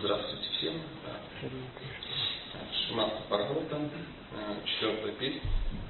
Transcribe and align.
Здравствуйте 0.00 0.46
всем. 0.58 0.74
Шимата 2.86 3.20
Парготам, 3.28 3.90
четвертая 4.64 5.12
песня, 5.12 5.40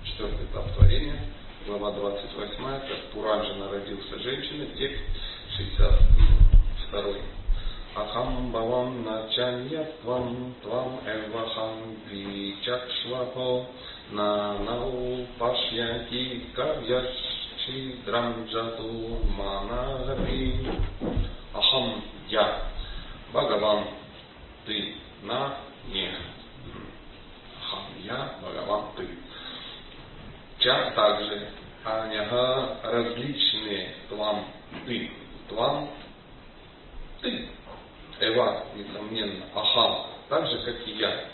четвертый 0.02 0.46
этап 0.46 0.72
творения, 0.74 1.20
глава 1.66 1.92
28, 1.92 2.56
как 2.56 3.12
Пуранджина 3.12 3.70
родился 3.70 4.18
женщина, 4.20 4.64
текст 4.78 5.02
62. 5.58 7.16
Ахам 7.96 8.50
Бавам 8.50 9.04
Начаньятвам 9.04 10.54
Твам 10.62 11.00
Эвахам 11.04 11.96
Вичакшвапо 12.08 13.66
Нанау 14.10 15.26
Пашьяти 15.38 16.46
Кавьяшчи 16.54 17.98
Драмджату 18.06 19.18
Манагапи 19.36 20.66
Ахам 21.52 22.02
Я 22.28 22.68
Бхагаван 23.32 23.84
Ты 24.68 24.94
на 25.22 25.56
не 25.88 26.08
Ахам 27.56 27.84
Я 28.04 28.34
Бхагаван 28.42 28.84
Ты 28.96 29.08
Ча 30.58 30.90
также 30.90 31.48
Аняга 31.84 32.76
различные 32.82 33.94
Твам 34.10 34.44
Ты 34.84 35.10
Твам 35.48 35.88
Ты 37.22 37.48
Эва, 38.20 38.66
несомненно, 38.74 39.46
Ахам, 39.54 40.06
так 40.28 40.50
же, 40.50 40.58
как 40.64 40.86
и 40.88 40.90
я. 40.98 41.28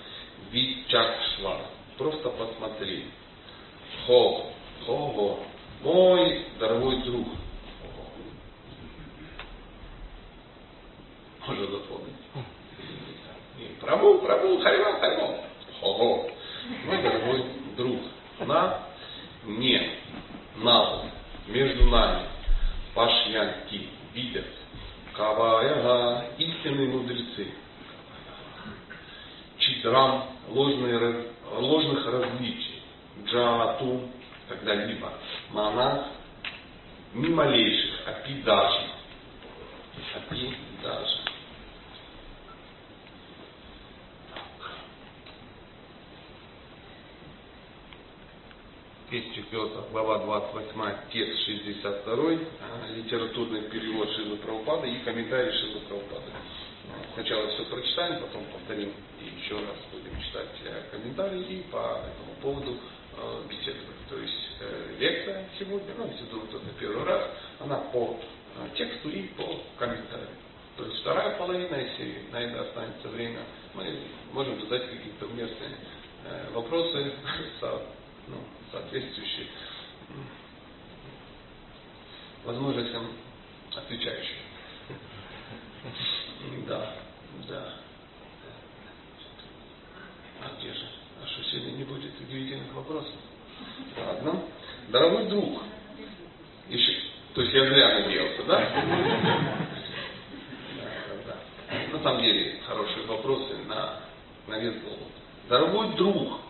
Вичакшва. 0.51 1.63
Просто 1.97 2.29
посмотри. 2.29 3.07
Хо, 4.07 4.53
хо, 4.85 5.41
мой 5.83 6.47
дорогой 6.59 7.03
друг. 7.05 7.27
Можно 11.47 11.67
запомнить. 11.67 12.24
Прабу, 13.85 14.19
прабу, 14.21 14.59
харьвам, 14.61 14.99
харьвам. 14.99 15.37
Хо, 15.81 16.27
мой 16.87 17.03
дорогой 17.03 17.45
друг. 17.77 18.01
На, 18.41 18.79
не, 19.45 19.91
на, 20.57 21.03
между 21.49 21.91
нами. 21.91 22.23
Пашьянки, 22.95 23.89
видят 24.15 24.47
Кавая, 25.15 26.31
истинные 26.39 26.89
мудрецы. 26.89 27.49
Читрам, 29.59 30.31
ложные, 30.49 31.27
ложных 31.53 32.07
различий. 32.07 32.83
Джату, 33.27 34.09
когда-либо. 34.49 35.13
Мана, 35.51 36.09
ни 37.13 37.29
малейших, 37.29 38.09
апи 38.09 38.43
даже. 38.43 38.95
4, 49.11 49.71
глава 49.93 50.19
28, 50.21 51.11
текст 51.13 51.45
62, 51.45 52.15
а, 52.15 52.93
литературный 52.97 53.63
перевод 53.69 54.09
Шилы 54.13 54.37
Правопада 54.37 54.87
и 54.87 54.99
комментарий 55.05 55.53
Шилы 55.53 55.81
Правопада. 55.81 56.33
Сначала 57.13 57.49
все 57.49 57.65
прочитаем, 57.67 58.23
потом 58.23 58.45
повторим 58.47 58.93
и 59.21 59.41
еще 59.41 59.57
раз 59.57 59.77
будем 59.93 60.21
читать 60.23 60.49
э, 60.65 60.83
комментарии 60.91 61.43
и 61.43 61.63
по 61.71 62.01
этому 62.01 62.35
поводу 62.41 62.77
э, 63.17 63.43
беседовать. 63.49 64.09
То 64.09 64.19
есть 64.19 64.51
э, 64.61 64.97
лекция 64.99 65.49
сегодня, 65.59 65.95
ну, 65.99 66.07
если 66.07 66.25
вдруг 66.25 66.45
это 66.49 66.61
первый 66.81 67.05
раз, 67.05 67.31
она 67.61 67.77
по 67.93 68.19
тексту 68.75 69.11
и 69.11 69.29
по 69.29 69.61
комментарию. 69.79 70.29
То 70.77 70.85
есть 70.87 71.01
вторая 71.01 71.37
половина, 71.37 71.75
если 71.77 72.23
на 72.33 72.41
это 72.41 72.63
останется 72.63 73.09
время, 73.09 73.41
мы 73.75 73.85
можем 74.33 74.61
задать 74.63 74.91
какие-то 74.91 75.27
уместные 75.27 75.77
вопросы 76.53 77.13
ну, 78.29 78.37
соответствующие 78.75 79.47
возможностям 82.45 83.07
отвечающих. 83.75 84.37
Да, 86.69 86.95
да. 87.49 87.75
А 90.43 90.59
где 90.59 90.73
же? 90.75 90.87
А 91.23 91.27
что 91.27 91.43
сегодня 91.45 91.79
не 91.79 91.85
будет 91.85 92.13
удивительных 92.21 92.73
вопросов? 92.75 93.15
Ладно. 93.97 94.43
Дорогой 94.89 95.27
друг, 95.29 95.63
еще, 96.69 97.01
то 97.35 97.41
есть 97.41 97.55
я 97.55 97.67
зря 97.67 98.01
надеялся, 98.01 98.43
да? 98.47 98.71
Да. 101.27 101.37
На 101.93 102.03
самом 102.03 102.23
деле, 102.23 102.61
хорошие 102.67 103.07
вопросы 103.07 103.57
на, 103.67 104.01
на 104.49 104.59
вес. 104.59 104.75
Дорогой 105.49 105.95
друг, 105.97 106.41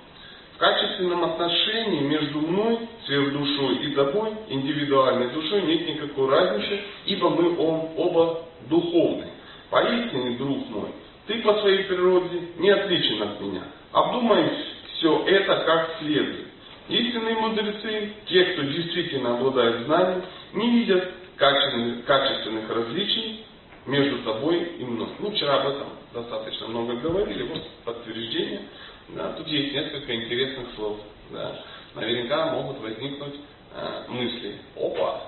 в 0.55 0.59
качественном 0.59 1.25
отношении 1.25 2.01
между 2.01 2.41
мной, 2.41 2.79
сверхдушой 3.07 3.77
и 3.87 3.95
тобой, 3.95 4.31
индивидуальной 4.49 5.31
душой, 5.31 5.63
нет 5.63 5.89
никакой 5.89 6.31
разницы, 6.31 6.81
ибо 7.07 7.31
мы 7.31 7.57
оба 7.59 8.45
духовны. 8.69 9.27
Поистине, 9.71 10.37
друг 10.37 10.69
мой, 10.71 10.91
ты 11.27 11.43
по 11.43 11.55
своей 11.61 11.85
природе 11.85 12.41
не 12.59 12.71
отличен 12.71 13.23
от 13.23 13.41
меня. 13.41 13.63
Обдумай 13.93 14.49
все 14.95 15.25
это 15.27 15.57
как 15.67 15.97
следует. 16.01 16.47
Истинные 16.89 17.35
мудрецы, 17.37 18.13
те, 18.27 18.45
кто 18.45 18.63
действительно 18.63 19.39
обладает 19.39 19.87
знанием, 19.87 20.23
не 20.53 20.71
видят 20.71 21.11
качественных, 21.37 22.05
качественных 22.05 22.69
различий 22.69 23.45
между 23.87 24.19
тобой 24.19 24.75
и 24.79 24.85
мной. 24.85 25.09
Ну, 25.19 25.31
вчера 25.31 25.63
об 25.63 25.69
этом 25.69 25.89
достаточно 26.13 26.69
много 26.69 26.95
говорили, 26.97 27.43
вот 27.45 27.63
подтверждение. 27.85 28.61
Да, 29.09 29.33
тут 29.33 29.47
есть 29.47 29.75
несколько 29.75 30.15
интересных 30.15 30.75
слов. 30.77 30.99
Да. 31.31 31.61
Наверняка 31.95 32.53
могут 32.53 32.81
возникнуть 32.81 33.35
э, 33.75 34.05
мысли. 34.09 34.57
Опа, 34.77 35.23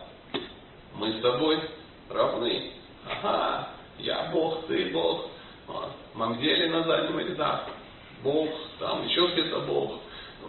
мы 0.95 1.13
с 1.13 1.21
тобой 1.21 1.61
равны. 2.11 2.73
Ага, 3.09 3.69
я 3.99 4.31
Бог, 4.33 4.67
ты 4.67 4.91
Бог. 4.91 5.29
Вот. 5.67 5.91
Мамзели 6.15 6.69
на 6.69 6.83
заднем 6.85 7.19
рядах. 7.19 7.67
Бог, 8.23 8.49
там 8.79 9.07
еще 9.07 9.27
где-то 9.29 9.61
Бог. 9.61 10.01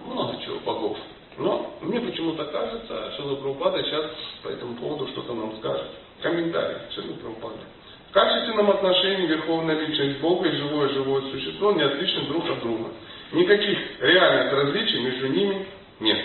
Много 0.05 0.41
чего 0.43 0.59
богов. 0.59 0.97
Но 1.37 1.73
мне 1.81 1.99
почему-то 1.99 2.45
кажется, 2.45 3.11
что 3.13 3.35
Прабхупада 3.35 3.83
сейчас 3.83 4.05
по 4.41 4.49
этому 4.49 4.75
поводу 4.75 5.07
что-то 5.09 5.33
нам 5.33 5.55
скажет. 5.57 5.87
Комментарий 6.21 6.77
Шила 6.95 7.13
Прабхупада. 7.13 7.61
В 8.09 8.11
качественном 8.13 8.71
отношении 8.71 9.27
Верховная 9.27 9.79
Личность 9.79 10.19
Бога 10.19 10.47
и 10.47 10.55
живое 10.55 10.89
живое 10.89 11.21
существо 11.31 11.73
не 11.73 11.83
отличны 11.83 12.25
друг 12.27 12.49
от 12.49 12.59
друга. 12.61 12.89
Никаких 13.31 14.01
реальных 14.01 14.53
различий 14.53 14.99
между 15.01 15.27
ними 15.27 15.65
нет. 15.99 16.19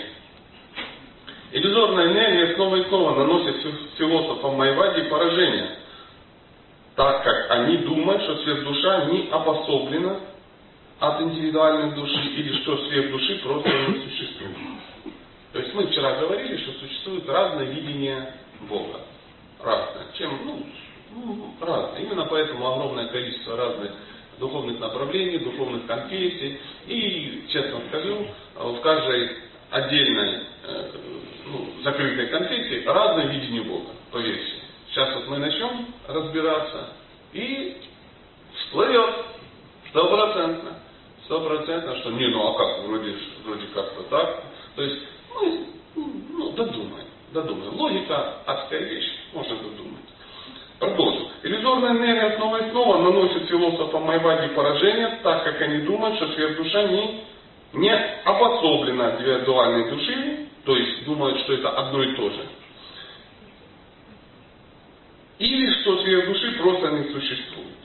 Иллюзорная 1.51 2.13
энергия 2.13 2.55
снова 2.55 2.77
и 2.77 2.89
снова 2.89 3.19
наносит 3.19 3.57
философам 3.99 4.57
Майвади 4.57 5.09
поражение, 5.09 5.77
так 6.95 7.25
как 7.25 7.51
они 7.51 7.79
думают, 7.79 8.23
что 8.23 8.37
сверхдуша 8.39 9.07
не 9.07 9.29
обособлена 9.31 10.21
от 11.01 11.21
индивидуальной 11.23 11.95
души 11.95 12.21
или 12.37 12.63
что 12.63 12.77
сверхдуши 12.87 13.41
просто 13.43 13.69
не 13.69 14.09
существует. 14.09 14.57
То 15.53 15.59
есть 15.59 15.75
мы 15.75 15.89
вчера 15.89 16.15
говорили, 16.21 16.57
что 16.59 16.73
существует 16.73 17.29
разное 17.29 17.67
видение 17.67 18.33
Бога. 18.69 19.01
Разное. 19.63 20.07
Чем, 20.17 20.39
ну, 20.45 20.67
ну 21.15 21.55
разное. 21.61 22.01
Именно 22.01 22.27
поэтому 22.27 22.73
огромное 22.73 23.09
количество 23.09 23.57
разных 23.57 23.91
духовных 24.39 24.79
направлений, 24.81 25.39
духовных 25.39 25.87
конфессий. 25.87 26.59
И, 26.87 27.45
честно 27.49 27.81
скажу, 27.89 28.27
в 28.57 28.81
каждой 28.81 29.37
отдельной 29.71 30.41
э, 30.65 30.91
ну, 31.47 31.83
закрытой 31.83 32.27
конфессии 32.29 32.85
разное 32.85 33.27
видение 33.27 33.63
Бога, 33.63 33.91
поверьте. 34.11 34.63
Сейчас 34.91 35.15
вот 35.15 35.29
мы 35.29 35.39
начнем 35.39 35.87
разбираться 36.07 36.89
и 37.33 37.79
всплывет 38.55 39.15
стопроцентно. 39.89 40.79
Стопроцентно, 41.25 41.97
что 42.01 42.11
не, 42.11 42.27
ну 42.29 42.49
а 42.49 42.59
как, 42.59 42.87
вроде, 42.87 43.15
вроде 43.45 43.67
как-то 43.75 44.03
так. 44.05 44.45
То 44.77 44.83
есть, 44.83 45.03
ну, 45.35 45.67
ну 45.95 46.53
додумай, 46.53 47.05
додумай. 47.33 47.69
Логика 47.69 48.43
адская 48.45 48.81
вещь, 48.81 49.11
можно 49.33 49.57
додумать. 49.57 50.12
Продолжим. 50.83 51.29
Иллюзорная 51.45 51.93
энергия 51.93 52.37
снова 52.39 52.57
и 52.57 52.71
снова 52.73 52.99
наносит 52.99 53.47
философам 53.49 54.03
Майвади 54.03 54.53
поражение, 54.53 55.21
так 55.23 55.45
как 55.45 55.61
они 55.61 55.83
думают, 55.83 56.17
что 56.17 56.33
сверхдуша 56.33 56.89
не, 56.89 57.21
не 57.75 57.95
обособлена 58.25 59.11
от 59.11 59.21
индивидуальной 59.21 59.91
души, 59.91 60.49
то 60.65 60.77
есть 60.77 61.05
думают, 61.05 61.39
что 61.43 61.53
это 61.53 61.71
одно 61.71 62.03
и 62.03 62.17
то 62.17 62.31
же. 62.31 62.47
Или 65.39 65.71
что 65.83 66.03
сверхдуши 66.03 66.59
просто 66.59 66.91
не 66.91 67.13
существует. 67.13 67.79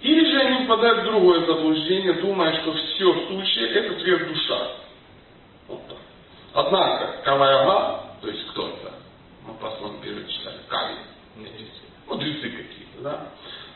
Или 0.00 0.24
же 0.30 0.40
они 0.40 0.64
впадают 0.64 1.00
в 1.00 1.04
другое 1.04 1.44
заблуждение, 1.44 2.14
думая, 2.14 2.62
что 2.62 2.72
все 2.72 3.14
сущее 3.28 3.68
это 3.72 4.00
сверхдуша. 4.00 4.68
Вот 5.68 5.86
так. 5.86 5.98
Однако, 6.54 7.22
Каваяга, 7.24 8.04
то 8.22 8.28
есть 8.28 8.46
кто 8.52 8.68
это? 8.68 8.94
Мы 9.46 9.52
послом 9.60 10.00
первый 10.00 10.26
читали. 10.28 10.60
Кали. 10.70 10.96
Мудрецы 12.06 12.50
какие-то, 12.50 13.02
да? 13.02 13.28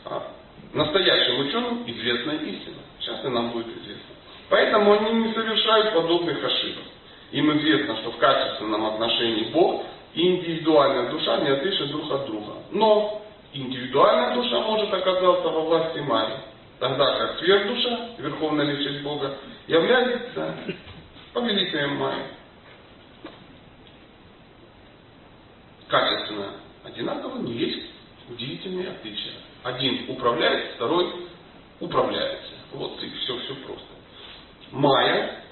А, 0.04 0.32
настоящим 0.72 1.46
ученым 1.46 1.90
известна 1.90 2.32
истина. 2.32 2.82
Сейчас 3.00 3.24
и 3.24 3.28
нам 3.28 3.50
будет 3.50 3.68
известно. 3.68 4.14
Поэтому 4.48 4.92
они 4.92 5.12
не 5.22 5.34
совершают 5.34 5.94
подобных 5.94 6.42
ошибок. 6.42 6.84
Им 7.32 7.58
известно, 7.58 7.96
что 7.96 8.12
в 8.12 8.18
качественном 8.18 8.84
отношении 8.86 9.50
Бог 9.52 9.84
и 10.14 10.36
индивидуальная 10.36 11.10
душа 11.10 11.38
не 11.40 11.48
отличны 11.48 11.86
друг 11.86 12.10
от 12.10 12.26
друга. 12.26 12.52
Но 12.70 13.22
индивидуальная 13.52 14.34
душа 14.34 14.60
может 14.60 14.92
оказаться 14.92 15.48
во 15.48 15.60
власти 15.62 15.98
Майи, 15.98 16.36
тогда 16.78 17.18
как 17.18 17.38
сверхдуша, 17.38 18.10
верховная 18.18 18.66
личность 18.66 19.02
Бога, 19.02 19.36
является 19.66 20.54
повелителем 21.32 21.96
Майи. 21.96 22.22
Качественно 25.88 26.52
одинаково, 26.84 27.36
но 27.36 27.50
есть 27.50 27.95
удивительные 28.28 28.90
отличия. 28.90 29.32
Один 29.62 30.10
управляет, 30.10 30.74
второй 30.74 31.28
управляется. 31.80 32.52
Вот 32.72 33.02
и 33.02 33.10
все, 33.10 33.38
все 33.40 33.54
просто. 33.66 33.86
Майя 34.70 35.42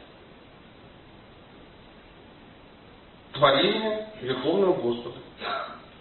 творение 3.32 4.09
Верховного 4.23 4.75
Господа. 4.75 5.17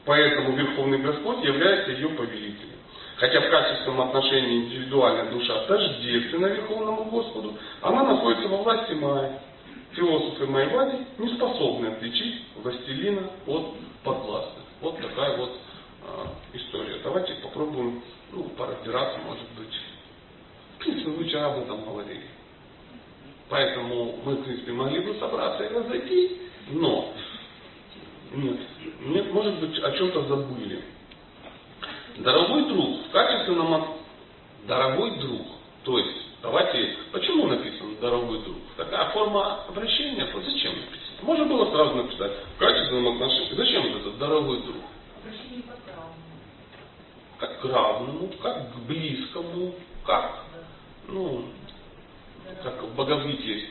Поэтому 0.05 0.55
Верховный 0.55 0.99
Господь 0.99 1.43
является 1.43 1.91
ее 1.91 2.09
повелителем. 2.09 2.73
Хотя 3.17 3.41
в 3.41 3.49
качественном 3.49 4.01
отношении 4.01 4.65
индивидуальная 4.65 5.31
душа 5.31 5.65
тождественна 5.65 6.47
Верховному 6.47 7.05
Господу, 7.05 7.57
она 7.81 8.03
находится 8.03 8.47
во 8.47 8.57
власти 8.57 8.93
Майи. 8.93 9.31
Философы 9.93 10.47
Майвади 10.47 11.05
не 11.19 11.29
способны 11.35 11.87
отличить 11.87 12.43
властелина 12.55 13.29
от 13.45 13.75
подвластных. 14.03 14.65
Вот 14.81 14.99
такая 14.99 15.37
вот 15.37 15.51
э, 16.05 16.57
история. 16.57 16.99
Давайте 17.03 17.33
попробуем 17.35 18.01
ну, 18.31 18.43
поразбираться, 18.49 19.19
может 19.19 19.47
быть. 19.57 19.73
В 20.75 20.79
принципе, 20.79 21.11
вы 21.11 21.23
вчера 21.25 21.53
об 21.53 21.63
этом 21.63 21.83
говорили. 21.85 22.27
Поэтому 23.49 24.19
мы, 24.23 24.35
в 24.35 24.43
принципе, 24.43 24.71
могли 24.71 24.99
бы 24.99 25.15
собраться 25.19 25.63
и 25.63 25.73
разойти, 25.73 26.37
но 26.71 27.13
нет, 28.33 28.57
нет, 29.01 29.31
может 29.31 29.59
быть, 29.59 29.77
о 29.79 29.91
чем-то 29.91 30.23
забыли. 30.23 30.81
Дорогой 32.17 32.65
друг, 32.65 33.07
в 33.07 33.11
качественном 33.11 33.97
дорогой 34.67 35.17
друг, 35.19 35.47
то 35.83 35.97
есть, 35.99 36.17
давайте, 36.41 36.97
почему 37.11 37.47
написано 37.47 37.95
дорогой 38.01 38.41
друг? 38.43 38.57
Такая 38.77 39.09
форма 39.11 39.65
обращения, 39.67 40.27
зачем 40.33 40.73
написано? 40.73 41.03
Можно 41.23 41.45
было 41.45 41.71
сразу 41.71 41.95
написать 41.95 42.31
в 42.55 42.59
качественном 42.59 43.13
отношении. 43.13 43.55
Зачем 43.55 43.85
этот 43.97 44.17
дорогой 44.17 44.61
друг? 44.63 44.83
Обращение 45.21 45.63
как 45.67 45.83
к 45.83 45.87
равному. 45.87 46.13
Как 47.43 47.59
к 47.59 47.65
равному, 47.65 48.29
как 48.41 48.73
к 48.73 48.75
близкому, 48.87 49.75
как, 50.05 50.45
ну, 51.09 51.43
как 52.63 52.81
в 52.81 53.27
есть. 53.27 53.65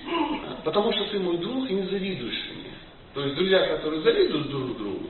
Потому 0.63 0.93
что 0.93 1.07
ты 1.07 1.19
мой 1.19 1.39
друг 1.39 1.71
и 1.71 1.73
не 1.73 1.87
завидуешь 1.89 2.51
мне. 2.51 2.75
То 3.15 3.23
есть 3.23 3.35
друзья, 3.35 3.67
которые 3.69 4.03
завидуют 4.03 4.51
друг 4.51 4.77
другу, 4.77 5.09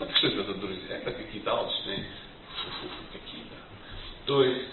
это 0.00 0.12
что 0.16 0.26
это 0.26 0.52
за 0.52 0.54
друзья? 0.54 0.96
Это 0.96 1.12
какие-то 1.12 1.52
алчные 1.52 2.06
какие-то. 3.12 3.54
То 4.26 4.42
есть 4.42 4.66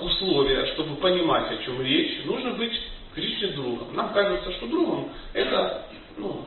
условия, 0.00 0.66
чтобы 0.74 0.96
понимать, 0.96 1.48
о 1.48 1.62
чем 1.62 1.80
речь, 1.80 2.24
нужно 2.24 2.54
быть 2.54 2.74
Кришне 3.14 3.48
другом. 3.48 3.94
Нам 3.94 4.12
кажется, 4.12 4.50
что 4.54 4.66
другом 4.66 5.12
это, 5.32 5.86
ну, 6.16 6.44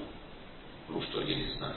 ну 0.90 1.02
что, 1.04 1.22
я 1.22 1.36
не 1.36 1.54
знаю. 1.54 1.76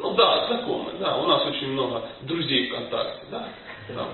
Ну 0.00 0.14
да, 0.14 0.46
знакомые, 0.48 0.98
да. 0.98 1.16
У 1.18 1.26
нас 1.26 1.46
очень 1.46 1.68
много 1.68 2.02
друзей 2.22 2.68
ВКонтакте, 2.68 3.26
да. 3.30 3.48
Да, 3.94 4.08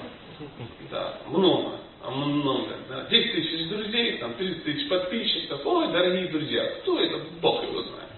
да 0.91 1.19
много 1.29 1.81
много, 2.11 2.77
да, 2.89 3.07
10 3.11 3.33
тысяч 3.33 3.69
друзей, 3.69 4.19
там 4.19 4.35
30 4.35 4.65
тысяч 4.65 4.89
подписчиков, 4.89 5.61
ой, 5.65 5.89
дорогие 5.89 6.29
друзья, 6.29 6.65
кто 6.81 7.01
это, 7.01 7.21
Бог 7.41 7.63
его 7.63 7.83
знает. 7.83 8.09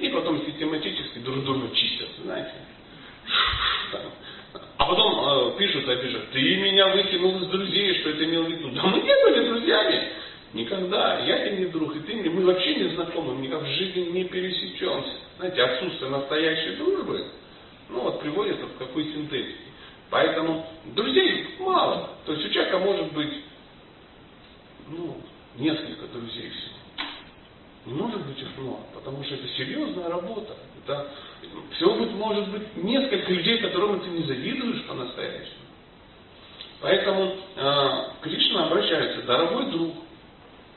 И 0.00 0.08
потом 0.08 0.44
систематически 0.44 1.18
друг 1.20 1.44
друга 1.44 1.74
чистят, 1.74 2.08
знаете. 2.22 2.52
Там. 3.92 4.02
А 4.78 4.84
потом 4.84 5.54
э, 5.54 5.58
пишут, 5.58 5.88
а 5.88 5.96
пишут, 5.96 6.30
ты 6.32 6.56
меня 6.56 6.88
выкинул 6.88 7.38
из 7.38 7.46
друзей, 7.46 8.00
что 8.00 8.10
это 8.10 8.24
имел 8.24 8.44
в 8.44 8.50
виду. 8.50 8.70
Да 8.70 8.82
мы 8.84 9.00
не 9.00 9.14
были 9.24 9.48
друзьями. 9.48 10.08
Никогда. 10.56 11.18
Я 11.20 11.46
тебе 11.46 11.58
не 11.58 11.66
друг, 11.66 11.94
и 11.94 12.00
ты 12.00 12.14
мне. 12.14 12.30
Мы 12.30 12.42
вообще 12.46 12.76
не 12.76 12.94
знакомы, 12.94 13.34
мы 13.34 13.42
никак 13.42 13.62
в 13.62 13.66
жизни 13.66 14.10
не 14.10 14.24
пересечемся. 14.24 15.12
Знаете, 15.36 15.62
отсутствие 15.62 16.10
настоящей 16.10 16.76
дружбы, 16.76 17.26
ну 17.90 18.00
вот 18.00 18.20
приводит 18.20 18.58
вот 18.62 18.72
к 18.72 18.78
какой 18.78 19.04
синтетике. 19.04 19.58
Поэтому 20.08 20.66
друзей 20.94 21.46
мало. 21.58 22.08
То 22.24 22.32
есть 22.32 22.46
у 22.46 22.50
человека 22.50 22.78
может 22.78 23.12
быть 23.12 23.34
ну, 24.88 25.20
несколько 25.58 26.06
друзей 26.06 26.48
всего. 26.48 26.74
Не 27.84 27.92
может 27.92 28.26
быть 28.26 28.40
их 28.40 28.48
много, 28.56 28.80
потому 28.94 29.22
что 29.24 29.34
это 29.34 29.46
серьезная 29.48 30.08
работа. 30.08 30.56
Это 30.82 31.10
всего 31.72 31.96
быть, 31.96 32.12
может 32.12 32.48
быть 32.48 32.76
несколько 32.82 33.30
людей, 33.30 33.58
которым 33.58 34.00
ты 34.00 34.08
не 34.08 34.22
завидуешь 34.22 34.86
по-настоящему. 34.86 35.66
Поэтому 36.80 37.36
э, 37.56 37.90
Кришна 38.22 38.66
обращается, 38.66 39.22
дорогой 39.22 39.70
друг, 39.70 39.94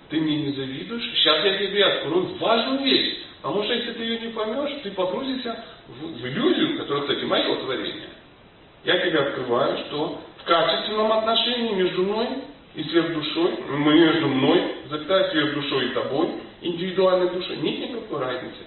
ты 0.10 0.20
мне 0.20 0.38
не 0.38 0.52
завидуешь, 0.54 1.12
сейчас 1.16 1.44
я 1.46 1.58
тебе 1.58 1.86
открою 1.86 2.36
важную 2.40 2.84
вещь. 2.84 3.18
Потому 3.42 3.64
что 3.64 3.74
если 3.74 3.94
ты 3.94 4.04
ее 4.04 4.20
не 4.20 4.34
поймешь, 4.34 4.82
ты 4.84 4.92
погрузишься 4.92 5.64
в, 5.88 6.22
в 6.22 6.28
иллюзию, 6.28 6.78
которая, 6.78 7.04
кстати, 7.04 7.24
мое 7.24 7.56
творение 7.56 8.10
я 8.84 8.98
тебе 9.00 9.20
открываю, 9.20 9.78
что 9.86 10.22
в 10.38 10.44
качественном 10.46 11.12
отношении 11.12 11.74
между 11.74 12.04
мной 12.04 12.28
и 12.76 12.84
сверхдушой, 12.84 13.58
между 13.68 14.28
мной, 14.28 14.76
запятая 14.90 15.32
сверхдушой 15.32 15.88
и 15.88 15.94
тобой, 15.94 16.30
индивидуальной 16.62 17.30
душой, 17.30 17.58
нет 17.58 17.90
никакой 17.90 18.20
разницы. 18.20 18.64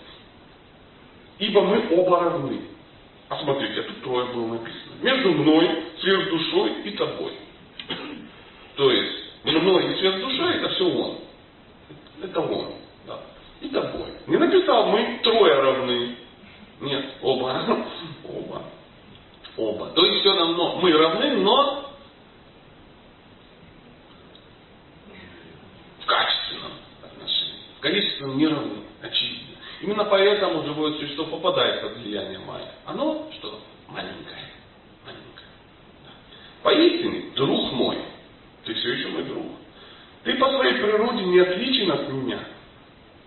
Ибо 1.39 1.63
мы 1.63 1.87
оба 1.91 2.21
равны. 2.21 2.61
А 3.29 3.39
смотрите, 3.43 3.83
тут 3.83 4.03
трое 4.03 4.27
было 4.35 4.47
написано. 4.49 4.93
Между 5.01 5.33
мной, 5.33 5.85
сверхдушой 6.01 6.73
и 6.85 6.91
тобой. 6.91 7.33
То 8.77 8.91
есть, 8.91 9.23
мной 9.45 9.93
и 9.93 9.99
сверхдушой 9.99 10.57
это 10.57 10.69
все 10.71 10.85
он. 10.85 11.19
Это 12.23 12.41
он. 12.41 12.75
Да. 13.07 13.21
И 13.61 13.69
тобой. 13.69 14.09
Не 14.27 14.37
написал, 14.37 14.87
мы 14.87 15.21
трое 15.23 15.61
равны. 15.61 16.17
Нет, 16.81 17.05
оба. 17.23 17.65
Оба 18.29 18.63
оба. 19.57 19.91
То 19.91 20.05
есть 20.05 20.21
все 20.21 20.35
равно 20.35 20.79
мы 20.81 20.93
равны, 20.93 21.37
но 21.37 21.93
в 26.01 26.07
качественном 26.07 26.73
отношении. 27.05 27.61
В 27.77 27.81
количественном 27.81 28.39
не 28.39 28.47
равны, 28.47 28.83
очевидно. 29.03 29.57
Именно 29.83 30.05
поэтому 30.05 30.65
живое 30.65 30.93
существо 30.99 31.25
попадает 31.27 31.83
под 31.83 31.97
влияние 31.99 32.39
Майя. 32.41 32.73
Оно 32.87 33.29
что? 33.33 33.61
Маленькое. 33.89 34.49
Маленькое. 35.05 35.49
Да. 36.05 36.11
Поистине, 36.63 37.33
друг 37.35 37.73
мой, 37.73 37.99
ты 38.65 38.75
все 38.75 38.93
еще 38.93 39.09
мой 39.09 39.25
друг. 39.25 39.47
Ты 40.25 40.35
по 40.35 40.49
своей 40.51 40.75
природе 40.75 41.25
не 41.25 41.41
отличен 41.41 41.91
от 41.91 42.09
меня. 42.09 42.39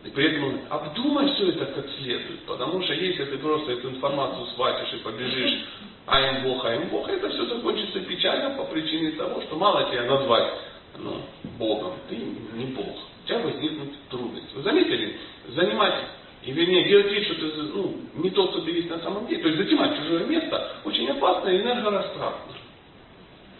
И 0.05 0.09
при 0.09 0.35
этом 0.35 0.61
обдумай 0.69 1.33
все 1.33 1.49
это 1.49 1.65
как 1.65 1.85
следует, 1.97 2.41
потому 2.45 2.81
что 2.83 2.93
если 2.93 3.25
ты 3.25 3.37
просто 3.39 3.71
эту 3.71 3.89
информацию 3.89 4.45
схватишь 4.47 4.93
и 4.93 4.97
побежишь, 5.03 5.65
а 6.05 6.21
им 6.21 6.43
Бог, 6.43 6.63
а 6.63 6.75
им 6.75 6.89
Бог, 6.89 7.09
это 7.09 7.27
все 7.29 7.45
закончится 7.45 7.99
печально 8.01 8.51
по 8.51 8.65
причине 8.65 9.11
того, 9.13 9.41
что 9.41 9.55
мало 9.55 9.89
тебя 9.89 10.03
назвать 10.03 10.53
ну, 10.99 11.21
Богом, 11.57 11.93
ты 12.07 12.17
не 12.17 12.65
Бог. 12.65 12.85
У 13.23 13.27
тебя 13.27 13.39
возникнут 13.39 13.89
трудности. 14.09 14.55
Вы 14.55 14.61
заметили? 14.61 15.17
Занимать, 15.47 15.95
и 16.43 16.51
вернее, 16.51 16.87
делать 16.87 17.11
вид, 17.11 17.23
что 17.23 17.33
ты 17.33 17.45
ну, 17.73 17.95
не 18.13 18.29
тот, 18.29 18.51
кто 18.51 18.61
ты 18.61 18.71
есть 18.71 18.89
на 18.89 18.99
самом 18.99 19.25
деле. 19.25 19.41
То 19.41 19.49
есть 19.49 19.59
занимать 19.63 19.97
чужое 19.97 20.25
место 20.25 20.77
очень 20.83 21.09
опасно 21.09 21.49
и 21.49 21.61
энергорастратно. 21.61 22.53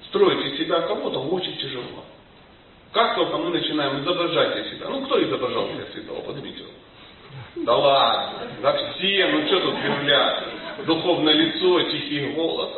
Строить 0.10 0.54
из 0.54 0.60
себя 0.60 0.82
кого-то 0.82 1.20
очень 1.22 1.58
тяжело. 1.58 2.06
Как 2.96 3.14
только 3.16 3.38
мы 3.38 3.50
начинаем 3.50 4.02
изображать 4.02 4.56
из 4.66 4.72
себя, 4.72 4.88
ну 4.88 5.06
кто 5.06 5.22
изображал 5.22 5.68
себя 5.68 5.86
святого, 5.92 6.22
поднимите 6.22 6.64
Да 7.58 7.76
ладно, 7.76 8.48
да 8.62 8.94
все, 8.94 9.28
ну 9.34 9.46
что 9.48 9.60
тут 9.60 9.76
кривляться. 9.82 10.46
Духовное 10.86 11.34
лицо, 11.34 11.82
тихий 11.92 12.32
голос. 12.32 12.70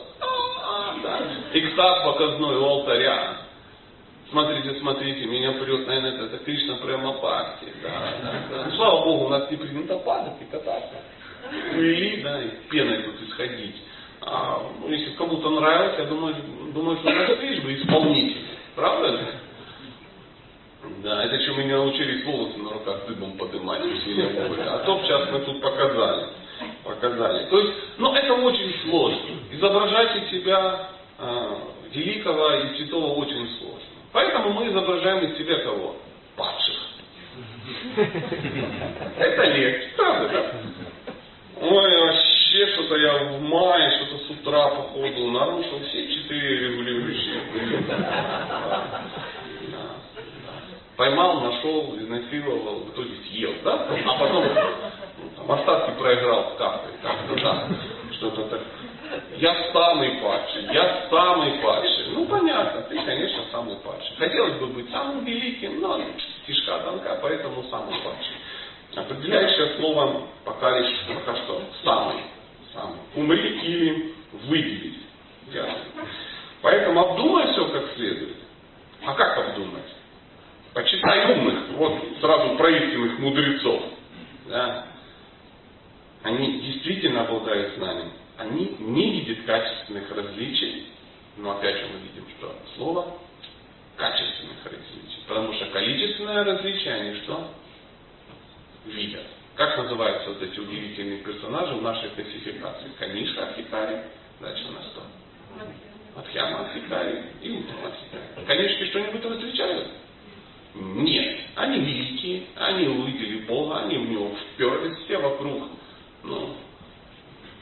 Да. 1.04 1.22
Экстаз 1.54 2.04
показной 2.04 2.58
у 2.58 2.66
алтаря. 2.66 3.38
Смотрите, 4.32 4.80
смотрите, 4.80 5.24
меня 5.28 5.52
прет, 5.52 5.86
наверное, 5.86 6.16
это, 6.16 6.36
это 6.36 6.44
Кришна 6.44 6.78
прямо 6.78 7.14
партия. 7.20 7.72
Да, 7.84 8.14
да, 8.24 8.34
да. 8.50 8.66
Ну, 8.66 8.76
слава 8.76 9.06
Богу, 9.06 9.26
у 9.26 9.30
нас 9.30 9.52
не 9.52 9.58
принято 9.58 10.00
падать 10.00 10.34
и 10.42 10.46
кататься. 10.46 10.96
Или, 11.76 12.24
да, 12.24 12.42
и 12.42 12.50
пеной 12.72 13.04
тут 13.04 13.22
исходить. 13.22 13.76
А, 14.22 14.64
ну, 14.82 14.90
если 14.90 15.12
кому-то 15.12 15.48
нравится, 15.52 16.02
я 16.02 16.08
думаю, 16.08 16.36
думаю, 16.74 16.98
что 16.98 17.10
у 17.12 17.14
нас 17.14 17.40
есть 17.40 17.64
бы 17.64 17.76
исполнитель. 17.76 18.48
Правда? 18.76 19.38
Да, 21.04 21.24
это 21.24 21.40
что 21.42 21.54
мы 21.54 21.64
не 21.64 21.74
научились 21.74 22.26
волосы 22.26 22.58
на 22.58 22.72
руках 22.72 23.08
дыбом 23.08 23.38
поднимать 23.38 23.84
усилия 23.86 24.30
воли. 24.30 24.62
А 24.62 24.80
то 24.80 25.00
сейчас 25.04 25.30
мы 25.32 25.40
тут 25.40 25.62
показали. 25.62 26.28
Показали. 26.84 27.46
То 27.46 27.60
есть, 27.60 27.74
ну 27.98 28.14
это 28.14 28.34
очень 28.34 28.74
сложно. 28.84 29.20
Изображать 29.52 30.24
из 30.24 30.30
себя 30.32 30.90
э, 31.20 31.56
великого 31.92 32.52
и 32.54 32.78
святого 32.78 33.14
очень 33.14 33.48
сложно. 33.60 33.82
Поэтому 34.12 34.54
мы 34.54 34.68
изображаем 34.68 35.26
из 35.26 35.38
себя 35.38 35.60
кого? 35.60 35.96
Падших. 36.36 36.76
Это 39.18 39.44
легче, 39.44 39.90
правда, 39.96 40.30
да? 40.30 40.52
Ой, 41.60 41.98
вообще 41.98 42.68
что-то 42.74 42.98
я 42.98 43.14
в 43.24 43.42
мае, 43.42 43.92
что-то 43.98 44.24
с 44.26 44.30
утра 44.30 44.70
походу 44.70 45.32
нарушил 45.32 45.80
все 45.88 46.08
четыре 46.08 46.70
регулирующие. 46.70 47.42
Поймал, 50.98 51.42
нашел, 51.42 51.96
изнасиловал, 51.96 52.80
в 52.80 52.90
итоге 52.90 53.18
съел, 53.28 53.54
да? 53.64 53.88
А 54.04 54.18
потом 54.18 54.46
ну, 54.46 55.30
там, 55.36 55.52
остатки 55.52 55.92
проиграл 56.00 56.50
в 56.50 56.58
карты. 56.58 56.88
Как-то 57.04 57.36
да. 57.36 57.68
Что-то 58.14 58.42
так. 58.46 58.62
Я 59.38 59.72
самый 59.72 60.20
падший, 60.20 60.64
я 60.74 61.08
самый 61.12 61.52
падший. 61.60 62.08
Ну 62.14 62.26
понятно, 62.26 62.82
ты, 62.82 62.96
конечно, 62.96 63.44
самый 63.52 63.76
падший. 63.76 64.16
Хотелось 64.18 64.56
бы 64.56 64.68
быть 64.68 64.90
самым 64.90 65.24
великим, 65.24 65.80
но 65.82 66.02
стишка 66.44 66.80
тонка, 66.80 67.20
поэтому 67.22 67.64
самый 67.70 67.94
падший. 68.00 68.36
Определяющее 68.96 69.78
слово 69.78 70.24
пока 70.44 70.80
лишь 70.80 70.98
пока 71.14 71.38
что 71.44 71.62
самый. 71.84 72.24
самый. 72.74 72.98
Умри 73.16 73.60
или 73.60 74.16
выделить. 74.48 74.98
Ясно. 75.54 75.78
Поэтому 76.64 77.02
обдумай 77.02 77.52
все 77.54 77.66
как 77.68 77.84
следует. 77.96 78.38
А 79.06 79.14
как 79.14 79.38
обдумать? 79.38 79.97
Почитай 80.78 81.32
умных, 81.32 81.70
вот 81.70 82.04
сразу 82.22 82.56
про 82.56 82.70
истинных 82.70 83.18
мудрецов. 83.18 83.82
Да? 84.48 84.86
Они 86.22 86.62
действительно 86.62 87.22
обладают 87.22 87.74
знанием. 87.78 88.12
Они 88.38 88.76
не 88.78 89.10
видят 89.10 89.44
качественных 89.48 90.16
различий, 90.16 90.90
но 91.38 91.58
опять 91.58 91.78
же 91.78 91.88
мы 91.92 92.00
видим, 92.08 92.30
что 92.38 92.56
слово 92.76 93.18
качественных 93.96 94.64
различий. 94.66 95.24
Потому 95.28 95.52
что 95.54 95.66
количественное 95.66 96.44
различие 96.44 96.94
они 96.94 97.22
что? 97.22 97.50
Видят. 98.86 99.26
Как 99.56 99.80
называются 99.80 100.30
вот 100.30 100.44
эти 100.44 100.60
удивительные 100.60 101.24
персонажи 101.24 101.74
в 101.74 101.82
нашей 101.82 102.10
классификации? 102.10 102.92
Канишка 103.00 103.52
Хикари. 103.58 104.04
Дальше 104.40 104.64
у 104.70 104.74
нас 104.74 104.86
что? 104.92 105.02
Мадхьяма 106.16 106.70
Хикари 106.76 107.24
и 107.42 107.50
Утама 107.50 107.92
Хикари. 107.96 108.46
Канишки 108.46 108.86
что-нибудь 108.92 109.26
различают? 109.26 109.88
Нет. 110.76 111.40
Они 111.56 111.80
великие, 111.80 112.44
они 112.56 112.88
увидели 112.88 113.40
Бога, 113.46 113.80
они 113.80 113.98
в 113.98 114.10
него 114.10 114.32
вперлись, 114.54 114.98
все 115.06 115.18
вокруг. 115.18 115.64
Ну, 116.24 116.50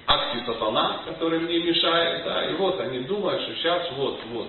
акции 0.08 0.46
сатана, 0.46 1.02
который 1.06 1.40
мне 1.40 1.60
мешает, 1.60 2.24
да, 2.24 2.50
и 2.50 2.54
вот 2.56 2.80
они 2.80 3.00
думают, 3.00 3.42
что 3.44 3.56
сейчас 3.56 3.92
вот, 3.98 4.20
вот, 4.32 4.48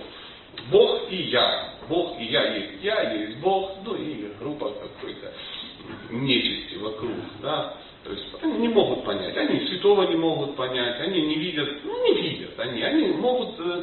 Бог 0.71 1.11
и 1.11 1.17
я, 1.25 1.75
Бог 1.89 2.19
и 2.19 2.25
я 2.25 2.55
есть, 2.55 2.83
я 2.83 3.13
есть 3.13 3.39
Бог, 3.39 3.73
ну 3.85 3.95
и 3.95 4.29
группа 4.39 4.71
какой-то 4.71 5.33
нечисти 6.11 6.77
вокруг, 6.77 7.13
да, 7.43 7.75
то 8.05 8.13
есть 8.13 8.25
они 8.43 8.59
не 8.59 8.69
могут 8.69 9.05
понять, 9.05 9.37
они 9.37 9.67
святого 9.67 10.03
не 10.05 10.17
могут 10.17 10.57
понять, 10.57 11.01
они 11.01 11.23
не 11.23 11.35
видят, 11.37 11.69
ну 11.85 12.05
не 12.05 12.21
видят 12.21 12.59
они, 12.59 12.83
они 12.83 13.07
могут 13.15 13.59
э, 13.59 13.83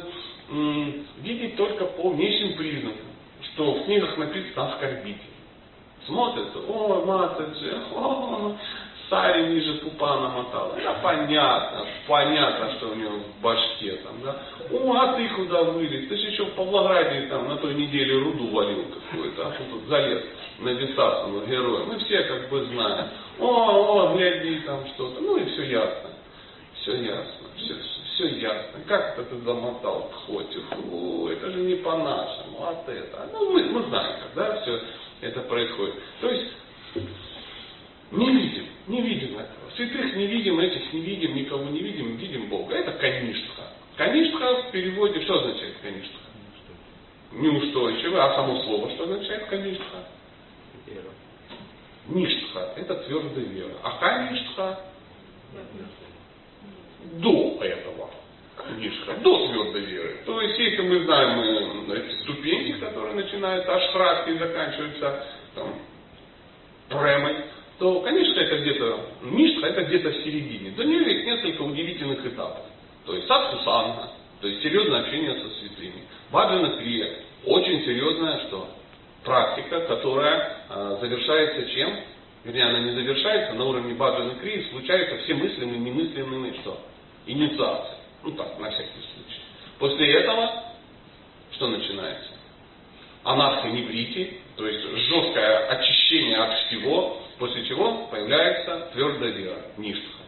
э, 0.50 0.92
видеть 1.22 1.56
только 1.56 1.86
по 1.86 2.10
внешним 2.10 2.56
признакам, 2.56 3.06
что 3.52 3.74
в 3.74 3.84
книгах 3.84 4.16
написано 4.16 4.72
оскорбитель. 4.72 5.20
Смотрят, 6.06 6.48
о, 6.68 7.04
маточка, 7.06 7.78
о, 7.94 8.56
сари 9.08 9.54
ниже 9.54 9.74
пупа 9.74 10.20
намотала. 10.20 10.74
Да 10.82 10.94
понятно, 11.02 11.86
понятно, 12.06 12.72
что 12.74 12.88
у 12.88 12.94
него 12.94 13.12
в 13.12 13.42
башке 13.42 13.92
там, 14.04 14.20
да. 14.22 14.36
О, 14.70 14.94
а 14.94 15.14
ты 15.14 15.28
куда 15.30 15.62
вылез? 15.62 16.08
Ты 16.08 16.16
же 16.16 16.28
еще 16.28 16.44
в 16.44 16.54
Павлограде 16.54 17.26
там 17.28 17.48
на 17.48 17.56
той 17.56 17.74
неделе 17.74 18.18
руду 18.18 18.48
валил 18.48 18.84
какую-то, 18.84 19.46
а 19.46 19.50
тут 19.52 19.88
залез 19.88 20.24
на 20.58 20.68
Висасану 20.70 21.46
героя. 21.46 21.84
Мы 21.84 21.98
все 21.98 22.22
как 22.24 22.48
бы 22.48 22.64
знаем. 22.66 23.08
О, 23.40 23.46
о, 23.46 24.16
гляди 24.16 24.60
там 24.60 24.86
что-то. 24.94 25.20
Ну 25.20 25.36
и 25.36 25.44
все 25.50 25.62
ясно. 25.64 26.10
Все 26.80 26.96
ясно. 26.96 27.48
Все, 27.56 27.74
все 28.14 28.28
ясно. 28.28 28.80
Как 28.86 29.18
это 29.18 29.24
ты 29.24 29.36
замотал 29.40 30.10
в 30.10 30.14
хоте? 30.26 30.60
Фу, 30.70 31.28
это 31.28 31.50
же 31.50 31.60
не 31.60 31.76
по-нашему. 31.76 32.58
А 32.60 32.84
это. 32.86 33.28
Ну, 33.32 33.52
мы, 33.52 33.64
мы 33.64 33.82
знаем, 33.88 34.20
когда 34.22 34.60
все 34.62 34.80
это 35.20 35.40
происходит. 35.40 35.94
То 36.20 36.30
есть, 36.30 36.52
не 38.12 38.30
видим, 38.30 38.66
не 38.86 39.00
видим 39.02 39.34
этого. 39.34 39.70
Святых 39.76 40.16
не 40.16 40.26
видим, 40.26 40.60
этих 40.60 40.92
не 40.92 41.00
видим, 41.00 41.34
никого 41.34 41.64
не 41.64 41.80
видим, 41.80 42.16
видим 42.16 42.48
Бога. 42.48 42.74
Это 42.74 42.92
каништха. 42.92 43.62
Каништха 43.96 44.62
в 44.62 44.70
переводе, 44.70 45.20
что 45.22 45.40
означает 45.40 45.74
каништха? 45.82 46.18
Неустойчивый, 47.32 48.20
а 48.20 48.34
само 48.34 48.62
слово 48.62 48.90
что 48.90 49.04
означает 49.04 49.46
каништха? 49.46 50.04
Вера. 50.86 51.10
Ништха– 52.06 52.74
это 52.76 52.94
твердая 52.94 53.44
вера. 53.44 53.72
А 53.82 53.98
каништха– 53.98 54.80
до 57.14 57.58
этого. 57.62 58.10
Ништха, 58.78 59.14
до 59.22 59.48
твердой 59.48 59.82
веры. 59.82 60.16
То 60.24 60.40
есть, 60.40 60.58
если 60.58 60.82
мы 60.82 61.04
знаем 61.04 61.90
э, 61.90 61.98
эти 61.98 62.22
ступеньки, 62.22 62.80
которые 62.80 63.14
начинаются 63.14 63.74
ашрат 63.74 64.26
и 64.28 64.38
заканчиваются 64.38 65.26
там, 65.54 65.74
премой, 66.88 67.36
то, 67.78 68.00
конечно, 68.00 68.40
это 68.40 68.58
где-то, 68.58 69.00
Мишка 69.22 69.66
это 69.66 69.82
где-то 69.82 70.10
в 70.10 70.24
середине. 70.24 70.70
До 70.70 70.84
нее 70.84 71.02
есть 71.14 71.26
несколько 71.26 71.62
удивительных 71.62 72.24
этапов. 72.24 72.64
То 73.04 73.14
есть 73.14 73.26
садхусанга, 73.26 74.10
то 74.40 74.48
есть 74.48 74.62
серьезное 74.62 75.00
общение 75.00 75.34
со 75.34 75.48
святыми. 75.60 76.04
Баджана 76.30 76.78
крия, 76.78 77.18
очень 77.44 77.84
серьезная 77.84 78.46
что? 78.46 78.68
Практика, 79.24 79.80
которая 79.80 80.58
э, 80.70 80.98
завершается 81.00 81.68
чем? 81.70 81.96
Вернее, 82.44 82.64
она 82.64 82.80
не 82.80 82.92
завершается, 82.92 83.54
на 83.54 83.64
уровне 83.64 83.94
баджана 83.94 84.34
крии 84.36 84.68
случаются 84.70 85.16
все 85.24 85.34
мысленные 85.34 85.76
и 85.76 85.80
немысленные 85.80 86.54
что? 86.60 86.78
Инициации. 87.26 87.96
Ну 88.22 88.32
так, 88.32 88.58
на 88.58 88.70
всякий 88.70 88.90
случай. 88.90 89.40
После 89.78 90.12
этого 90.12 90.64
что 91.52 91.68
начинается? 91.68 92.30
Анарха 93.22 93.68
неврити, 93.68 94.40
то 94.56 94.66
есть 94.66 94.82
жесткое 94.82 95.68
очищение 95.68 96.36
от 96.36 96.58
всего, 96.66 97.24
После 97.38 97.64
чего 97.66 98.06
появляется 98.06 98.90
твердая 98.92 99.32
вера, 99.32 99.62
ништха. 99.76 100.22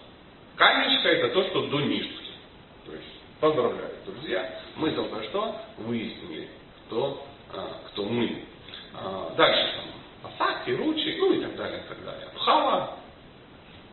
Камешка 0.56 1.08
это 1.08 1.28
то, 1.28 1.44
что 1.48 1.66
до 1.66 1.80
ништхи. 1.80 2.32
То 2.84 2.92
есть, 2.92 3.20
поздравляю, 3.40 3.94
друзья, 4.06 4.60
мы 4.76 4.90
только 4.90 5.22
что 5.24 5.56
выяснили, 5.78 6.48
кто, 6.86 7.24
а, 7.52 7.80
кто 7.88 8.04
мы. 8.04 8.42
А, 8.92 9.34
дальше 9.36 9.74
там 9.76 10.32
асаки, 10.32 10.70
ручи, 10.70 11.16
ну 11.18 11.32
и 11.34 11.40
так 11.42 11.56
далее, 11.56 11.80
и 11.84 11.88
так 11.88 12.04
далее. 12.04 12.28
Бхава, 12.34 12.96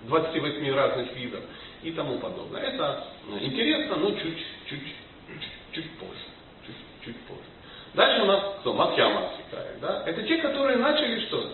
28 0.03 0.73
разных 0.73 1.15
видов 1.15 1.41
и 1.83 1.91
тому 1.91 2.17
подобное. 2.19 2.61
Это 2.61 3.07
интересно, 3.41 3.97
но 3.97 4.11
чуть, 4.11 4.37
чуть, 4.67 4.95
чуть, 5.71 5.91
позже. 5.97 6.25
Чуть, 6.65 6.75
чуть 7.05 7.19
позже. 7.21 7.43
Дальше 7.93 8.23
у 8.23 8.25
нас 8.25 8.55
кто? 8.61 8.73
Мадхьяма 8.73 9.31
да? 9.81 10.03
Это 10.05 10.23
те, 10.23 10.37
которые 10.37 10.77
начали 10.77 11.19
что? 11.27 11.53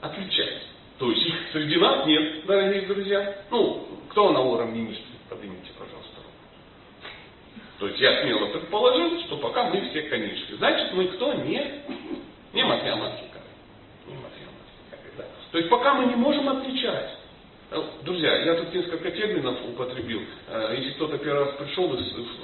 отличать. 0.00 0.62
То 0.98 1.10
есть 1.10 1.26
их 1.26 1.34
среди 1.52 1.76
нас 1.76 2.06
нет, 2.06 2.46
дорогие 2.46 2.82
друзья. 2.82 3.36
Ну, 3.50 3.86
кто 4.10 4.30
на 4.32 4.40
уровне 4.40 4.82
ниже? 4.82 5.00
Поднимите, 5.28 5.70
пожалуйста, 5.78 6.16
руку. 6.16 7.60
То 7.78 7.88
есть 7.88 8.00
я 8.00 8.22
смело 8.22 8.46
предположил, 8.46 9.20
что 9.22 9.36
пока 9.38 9.64
мы 9.64 9.88
все 9.90 10.02
конечки. 10.02 10.52
Значит, 10.54 10.92
мы 10.94 11.08
кто? 11.08 11.34
Не, 11.34 11.82
не 12.54 12.64
математика. 12.64 13.40
Не 14.06 14.14
математика. 14.14 14.96
Да. 15.18 15.24
То 15.52 15.58
есть 15.58 15.68
пока 15.68 15.94
мы 15.94 16.06
не 16.06 16.14
можем 16.14 16.48
отличать. 16.48 17.10
Э, 17.70 17.82
друзья, 18.02 18.44
я 18.44 18.54
тут 18.54 18.74
несколько 18.74 19.10
терминов 19.10 19.56
употребил. 19.68 20.22
Э, 20.48 20.74
если 20.76 20.90
кто-то 20.92 21.18
первый 21.18 21.44
раз 21.44 21.54
пришел 21.56 21.92
и 21.94 21.98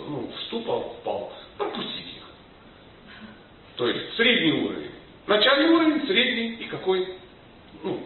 ну, 0.09 0.31
в 0.31 1.00
впал, 1.00 1.33
пропустите 1.59 2.11
их. 2.11 2.23
То 3.76 3.88
есть 3.88 4.17
средний 4.17 4.52
уровень. 4.62 4.91
Начальный 5.26 5.71
уровень, 5.71 6.07
средний 6.07 6.55
и 6.55 6.64
какой? 6.64 7.07
ну, 7.83 8.00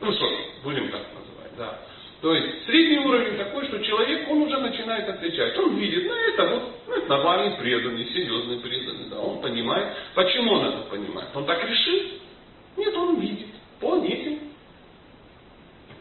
высокий, 0.00 0.44
будем 0.62 0.90
так 0.90 1.02
называть, 1.14 1.56
да. 1.56 1.78
То 2.22 2.34
есть 2.34 2.64
средний 2.64 2.98
уровень 2.98 3.36
такой, 3.36 3.66
что 3.66 3.82
человек, 3.82 4.28
он 4.30 4.42
уже 4.42 4.58
начинает 4.58 5.08
отличать. 5.08 5.56
Он 5.58 5.76
видит, 5.76 6.04
ну 6.06 6.14
это 6.14 6.46
вот, 6.48 6.62
ну, 6.86 6.94
это 6.94 7.08
нормальный 7.08 7.56
преданный, 7.58 8.06
серьезный 8.06 8.58
преданный, 8.58 9.10
да, 9.10 9.20
он 9.20 9.40
понимает. 9.40 9.96
Почему 10.14 10.52
он 10.52 10.66
это 10.66 10.78
понимает? 10.88 11.28
Он 11.34 11.44
так 11.44 11.62
решил? 11.68 12.00
Нет, 12.76 12.94
он 12.94 13.20
видит 13.20 13.48
по 13.80 13.98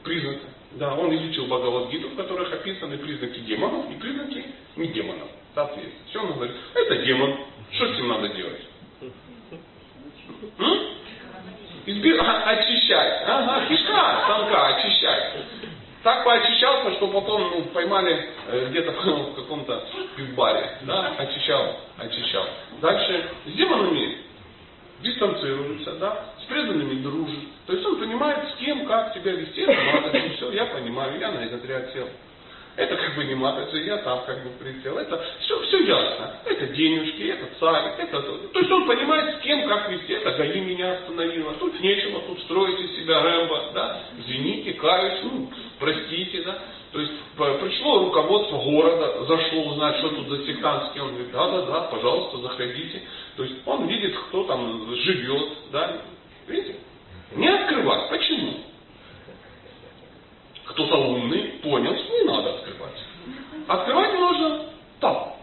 признакам. 0.05 0.49
Да, 0.73 0.93
он 0.93 1.13
изучил 1.15 1.47
Бхагавадгиту, 1.47 2.09
в 2.09 2.15
которых 2.15 2.53
описаны 2.53 2.97
признаки 2.97 3.39
демонов 3.39 3.91
и 3.91 3.95
признаки 3.95 4.45
не 4.77 4.87
демонов. 4.87 5.27
Соответственно. 5.53 6.05
Все 6.09 6.21
он 6.21 6.33
говорит, 6.33 6.55
это 6.73 6.95
демон, 6.97 7.37
что 7.71 7.87
с 7.87 7.97
ним 7.97 8.07
надо 8.09 8.29
делать? 8.29 8.61
Изби... 11.85 12.11
очищать. 12.11 13.23
Ага, 13.27 13.67
кишка 13.67 14.25
тонка, 14.27 14.67
очищать. 14.75 15.33
Так 16.03 16.23
поочищался, 16.23 16.93
что 16.97 17.07
потом 17.07 17.41
ну, 17.41 17.61
поймали 17.73 18.29
э, 18.47 18.67
где-то 18.69 18.91
в 18.91 19.35
каком-то 19.35 19.87
пивбаре, 20.15 20.77
да, 20.81 21.15
очищал, 21.17 21.79
очищал. 21.97 22.45
Дальше 22.81 23.29
с 23.45 23.51
демонами 23.53 24.17
дистанцируется, 25.05 25.93
да, 25.99 26.33
с 26.41 26.45
преданными 26.45 27.01
дружит. 27.01 27.39
То 27.67 27.73
есть 27.73 27.85
он 27.85 27.99
понимает, 27.99 28.49
с 28.49 28.55
кем, 28.57 28.85
как 28.85 29.13
себя 29.13 29.31
вести, 29.31 29.61
это 29.61 30.17
и 30.17 30.29
все, 30.35 30.51
я 30.51 30.65
понимаю, 30.65 31.19
я 31.19 31.31
на 31.31 31.47
сел. 31.47 32.07
Это 32.77 32.97
как 32.97 33.15
бы 33.15 33.23
не 33.23 33.35
матрица, 33.35 33.77
я 33.77 33.97
там 33.99 34.25
как 34.25 34.43
бы 34.43 34.49
присел. 34.59 34.97
Это 34.97 35.23
все, 35.39 35.61
все 35.61 35.79
ясно. 35.85 36.33
Это 36.43 36.67
денежки, 36.67 37.23
это 37.23 37.45
царь, 37.57 37.93
это... 37.99 38.21
То 38.21 38.59
есть 38.59 38.69
он 38.71 38.85
понимает, 38.85 39.37
с 39.37 39.39
кем, 39.41 39.65
как 39.69 39.89
вести. 39.89 40.11
Это 40.11 40.31
ГАИ 40.31 40.59
меня 40.59 40.95
остановило. 40.95 41.53
Тут 41.53 41.79
нечего, 41.79 42.19
тут 42.27 42.41
строить 42.41 42.79
из 42.81 42.97
себя 42.97 43.21
Рэмбо. 43.21 43.71
Да? 43.73 44.01
Извините, 44.19 44.73
каюсь, 44.73 45.21
ну, 45.23 45.49
простите. 45.79 46.41
Да? 46.41 46.59
То 46.91 46.99
есть 46.99 47.13
пришло 47.61 47.99
руководство 47.99 48.57
города, 48.57 49.23
зашло 49.25 49.63
узнать, 49.63 49.97
что 49.99 50.09
тут 50.09 50.27
за 50.27 50.45
сектантский. 50.45 50.99
Он 50.99 51.09
говорит, 51.09 51.31
да-да-да, 51.31 51.81
пожалуйста, 51.83 52.39
заходите. 52.39 53.01
То 53.35 53.43
есть 53.43 53.55
он 53.65 53.87
видит, 53.87 54.15
кто 54.27 54.43
там 54.45 54.95
живет. 54.95 55.49
Да? 55.71 56.01
Видите? 56.47 56.75
Не 57.35 57.47
открывать. 57.47 58.09
Почему? 58.09 58.65
кто-то 60.75 60.97
умный 60.97 61.59
понял, 61.63 61.93
не 61.93 62.23
надо 62.25 62.55
открывать. 62.55 63.01
Открывать 63.67 64.13
нужно 64.13 64.61
там. 64.99 65.35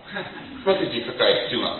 Смотрите, 0.62 1.00
какая 1.02 1.48
стена. 1.48 1.78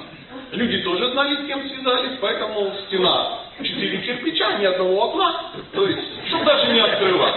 Люди 0.53 0.83
тоже 0.83 1.11
знали, 1.13 1.43
с 1.43 1.47
кем 1.47 1.69
связались, 1.69 2.19
поэтому 2.21 2.73
стена 2.87 3.41
четыре 3.59 3.99
кирпича, 3.99 4.59
ни 4.59 4.65
одного 4.65 5.05
окна. 5.05 5.53
То 5.73 5.87
есть, 5.87 6.29
чтобы 6.29 6.45
даже 6.47 6.73
не 6.73 6.81
открывать. 6.81 7.35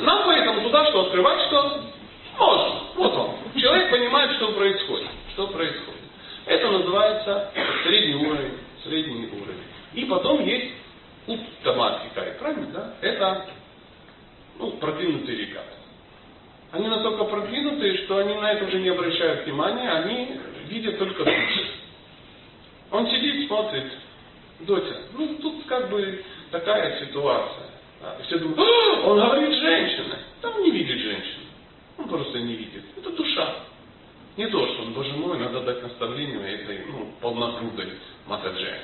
Нам 0.00 0.22
поэтому 0.26 0.60
туда 0.62 0.86
что 0.86 1.06
открывать, 1.06 1.40
что 1.48 1.80
можно. 2.38 2.80
Вот 2.94 3.14
он. 3.14 3.60
Человек 3.60 3.90
понимает, 3.90 4.36
что 4.36 4.52
происходит. 4.52 5.08
Что 5.32 5.48
происходит. 5.48 6.01
Это 6.46 6.70
называется 6.70 7.50
средний 7.84 8.14
уровень. 8.26 8.58
Средний 8.84 9.26
уровень. 9.26 9.62
И 9.94 10.04
потом 10.04 10.44
есть 10.44 10.72
уттама 11.26 12.00
правильно, 12.38 12.66
да? 12.72 12.94
Это 13.00 13.46
ну, 14.58 14.72
продвинутые 14.72 15.38
ребята. 15.38 15.68
Они 16.72 16.88
настолько 16.88 17.24
продвинутые, 17.24 18.04
что 18.04 18.18
они 18.18 18.34
на 18.34 18.52
это 18.52 18.64
уже 18.64 18.80
не 18.80 18.88
обращают 18.88 19.44
внимания, 19.44 19.90
они 19.90 20.40
видят 20.68 20.98
только 20.98 21.24
души. 21.24 21.66
Он 22.90 23.08
сидит, 23.08 23.46
смотрит, 23.46 23.92
Дотя, 24.60 24.96
ну 25.12 25.36
тут 25.36 25.64
как 25.66 25.90
бы 25.90 26.24
такая 26.50 26.98
ситуация. 27.04 27.66
Да, 28.00 28.16
все 28.24 28.38
думают, 28.38 28.58
а, 28.58 29.00
он 29.06 29.20
говорит 29.20 29.54
женщина. 29.54 30.18
Там 30.40 30.62
не 30.62 30.70
видит 30.70 30.98
женщину. 30.98 31.44
Он 31.98 32.08
просто 32.08 32.38
не 32.40 32.54
видит. 32.54 32.82
Это 32.96 33.10
душа. 33.10 33.56
Не 34.36 34.46
то, 34.46 34.66
что 34.66 34.82
он, 34.82 34.94
боже 34.94 35.12
мой, 35.12 35.38
надо 35.38 35.60
дать 35.60 35.82
наставление 35.82 36.54
этой 36.54 36.86
ну, 36.86 37.12
полногрудой 37.20 37.92
Матаджи. 38.26 38.80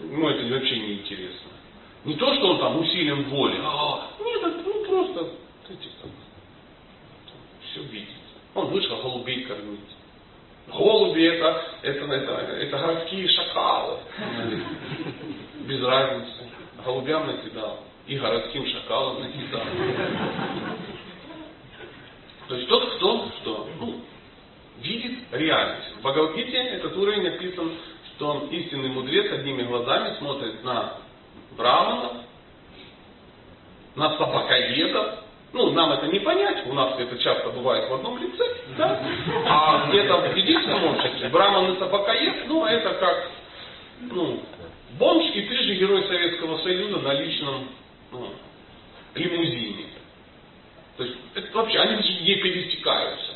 Ну, 0.00 0.28
это 0.28 0.52
вообще 0.52 0.78
не 0.78 0.94
интересно. 0.94 1.50
Не 2.04 2.14
то, 2.14 2.34
что 2.34 2.50
он 2.50 2.58
там 2.58 2.78
усилием 2.78 3.24
воли. 3.30 3.58
А, 3.62 4.10
нет, 4.20 4.42
ну 4.64 4.84
просто 4.84 5.28
эти, 5.68 5.88
там, 6.02 6.10
все 7.62 7.82
видит. 7.82 8.08
Он 8.54 8.66
вышел 8.66 9.00
голубей 9.00 9.44
кормить. 9.44 9.80
Голуби 10.68 11.22
это, 11.22 11.62
это, 11.82 12.04
это, 12.06 12.32
это 12.32 12.78
городские 12.78 13.28
шакалы. 13.28 13.98
Без 15.66 15.82
разницы. 15.82 16.48
Голубям 16.84 17.26
накидал. 17.26 17.80
И 18.06 18.16
городским 18.16 18.66
шакалам 18.66 19.22
накидал. 19.22 19.62
То 22.48 22.54
есть 22.56 22.68
тот, 22.68 22.94
кто 22.96 23.28
что? 23.40 23.68
Ну, 23.80 24.00
видит 24.82 25.18
реальность. 25.32 25.96
В 25.96 26.00
Бхагавадгите 26.00 26.56
этот 26.56 26.96
уровень 26.96 27.28
описан, 27.28 27.72
что 28.14 28.28
он 28.28 28.48
истинный 28.48 28.88
мудрец 28.88 29.30
одними 29.32 29.62
глазами 29.62 30.16
смотрит 30.18 30.62
на 30.64 30.94
браманов, 31.56 32.12
на 33.94 34.16
собакоедов. 34.16 35.20
Ну, 35.52 35.70
нам 35.70 35.92
это 35.92 36.08
не 36.08 36.18
понять, 36.20 36.66
у 36.66 36.74
нас 36.74 36.98
это 36.98 37.16
часто 37.18 37.48
бывает 37.50 37.88
в 37.88 37.94
одном 37.94 38.18
лице, 38.18 38.44
да? 38.76 39.00
А 39.46 39.88
где-то 39.88 40.16
в 40.18 40.34
ведическом 40.34 40.84
обществе 40.84 41.28
браман 41.28 41.72
и 41.72 41.78
собакоед, 41.78 42.46
ну, 42.48 42.66
это 42.66 42.94
как, 42.94 43.30
ну, 44.00 44.42
бомж 44.98 45.34
и 45.34 45.42
ты 45.42 45.56
же 45.62 45.74
герой 45.76 46.06
Советского 46.08 46.58
Союза 46.58 46.98
на 46.98 47.14
личном 47.14 47.68
ну, 48.12 48.32
лимузине. 49.14 49.86
То 50.98 51.04
есть, 51.04 51.16
это 51.34 51.56
вообще, 51.56 51.78
они 51.78 52.02
же 52.02 52.22
не 52.22 52.34
перестекаются. 52.36 53.35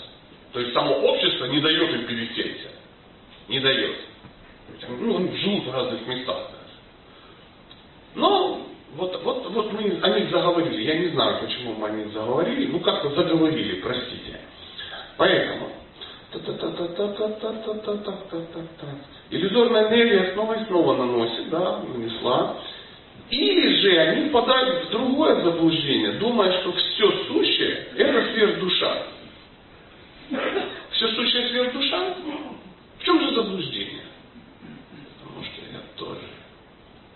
То 0.52 0.60
есть, 0.60 0.72
само 0.72 0.94
общество 0.94 1.44
не 1.46 1.60
дает 1.60 1.94
им 1.94 2.06
пересечься. 2.06 2.68
Не 3.48 3.60
дает. 3.60 3.96
Ну, 4.88 5.16
они 5.18 5.36
живут 5.36 5.66
в 5.66 5.72
разных 5.72 6.06
местах. 6.06 6.50
Но 8.14 8.66
вот, 8.96 9.22
вот, 9.22 9.50
вот 9.50 9.72
мы 9.72 10.00
о 10.02 10.18
них 10.18 10.30
заговорили. 10.30 10.82
Я 10.82 10.98
не 10.98 11.08
знаю, 11.08 11.40
почему 11.40 11.74
мы 11.74 11.88
о 11.88 11.90
них 11.90 12.12
заговорили. 12.12 12.66
Ну, 12.66 12.80
как-то 12.80 13.10
заговорили, 13.10 13.80
простите. 13.80 14.40
Поэтому. 15.16 15.70
Иллюзорная 19.30 19.88
энергия 19.88 20.32
снова 20.32 20.54
и 20.54 20.64
снова 20.66 20.96
наносит, 20.96 21.50
да, 21.50 21.78
нанесла. 21.78 22.56
Или 23.30 23.76
же 23.80 23.98
они 23.98 24.28
впадают 24.28 24.86
в 24.86 24.90
другое 24.90 25.42
заблуждение, 25.42 26.12
думая, 26.12 26.52
что 26.60 26.72
все 26.72 27.10
сущее– 27.28 27.86
это 27.96 28.32
сверхдуша. 28.32 29.06
Все 30.30 31.08
сущее 31.08 31.48
сверхдуша? 31.48 32.14
В 32.98 33.04
чем 33.04 33.20
же 33.20 33.34
заблуждение? 33.34 34.04
Потому 35.22 35.44
что 35.44 35.62
я 35.72 35.80
тоже 35.96 36.28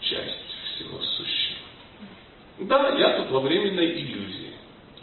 часть 0.01 0.51
всего 0.75 1.01
сущего. 1.01 1.59
Да, 2.61 2.89
я 2.99 3.19
тут 3.19 3.31
во 3.31 3.41
временной 3.41 3.93
иллюзии. 3.93 4.55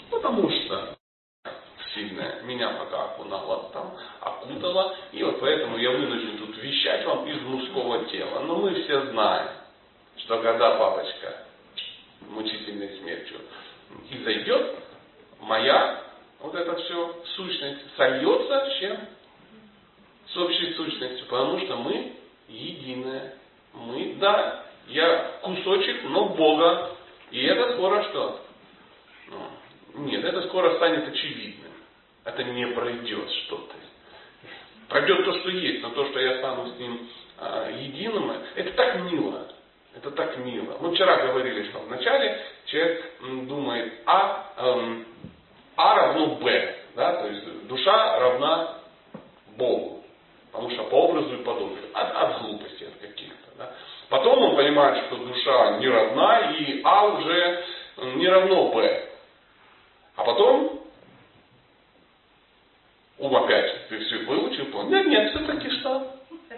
Потому 0.10 0.50
что 0.50 0.98
сильная 1.94 2.42
меня 2.44 2.70
пока 2.72 3.06
окунала 3.06 3.70
там, 3.72 3.96
окутала, 4.20 4.96
и 5.12 5.24
вот 5.24 5.40
поэтому 5.40 5.78
я 5.78 5.92
вынужден 5.92 6.38
тут 6.38 6.58
вещать 6.58 7.06
вам 7.06 7.28
из 7.28 7.42
мужского 7.42 8.06
тела. 8.06 8.42
Но 8.42 8.58
мы 8.58 8.84
все 8.84 9.06
знаем, 9.12 9.50
что 10.18 10.42
когда 10.42 10.78
папочка 10.78 11.46
мучительной 12.30 12.98
смертью 13.00 13.38
и 14.10 14.24
зайдет, 14.24 14.80
моя 15.40 16.11
вот 16.42 16.56
это 16.56 16.76
все 16.76 17.24
сущность 17.36 17.96
сольется 17.96 18.66
с 18.66 18.80
чем? 18.80 18.98
С 20.28 20.38
общей 20.38 20.74
сущностью, 20.74 21.26
потому 21.28 21.60
что 21.60 21.76
мы 21.78 22.14
единое. 22.48 23.36
Мы, 23.74 24.16
да, 24.20 24.66
я 24.88 25.40
кусочек, 25.42 26.04
но 26.06 26.30
Бога. 26.30 26.92
И 27.32 27.44
это 27.44 27.74
скоро 27.74 28.04
что? 28.04 28.42
Ну, 29.28 30.06
нет, 30.06 30.24
это 30.24 30.42
скоро 30.48 30.76
станет 30.76 31.08
очевидным. 31.08 31.72
Это 32.26 32.44
не 32.44 32.68
пройдет 32.68 33.30
что-то. 33.46 33.76
Пройдет 34.90 35.24
то, 35.24 35.40
что 35.40 35.50
есть, 35.50 35.82
но 35.82 35.90
то, 35.92 36.06
что 36.10 36.20
я 36.20 36.40
стану 36.40 36.70
с 36.70 36.78
ним 36.78 37.10
а, 37.38 37.70
единым, 37.72 38.32
это 38.56 38.72
так 38.74 39.02
мило. 39.12 39.48
Это 39.96 40.12
так 40.12 40.38
мило. 40.38 40.78
Мы 40.80 40.94
вчера 40.94 41.28
говорили, 41.28 41.70
что 41.70 41.80
вначале 41.80 42.42
человек 42.66 43.14
думает 43.48 43.94
А, 44.06 44.54
эм, 44.58 45.06
а 45.76 45.96
равно 45.96 46.36
Б. 46.36 46.76
Да? 46.96 47.14
То 47.22 47.28
есть 47.28 47.68
душа 47.68 48.20
равна 48.20 48.78
Богу. 49.58 50.04
Потому 50.52 50.70
что 50.72 50.84
по 50.84 50.96
образу 50.96 51.34
и 51.34 51.44
подобию. 51.44 51.90
От, 51.94 52.16
от 52.16 52.42
глупости, 52.42 52.84
от 52.84 52.96
каких-то. 53.02 53.58
Да? 53.58 53.72
Потом 54.10 54.42
он 54.44 54.56
понимает, 54.56 55.06
что 55.06 55.16
душа 55.18 55.78
не 55.78 55.88
равна, 55.88 56.52
и 56.52 56.82
А 56.84 57.06
уже 57.06 57.64
не 58.16 58.28
равно 58.28 58.70
Б. 58.70 59.08
А 60.16 60.24
потом 60.24 60.82
ум 63.18 63.36
опять 63.36 63.88
ты 63.88 64.00
все 64.00 64.18
выучил, 64.20 64.66
понял, 64.66 64.90
нет, 64.90 65.08
нет, 65.08 65.30
все-таки 65.32 65.70
что? 65.80 66.16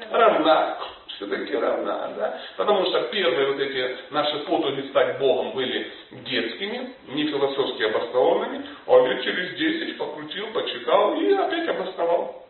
Равна. 0.10 0.78
Все-таки 1.26 1.56
равна, 1.56 2.14
да? 2.18 2.42
Потому 2.58 2.86
что 2.86 3.02
первые 3.04 3.54
вот 3.54 3.60
эти 3.60 3.98
наши 4.12 4.40
потуги 4.40 4.88
стать 4.90 5.20
Богом 5.20 5.52
были 5.52 5.92
детскими, 6.12 6.94
не 7.08 7.28
философски 7.28 7.84
обоснованными, 7.84 8.66
а 8.88 9.08
лет 9.08 9.24
через 9.24 9.58
10 9.58 9.98
покрутил, 9.98 10.48
почитал 10.54 11.16
и 11.16 11.32
опять 11.32 11.70
обосновал. 11.70 12.46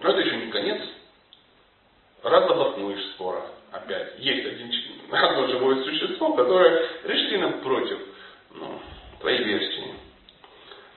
Но 0.00 0.10
это 0.10 0.20
еще 0.20 0.36
не 0.36 0.52
конец. 0.52 0.80
Раз 2.22 2.50
обоснуешь 2.50 3.04
скоро 3.14 3.42
опять, 3.72 4.18
есть 4.18 4.46
один, 4.46 4.70
одно 5.10 5.48
живое 5.48 5.82
существо, 5.82 6.32
которое 6.34 6.88
решительно 7.04 7.50
против 7.62 7.98
ну, 8.54 8.80
твоей 9.20 9.42
версии. 9.42 9.94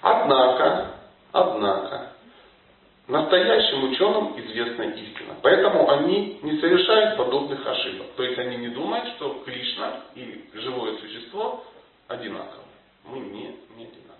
Однако, 0.01 0.91
однако, 1.31 2.11
настоящим 3.07 3.89
ученым 3.89 4.39
известна 4.39 4.83
истина. 4.83 5.35
Поэтому 5.41 5.89
они 5.89 6.39
не 6.41 6.59
совершают 6.59 7.17
подобных 7.17 7.65
ошибок. 7.65 8.07
То 8.15 8.23
есть 8.23 8.37
они 8.37 8.57
не 8.57 8.69
думают, 8.69 9.07
что 9.15 9.41
Кришна 9.45 10.01
и 10.15 10.49
живое 10.53 10.97
существо 10.97 11.63
одинаковы. 12.07 12.63
Мы 13.05 13.19
не, 13.19 13.55
не 13.77 13.85
одинаковы. 13.85 14.17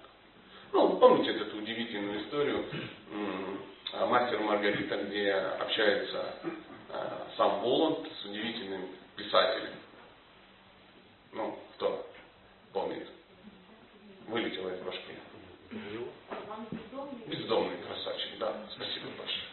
Ну, 0.71 0.97
помните 0.97 1.31
эту 1.31 1.57
удивительную 1.57 2.21
историю 2.21 2.65
мастер 4.05 4.39
Маргарита, 4.39 4.97
где 5.03 5.31
общается 5.33 6.35
э, 6.43 7.09
сам 7.35 7.61
Воланд 7.61 8.07
с 8.21 8.25
удивительным 8.25 8.87
писателем. 9.15 9.73
Ну, 11.33 11.57
кто 11.75 12.05
помнит? 12.73 13.07
Вылетело 14.27 14.69
из 14.69 14.81
башки. 14.81 15.13
Бездомный 17.27 17.77
красавчик, 17.85 18.39
да, 18.39 18.53
спасибо 18.71 19.07
большое. 19.17 19.47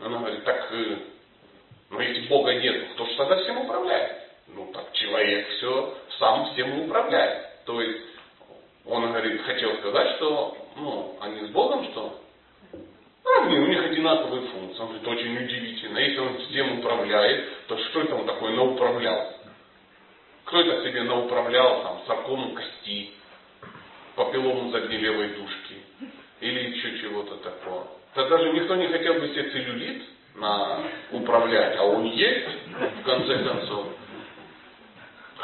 Она 0.00 0.18
говорит, 0.18 0.44
так, 0.44 0.68
э, 0.72 0.96
но 1.90 2.00
если 2.00 2.28
Бога 2.28 2.54
нет, 2.54 2.92
кто 2.94 3.04
же 3.04 3.14
тогда 3.16 3.36
всем 3.42 3.58
управляет? 3.58 4.30
Ну 4.48 4.70
так 4.72 4.92
человек 4.92 5.48
все 5.50 5.98
сам 6.18 6.52
всем 6.52 6.80
управляет. 6.80 7.64
То 7.66 7.80
есть 7.80 8.00
он 8.86 9.06
говорит, 9.06 9.42
хотел 9.42 9.76
сказать, 9.78 10.16
что 10.16 10.56
ну, 10.76 11.18
они 11.20 11.46
с 11.46 11.50
Богом 11.50 11.84
что? 11.90 12.20
Равны, 13.24 13.60
у 13.60 13.66
них 13.66 13.84
одинаковые 13.84 14.48
функции. 14.48 14.80
Он 14.80 14.88
говорит, 14.88 15.06
очень 15.06 15.44
удивительно. 15.44 15.98
Если 15.98 16.18
он 16.20 16.38
всем 16.38 16.78
управляет, 16.78 17.66
то 17.66 17.76
что 17.76 18.00
это 18.00 18.14
он 18.14 18.26
такое 18.26 18.54
науправлял? 18.54 19.34
Кто 20.44 20.60
это 20.60 20.88
себе 20.88 21.02
науправлял 21.02 21.82
там 21.82 22.02
саркому 22.06 22.54
кости, 22.54 23.10
папиллому 24.16 24.70
задней 24.70 24.96
левой 24.96 25.28
душки 25.28 25.59
или 26.40 26.70
еще 26.70 26.98
чего-то 27.00 27.36
такого? 27.36 27.86
Тогда 28.14 28.38
же 28.38 28.52
никто 28.52 28.76
не 28.76 28.88
хотел 28.88 29.14
бы 29.14 29.28
себе 29.28 29.50
целлюлит 29.50 30.02
на 30.34 30.82
управлять, 31.12 31.76
а 31.78 31.84
он 31.84 32.04
есть 32.06 32.48
в 33.00 33.02
конце 33.04 33.44
концов. 33.44 33.86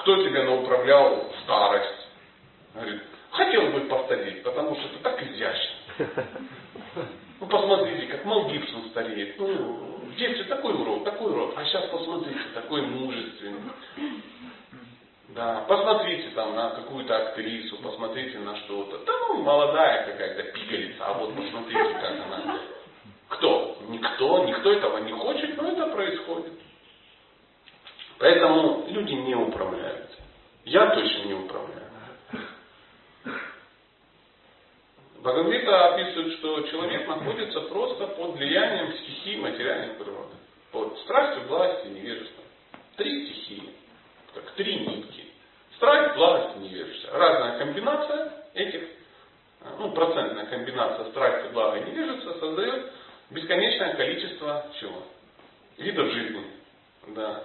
Кто 0.01 0.23
тебя 0.23 0.45
науправлял 0.45 1.31
в 1.31 1.43
старость? 1.43 2.09
Говорит, 2.75 3.03
хотел 3.31 3.71
бы 3.71 3.81
повторить, 3.81 4.43
потому 4.43 4.77
что 4.77 4.87
это 4.87 4.99
так 5.03 5.23
изящно. 5.23 5.77
Ну, 7.39 7.47
посмотрите, 7.47 8.07
как 8.07 8.25
Мел 8.25 8.49
Гибсон 8.49 8.89
стареет. 8.91 9.39
Ну, 9.39 10.01
в 10.07 10.17
детстве 10.17 10.45
такой 10.45 10.73
урод, 10.73 11.05
такой 11.05 11.33
урод. 11.33 11.53
А 11.57 11.65
сейчас 11.65 11.85
посмотрите, 11.91 12.41
такой 12.55 12.83
мужественный. 12.83 13.61
Да, 15.37 15.67
посмотрите 15.69 16.31
там 16.31 16.57
на 16.57 16.71
какую-то 16.71 17.15
актрису, 17.15 17.77
посмотрите 17.83 18.39
на 18.39 18.57
что-то. 18.57 19.05
Да 19.05 19.13
ну, 19.29 19.43
молодая 19.43 20.07
какая-то 20.07 20.45
пигалица, 20.45 21.07
а 21.07 21.13
вот 21.13 21.37
посмотрите, 21.37 21.93
как 21.93 22.13
она. 22.25 22.59
Кто? 23.29 23.77
Никто, 23.89 24.45
никто 24.47 24.73
этого 24.73 24.97
не 24.99 25.13
хочет, 25.13 25.55
но 25.59 25.69
это 25.69 25.89
происходит. 25.89 26.55
Поэтому 28.19 28.87
люди 28.89 29.13
не 29.13 29.35
управляют. 29.35 30.09
Я 30.65 30.87
точно 30.95 31.25
не 31.25 31.35
управляю. 31.35 31.83
Бхагавита 35.19 35.95
описывает, 35.97 36.33
что 36.39 36.63
человек 36.63 37.07
находится 37.07 37.61
просто 37.61 38.07
под 38.07 38.37
влиянием 38.37 38.91
стихии 38.95 39.37
материальной 39.37 39.97
природы. 39.97 40.35
Под 40.73 40.99
страстью, 41.01 41.47
властью, 41.47 41.93
невежеством. 41.93 42.45
Три 42.97 43.27
стихии. 43.27 43.71
Как 44.33 44.51
три 44.53 44.79
нитки. 44.81 45.26
Страсть, 45.77 46.17
власть, 46.17 46.57
невежество. 46.57 47.19
Разная 47.19 47.59
комбинация 47.59 48.33
этих, 48.55 48.89
ну, 49.79 49.93
процентная 49.93 50.47
комбинация 50.47 51.11
страсти, 51.11 51.53
блага 51.53 51.79
и 51.79 51.91
невежества 51.91 52.33
создает 52.39 52.93
бесконечное 53.31 53.95
количество 53.95 54.67
чего? 54.81 55.03
Видов 55.77 56.11
жизни. 56.13 56.47
Да. 57.09 57.45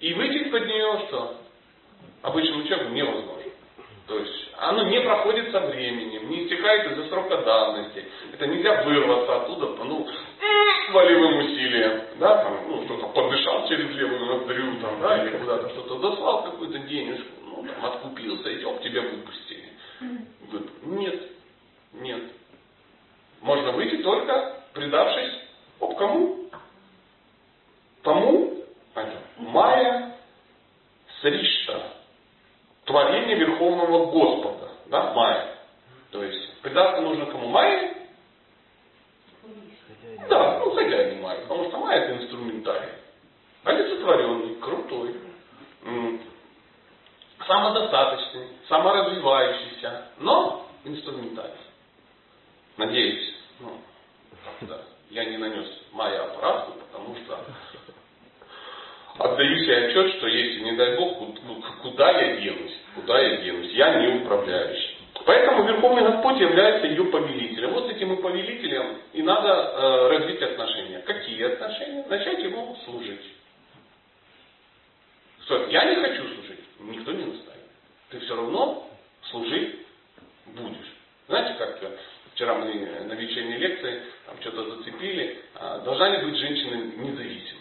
И 0.00 0.12
выйти 0.14 0.48
под 0.50 0.66
нее 0.66 1.04
что? 1.06 1.36
Обычному 2.22 2.64
человеку 2.64 2.90
невозможно. 2.90 3.39
То 4.10 4.18
есть 4.18 4.48
оно 4.58 4.82
не 4.88 5.00
проходит 5.02 5.52
со 5.52 5.60
временем, 5.60 6.28
не 6.30 6.44
истекает 6.44 6.90
из-за 6.90 7.08
срока 7.10 7.42
давности. 7.42 8.04
Это 8.32 8.44
нельзя 8.48 8.82
вырваться 8.82 9.36
оттуда, 9.36 9.84
ну, 9.84 10.04
волевым 10.90 11.38
усилием, 11.38 12.18
да, 12.18 12.42
там, 12.42 12.58
ну, 12.68 12.84
что-то 12.86 13.06
подышал 13.06 13.68
через 13.68 13.88
левую 13.94 14.26
ноздрю, 14.26 14.80
там, 14.80 15.00
да, 15.00 15.22
или 15.22 15.38
куда-то 15.38 15.68
что-то 15.68 16.00
дослал 16.00 16.42
какую-то 16.42 16.80
денежку, 16.80 17.30
ну, 17.44 17.64
там, 17.64 17.86
откупился, 17.86 18.50
и 18.50 18.64
оп, 18.64 18.82
тебя 18.82 19.02
выпустили. 19.02 19.68
Нет, 20.82 21.22
нет. 21.92 22.22
Можно 23.42 23.70
выйти 23.70 24.02
только 24.02 24.64
предавшись, 24.74 25.34
оп, 25.78 25.96
кому? 25.96 26.50
Тому, 28.02 28.64
Майя 29.36 30.16
Сришта, 31.20 31.99
творение 32.90 33.36
Верховного 33.36 34.06
Господа, 34.06 34.68
да, 34.86 35.12
Майя. 35.14 35.54
То 36.10 36.24
есть 36.24 36.60
предаться 36.60 37.00
нужно 37.00 37.26
кому? 37.26 37.48
Майе? 37.48 37.96
Да, 40.28 40.58
ну 40.58 40.72
хозяин 40.72 41.22
Майя, 41.22 41.40
потому 41.42 41.68
что 41.68 41.78
Майя 41.78 42.02
это 42.02 42.22
инструментарий. 42.22 42.90
Олицетворенный, 43.62 44.56
крутой, 44.56 45.14
самодостаточный, 47.46 48.48
саморазвивающийся, 48.68 50.06
но 50.18 50.66
инструментарий. 50.84 51.52
Надеюсь, 52.76 53.34
ну, 53.60 53.78
да, 54.62 54.80
я 55.10 55.26
не 55.26 55.36
нанес 55.36 55.68
Майя 55.92 56.24
аппарату, 56.24 56.72
потому 56.72 57.14
что 57.16 57.38
отдаю 59.20 59.58
себе 59.58 59.86
отчет, 59.86 60.16
что 60.16 60.26
если, 60.26 60.60
не 60.60 60.72
дай 60.72 60.96
Бог, 60.96 61.18
куда 61.82 62.10
я 62.10 62.36
денусь, 62.40 62.76
куда 62.94 63.20
я 63.20 63.36
денусь, 63.38 63.70
я 63.72 64.00
не 64.00 64.22
управляющий. 64.22 64.96
Поэтому 65.26 65.64
Верховный 65.64 66.02
Господь 66.02 66.40
является 66.40 66.86
ее 66.86 67.04
повелителем. 67.04 67.72
Вот 67.72 67.88
с 67.88 67.90
этим 67.90 68.14
и 68.14 68.22
повелителем 68.22 68.98
и 69.12 69.22
надо 69.22 69.48
э, 69.48 70.08
развить 70.08 70.40
отношения. 70.40 71.00
Какие 71.00 71.44
отношения? 71.44 72.06
Начать 72.08 72.38
ему 72.42 72.76
служить. 72.84 73.20
Что, 75.44 75.66
я 75.66 75.84
не 75.84 75.96
хочу 75.96 76.22
служить, 76.22 76.60
никто 76.80 77.12
не 77.12 77.24
наставит. 77.24 77.60
Ты 78.10 78.20
все 78.20 78.36
равно 78.36 78.88
служить 79.30 79.76
будешь. 80.46 80.96
Знаете, 81.28 81.54
как 81.58 81.78
вчера 82.34 82.54
мы 82.54 82.72
на 83.04 83.12
вечерней 83.12 83.58
лекции 83.58 84.02
там 84.26 84.36
что-то 84.40 84.76
зацепили, 84.76 85.38
а, 85.54 85.80
должна 85.80 86.08
ли 86.16 86.24
быть 86.24 86.38
женщина 86.38 86.76
независимой? 86.96 87.59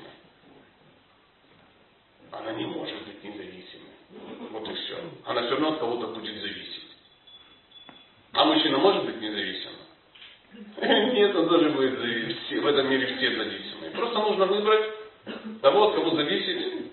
Она 2.32 2.52
не 2.54 2.66
может 2.66 2.98
быть 3.06 3.24
независимой. 3.24 3.90
Вот 4.52 4.68
и 4.70 4.74
все. 4.74 4.98
Она 5.26 5.42
все 5.42 5.52
равно 5.52 5.70
от 5.70 5.80
кого-то 5.80 6.08
будет 6.08 6.42
зависеть. 6.42 6.86
А 8.34 8.46
мужчина 8.46 8.78
может 8.78 9.06
быть 9.06 9.22
независимым? 9.22 9.76
Нет, 11.14 11.36
он 11.36 11.50
тоже 11.50 11.70
будет 11.72 12.00
зависеть. 12.00 12.62
В 12.62 12.68
этом 12.68 12.90
мире 12.90 13.16
все 13.18 13.36
зависимые. 13.36 13.92
Просто 13.92 14.20
нужно 14.20 14.46
выбрать 14.46 14.90
того, 15.62 15.90
от 15.90 15.96
кого 15.96 16.16
зависеть 16.16 16.92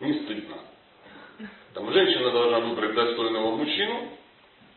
не 0.00 0.12
стыдно. 0.24 0.56
Там 1.72 1.92
женщина 1.92 2.30
должна 2.30 2.60
выбрать 2.60 2.94
достойного 2.94 3.56
мужчину, 3.56 4.08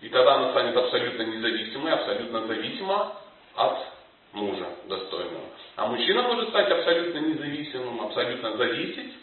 и 0.02 0.10
тогда 0.10 0.36
она 0.36 0.52
станет 0.52 0.76
абсолютно 0.76 1.24
независимой, 1.24 1.91
абсолютно 1.93 2.48
зависима 2.48 3.15
от 3.56 3.78
мужа 4.34 4.67
достойного. 4.88 5.46
А 5.76 5.88
мужчина 5.88 6.24
может 6.24 6.50
стать 6.50 6.72
абсолютно 6.72 7.20
независимым, 7.20 8.02
абсолютно 8.02 8.58
зависеть 8.58 9.13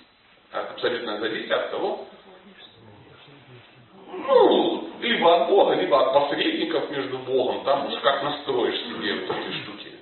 абсолютно 0.54 1.18
зависит 1.18 1.50
от 1.50 1.70
того, 1.70 2.06
ну, 4.12 4.90
либо 5.00 5.42
от 5.42 5.48
Бога, 5.48 5.74
либо 5.74 6.00
от 6.00 6.12
посредников 6.12 6.90
между 6.90 7.18
Богом, 7.18 7.64
там 7.64 7.86
уж 7.86 7.98
как 8.00 8.22
настроишь 8.22 8.80
себе 8.84 9.26
вот 9.26 9.36
эти 9.36 9.62
штуки. 9.62 9.92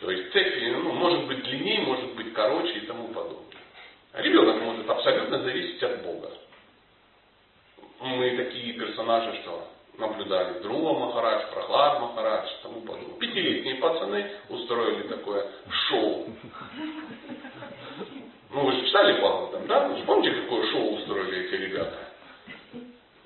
То 0.00 0.10
есть 0.10 0.32
цепи, 0.32 0.70
ну, 0.70 0.92
может 0.92 1.26
быть 1.26 1.42
длиннее, 1.44 1.80
может 1.80 2.14
быть 2.14 2.32
короче 2.32 2.78
и 2.78 2.86
тому 2.86 3.08
подобное. 3.08 3.40
Ребенок 4.14 4.62
может 4.62 4.88
абсолютно 4.88 5.42
зависеть 5.42 5.82
от 5.82 6.02
Бога. 6.02 6.30
Мы 8.00 8.36
такие 8.36 8.74
персонажи, 8.74 9.40
что 9.42 9.68
наблюдали 9.98 10.60
Друва 10.60 10.98
Махарадж, 10.98 11.52
Прохлад 11.52 12.00
Махарадж 12.00 12.48
и 12.48 12.62
тому 12.62 12.80
подобное. 12.82 13.18
Пятилетние 13.18 13.76
пацаны 13.76 14.30
устроили 14.48 15.08
такое 15.08 15.46
шоу 15.88 16.26
ну, 18.54 18.66
вы 18.66 18.72
же 18.72 18.86
читали 18.86 19.20
там, 19.20 19.66
да? 19.66 19.88
Вы 19.88 19.96
же 19.98 20.04
помните, 20.04 20.40
какое 20.42 20.64
шоу 20.70 20.94
устроили 20.94 21.46
эти 21.46 21.54
ребята? 21.60 21.98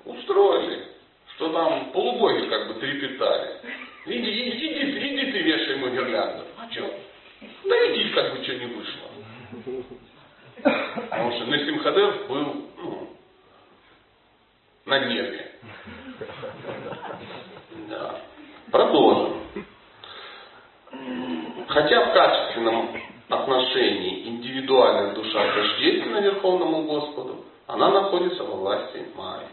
Устроили. 0.03 0.87
Что 1.35 1.53
там 1.53 1.91
полубоги 1.91 2.49
как 2.49 2.67
бы 2.67 2.79
трепетали. 2.79 3.61
Иди, 4.07 4.17
иди, 4.17 4.67
иди, 4.67 5.07
иди 5.07 5.31
ты 5.31 5.41
вешай 5.43 5.75
ему 5.75 5.89
гирлянду. 5.89 6.45
А 6.57 6.71
что? 6.71 6.91
Да 7.65 7.93
иди, 7.93 8.09
как 8.09 8.35
бы 8.35 8.43
что 8.43 8.55
не 8.55 8.65
вышло. 8.65 9.09
Потому 10.95 11.31
что 11.33 11.45
Насим 11.45 11.79
Хадев 11.79 12.27
был 12.27 12.65
ну, 12.77 13.09
на 14.85 14.99
нерве. 15.05 15.51
Да. 17.87 18.21
Продолжим. 18.71 19.43
Хотя 21.67 22.05
в 22.05 22.13
качественном 22.13 23.08
отношении 23.29 24.27
индивидуальная 24.27 25.13
душа 25.13 25.53
тождественна 25.53 26.17
Верховному 26.19 26.83
Господу, 26.83 27.45
она 27.67 27.89
находится 27.91 28.43
во 28.43 28.55
власти 28.55 29.05
Майи. 29.15 29.45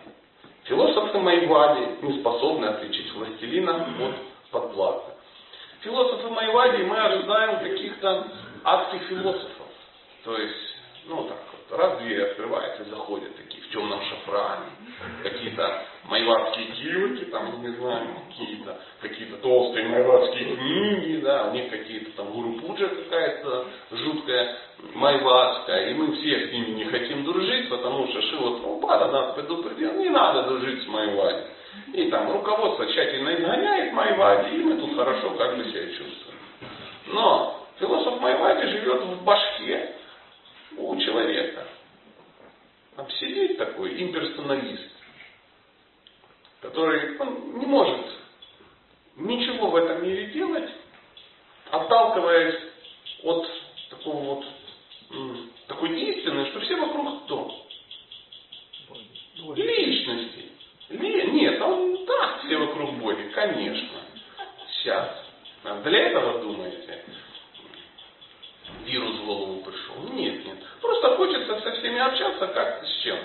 Философы 0.65 1.19
Майвади 1.19 2.03
не 2.03 2.21
способны 2.21 2.67
отличить 2.67 3.13
властелина 3.15 3.87
от 4.01 4.51
подплаты. 4.51 5.13
Философы 5.81 6.29
Майвади 6.31 6.83
мы 6.83 6.99
ожидаем 6.99 7.61
каких-то 7.61 8.27
адских 8.65 9.03
философов. 9.03 9.67
То 10.25 10.37
есть, 10.37 10.77
ну 11.07 11.25
так 11.25 11.39
раз 11.71 11.99
дверь 11.99 12.23
открывается 12.23 12.85
заходят 12.85 13.37
такие 13.37 13.63
в 13.63 13.71
темном 13.71 14.01
шафране, 14.03 14.71
какие-то 15.23 15.83
майватские 16.05 16.67
кирки, 16.67 17.25
там, 17.27 17.63
не 17.63 17.69
знаю, 17.77 18.09
какие-то 18.29 18.81
какие-то 19.01 19.37
толстые 19.39 19.89
майватские 19.89 20.57
книги, 20.57 21.21
да, 21.23 21.49
у 21.49 21.55
них 21.55 21.71
какие-то 21.71 22.11
там 22.13 22.31
гуру 22.31 22.53
пуджа 22.61 22.87
какая-то 22.89 23.67
жуткая 23.91 24.57
майватская, 24.95 25.91
и 25.91 25.95
мы 25.95 26.15
все 26.17 26.49
с 26.49 26.53
ними 26.53 26.71
не 26.71 26.85
хотим 26.85 27.25
дружить, 27.25 27.69
потому 27.69 28.09
что 28.09 28.23
Шива 28.23 28.59
Прабхупада 28.59 29.09
нас 29.09 29.35
предупредил, 29.35 29.95
не 29.95 30.09
надо 30.09 30.45
дружить 30.45 30.85
с 30.85 30.87
майвади. 30.87 31.47
И 31.93 32.11
там 32.11 32.33
руководство 32.33 32.87
тщательно 32.87 33.35
изгоняет 33.35 33.93
майвади, 33.93 34.57
и 34.57 34.65
мы 34.65 34.79
тут 34.79 34.97
хорошо 34.97 35.31
как 35.31 35.57
бы 35.57 35.65
себя 35.65 35.87
чувствуем. 35.87 36.39
Но 37.09 37.67
философ 37.79 38.21
майвади 38.21 38.67
живет 38.69 39.03
в 39.03 39.25
башке 39.25 39.95
у 40.77 40.97
человека. 40.97 41.67
Сидит 43.21 43.59
такой 43.59 44.03
имперсоналист, 44.03 44.91
который 46.61 47.19
он 47.19 47.59
не 47.59 47.67
может 47.67 48.07
ничего 49.17 49.71
в 49.71 49.77
этом 49.77 50.03
мире 50.03 50.27
делать, 50.29 50.71
отталкиваясь 51.71 52.61
от 53.23 53.47
такого 53.91 54.35
вот 54.35 54.45
такой 55.69 56.01
истины, 56.01 56.47
что 56.47 56.61
все 56.61 56.77
вокруг 56.77 57.25
кто? 57.25 57.67
Личности. 59.55 60.51
Нет, 60.89 61.61
он 61.61 62.07
так 62.07 62.45
все 62.45 62.57
вокруг 62.57 62.95
Боги, 62.95 63.31
конечно. 63.35 64.01
Сейчас. 64.71 65.25
А 65.65 65.81
для 65.83 66.09
этого 66.09 66.41
думаете? 66.41 67.05
Вирус 68.85 69.17
в 69.17 69.27
голову 69.27 69.61
пришел. 69.63 69.95
Нет. 70.15 70.46
Просто 70.87 71.17
хочется 71.17 71.61
со 71.61 71.73
всеми 71.73 71.99
общаться, 71.99 72.47
как 72.47 72.85
с 72.85 73.03
чем? 73.03 73.19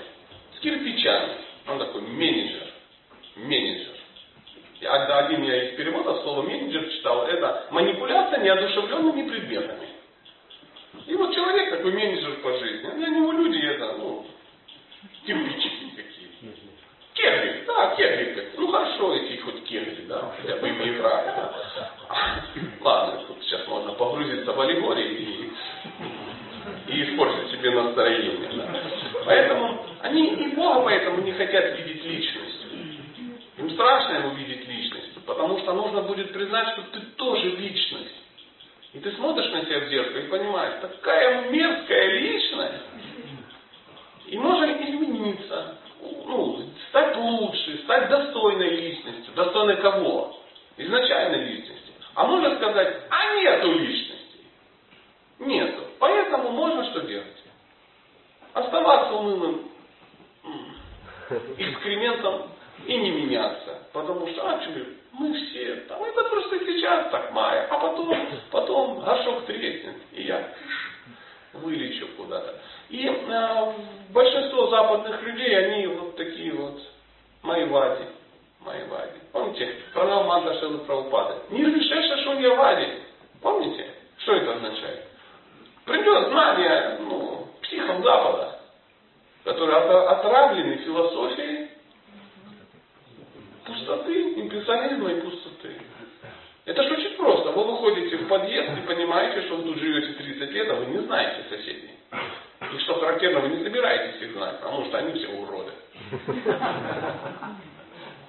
С 0.58 0.60
кирпичами. 0.62 1.34
Он 1.68 1.78
такой 1.78 2.02
менеджер. 2.02 2.68
Менеджер. 3.36 3.94
Один 4.84 5.44
я 5.44 5.70
из 5.70 5.78
перевода 5.78 6.22
слово 6.24 6.42
менеджер 6.42 6.90
читал. 6.90 7.28
Это 7.28 7.68
манипуляция 7.70 8.40
неодушевленными 8.40 9.30
предметами. 9.30 9.90
И 11.06 11.14
вот 11.14 11.36
человек 11.36 11.70
такой 11.70 11.92
менеджер 11.92 12.42
по 12.42 12.58
жизни. 12.58 12.90
Для 12.98 13.10
него 13.10 13.32
люди 13.32 13.64
это, 13.64 13.94
ну, 13.98 14.26
кирпичики 15.26 15.96
какие-то. 15.96 16.58
Кегли, 17.14 17.64
да, 17.68 17.96
кегли. 17.96 18.48
Ну 18.58 18.72
хорошо, 18.72 19.14
эти 19.16 19.40
хоть 19.42 19.64
кегли, 19.66 20.06
да, 20.08 20.34
хотя 20.36 20.56
бы 20.56 20.68
ими 20.68 20.96
играют. 20.96 21.36
Да. 21.36 21.54
Ладно, 22.82 23.24
тут 23.28 23.44
сейчас 23.44 23.68
можно 23.68 23.94
погрузиться 23.94 24.52
в 24.52 24.60
аллегории 24.60 25.14
и, 25.14 25.52
и 26.88 27.04
испортить 27.04 27.52
себе 27.52 27.72
настроение. 27.72 28.50
Да. 28.56 28.82
Поэтому 29.26 29.86
они 30.02 30.28
и 30.28 30.56
Бога 30.56 30.82
поэтому 30.82 31.22
не 31.22 31.32
хотят 31.34 31.78
видеть 31.78 32.04
личностью. 32.04 32.70
Им 33.58 33.70
страшно 33.72 34.18
его 34.18 34.30
видеть 34.30 34.68
личностью, 34.68 35.22
потому 35.26 35.60
что 35.60 35.74
нужно 35.74 36.02
будет 36.02 36.34
признать, 36.34 36.70
что 36.70 36.82
ты 36.94 37.00
тоже 37.16 37.50
личность. 37.50 38.16
И 38.94 39.00
ты 39.00 39.12
смотришь 39.14 39.52
на 39.52 39.66
себя 39.66 39.80
в 39.82 39.90
зеркало 39.90 40.18
и 40.18 40.28
понимаешь, 40.28 40.82
такая 40.82 41.50
мерзкая 41.50 42.20
личность. 42.20 42.84
И 44.28 44.38
можно 44.38 44.66
измениться, 44.66 45.76
ну, 46.26 46.62
стать 46.90 47.16
лучше, 47.16 47.80
стать 47.84 48.10
достойной 48.10 48.70
личностью. 48.70 49.34
Достойной 49.36 49.78
кого? 49.78 50.38
Изначальной 50.78 51.46
личности. 51.52 51.92
А 52.16 52.26
можно 52.26 52.56
сказать, 52.56 53.04
а 53.10 53.36
нету 53.36 53.78
личности. 53.80 54.40
Нету. 55.40 55.81
Поэтому 56.02 56.50
можно 56.50 56.84
что 56.86 57.02
делать? 57.02 57.28
Оставаться 58.54 59.14
унылым 59.14 59.70
экскрементом 61.58 62.50
и 62.88 62.98
не 62.98 63.12
меняться. 63.12 63.84
Потому 63.94 64.28
что, 64.30 64.50
а 64.50 64.60
что, 64.64 64.72
мы 65.14 65.32
все, 65.32 65.76
там, 65.88 66.04
это 66.04 66.24
просто 66.24 66.58
сейчас 66.66 67.12
так, 67.12 67.32
мая, 67.34 67.68
а 67.70 67.78
потом, 67.78 68.18
потом 68.50 69.00
горшок 69.02 69.46
треснет, 69.46 69.96
и 70.14 70.24
я 70.24 70.52
вылечу 71.54 72.08
куда-то. 72.18 72.60
И 72.90 73.06
э, 73.06 73.74
большинство 74.10 74.70
западных 74.70 75.22
людей, 75.22 75.56
они 75.56 75.86
вот 75.86 76.18
такие 76.18 76.52
вот 76.54 76.82
майвади. 77.44 78.06
Майвади. 78.62 79.20
Помните, 79.32 79.76
пранал 79.94 80.24
манта 80.24 80.60
Шилы 80.60 80.80
Прабхупады. 80.80 81.36
Нирвишеша 81.52 82.24
Шуньявади. 82.24 83.04
Помните, 83.40 83.86
что 84.18 84.34
это 84.34 84.56
означает? 84.56 85.11
Придет 85.86 86.30
знание 86.30 86.98
ну, 87.02 87.48
психом 87.62 88.04
Запада, 88.04 88.60
которые 89.44 89.78
отравлены 89.78 90.78
философией 90.78 91.70
пустоты, 93.66 94.34
импрессионизма 94.42 95.12
и 95.12 95.22
пустоты. 95.22 95.76
Это 96.66 96.84
же 96.84 96.94
очень 96.94 97.16
просто. 97.16 97.52
Вы 97.52 97.64
выходите 97.64 98.18
в 98.18 98.28
подъезд 98.28 98.70
и 98.78 98.88
понимаете, 98.88 99.42
что 99.48 99.58
вы 99.58 99.64
тут 99.64 99.78
живете 99.80 100.14
30 100.14 100.52
лет, 100.52 100.70
а 100.70 100.76
вы 100.76 100.86
не 100.86 101.00
знаете 101.00 101.44
соседей. 101.50 101.92
И 102.12 102.78
что 102.80 103.00
характерно, 103.00 103.40
вы 103.40 103.50
не 103.50 103.64
собираетесь 103.64 104.22
их 104.22 104.34
знать, 104.34 104.60
потому 104.60 104.86
что 104.86 104.98
они 105.00 105.14
все 105.14 105.28
уроды. 105.30 105.72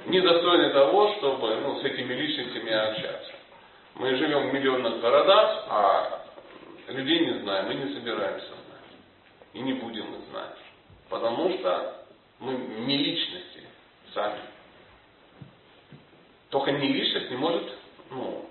Недостойны 0.06 0.70
того, 0.70 1.14
чтобы 1.18 1.54
ну, 1.56 1.80
с 1.80 1.84
этими 1.84 2.14
личностями 2.14 2.72
общаться. 2.72 3.32
Мы 3.96 4.16
живем 4.16 4.48
в 4.48 4.54
миллионных 4.54 5.00
городах, 5.00 5.64
а 5.68 6.21
людей 6.94 7.26
не 7.26 7.40
знаем, 7.40 7.66
мы 7.66 7.74
не 7.74 7.94
собираемся 7.94 8.46
знать. 8.46 8.98
И 9.52 9.60
не 9.60 9.74
будем 9.74 10.14
их 10.14 10.30
знать. 10.30 10.56
Потому 11.08 11.50
что 11.58 12.06
мы 12.38 12.54
не 12.54 12.98
личности 12.98 13.60
сами. 14.14 14.40
Только 16.50 16.72
не 16.72 16.88
личность 16.88 17.30
не 17.30 17.36
может 17.36 17.72
ну, 18.10 18.46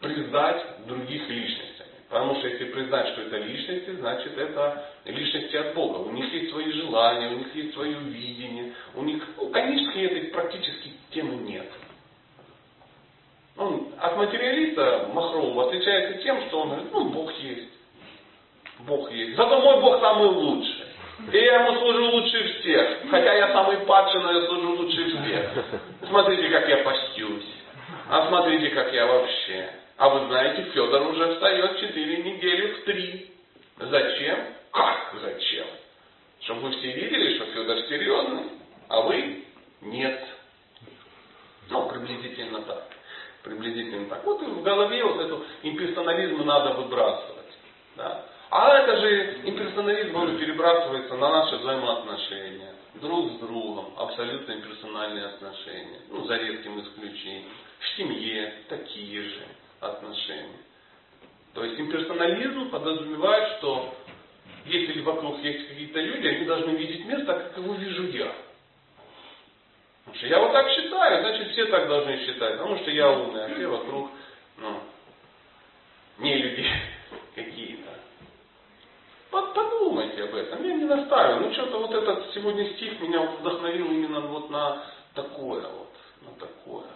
признать 0.00 0.86
других 0.86 1.28
личностями. 1.28 1.88
Потому 2.08 2.34
что 2.36 2.48
если 2.48 2.64
признать, 2.72 3.08
что 3.10 3.22
это 3.22 3.36
личности, 3.38 3.90
значит 3.90 4.36
это 4.36 4.90
личности 5.04 5.54
от 5.54 5.74
Бога. 5.74 5.98
У 5.98 6.10
них 6.10 6.32
есть 6.32 6.50
свои 6.50 6.72
желания, 6.72 7.28
у 7.28 7.38
них 7.38 7.54
есть 7.54 7.72
свое 7.72 7.98
видение. 8.00 8.74
У 8.94 9.02
них, 9.02 9.22
ну, 9.36 9.48
конечно, 9.50 9.90
этой 9.98 10.22
практически 10.30 10.92
темы 11.10 11.36
нет. 11.36 11.66
Он 13.56 13.88
от 13.98 14.16
материалиста 14.16 15.10
Махрового 15.12 15.68
отличается 15.68 16.22
тем, 16.22 16.40
что 16.48 16.60
он 16.60 16.68
говорит, 16.70 16.92
ну, 16.92 17.04
Бог 17.10 17.32
есть. 17.38 17.68
Бог 18.80 19.10
есть. 19.10 19.36
Зато 19.36 19.60
мой 19.60 19.80
Бог 19.80 20.00
самый 20.00 20.28
лучший. 20.28 20.86
И 21.32 21.36
я 21.36 21.62
ему 21.62 21.78
служу 21.78 22.10
лучше 22.12 22.60
всех. 22.60 23.10
Хотя 23.10 23.34
я 23.34 23.52
самый 23.52 23.78
падший, 23.78 24.22
но 24.22 24.32
я 24.32 24.46
служу 24.46 24.76
лучше 24.76 25.04
всех. 25.04 25.64
Смотрите, 26.08 26.48
как 26.48 26.68
я 26.68 26.78
постюсь. 26.78 27.46
А 28.08 28.26
смотрите, 28.28 28.70
как 28.70 28.92
я 28.92 29.06
вообще. 29.06 29.70
А 29.98 30.08
вы 30.08 30.26
знаете, 30.28 30.62
Федор 30.72 31.08
уже 31.08 31.34
встает 31.34 31.78
четыре 31.78 32.22
недели 32.22 32.72
в 32.72 32.84
три. 32.84 33.30
Зачем? 33.78 34.38
Как 34.72 35.14
зачем? 35.20 35.66
Чтобы 36.40 36.60
вы 36.62 36.70
все 36.72 36.92
видели, 36.92 37.36
что 37.36 37.44
Федор 37.46 37.78
серьезный, 37.80 38.44
а 38.88 39.02
вы 39.02 39.44
нет. 39.82 40.24
Ну, 41.68 41.88
приблизительно 41.88 42.62
так. 42.62 42.84
Приблизительно 43.42 44.06
так. 44.08 44.24
Вот 44.24 44.42
в 44.42 44.62
голове 44.62 45.04
вот 45.04 45.20
эту 45.20 45.44
имперсонализм 45.62 46.44
надо 46.44 46.74
выбрасывать. 46.74 47.58
Да? 47.96 48.26
А 48.50 48.78
это 48.78 48.96
же 49.00 49.40
имперсонализм, 49.44 50.16
он 50.16 50.36
перебрасывается 50.36 51.14
на 51.14 51.28
наши 51.30 51.56
взаимоотношения. 51.56 52.74
Друг 52.94 53.32
с 53.32 53.38
другом. 53.38 53.94
Абсолютно 53.96 54.52
имперсональные 54.52 55.26
отношения. 55.26 56.00
Ну, 56.10 56.24
за 56.24 56.36
редким 56.36 56.80
исключением. 56.80 57.44
В 57.78 57.96
семье 57.96 58.54
такие 58.68 59.22
же 59.22 59.46
отношения. 59.80 60.58
То 61.54 61.64
есть 61.64 61.80
имперсонализм 61.80 62.70
подразумевает, 62.70 63.58
что 63.58 63.94
если 64.66 65.00
вокруг 65.00 65.38
есть 65.42 65.68
какие-то 65.68 66.00
люди, 66.00 66.26
они 66.26 66.44
должны 66.44 66.70
видеть 66.72 67.26
так, 67.26 67.48
как 67.48 67.58
его 67.58 67.74
вижу 67.74 68.06
я. 68.08 68.32
Потому 70.10 70.18
что 70.18 70.26
я 70.26 70.40
вот 70.40 70.52
так 70.52 70.68
считаю, 70.70 71.20
значит 71.20 71.52
все 71.52 71.66
так 71.66 71.86
должны 71.86 72.18
считать, 72.18 72.58
потому 72.58 72.78
что 72.78 72.90
я 72.90 73.10
умный, 73.12 73.44
а 73.44 73.54
все 73.54 73.66
вокруг, 73.68 74.10
ну, 74.58 74.80
не 76.18 76.36
люди 76.36 76.66
какие-то. 77.36 77.90
Подумайте 79.30 80.24
об 80.24 80.34
этом. 80.34 80.64
Я 80.64 80.74
не 80.74 80.84
настаиваю. 80.84 81.46
Ну 81.46 81.52
что-то 81.52 81.78
вот 81.78 81.92
этот 81.92 82.34
сегодня 82.34 82.72
стих 82.74 83.00
меня 83.00 83.20
вдохновил 83.22 83.86
именно 83.86 84.20
вот 84.22 84.50
на 84.50 84.84
такое 85.14 85.68
вот, 85.68 85.94
на 86.22 86.32
такое. 86.32 86.88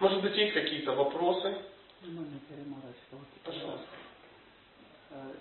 Может 0.00 0.20
быть, 0.20 0.36
есть 0.36 0.52
какие-то 0.52 0.92
вопросы? 0.92 1.56
Можно. 2.02 2.40
Пожалуйста. 3.44 3.86
Э, 5.10 5.32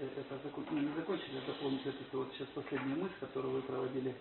э, 0.00 0.08
это 0.20 0.34
ну, 0.70 0.78
не 0.78 0.94
закончить, 0.94 1.30
а 1.30 1.46
дополнить 1.46 1.86
эту 1.86 2.18
вот 2.18 2.28
сейчас 2.34 2.48
последнюю 2.54 2.98
мысль, 2.98 3.14
которую 3.20 3.54
вы 3.54 3.62
проводили, 3.62 4.14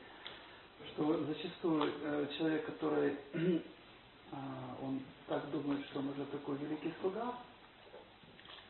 что 0.88 1.26
зачастую 1.26 1.92
э, 2.04 2.28
человек, 2.38 2.66
который 2.66 3.18
а, 4.32 4.78
он 4.82 5.02
так 5.28 5.50
думает, 5.52 5.86
что 5.88 6.00
он 6.00 6.10
уже 6.10 6.26
такой 6.26 6.58
великий 6.58 6.94
слуга, 7.02 7.36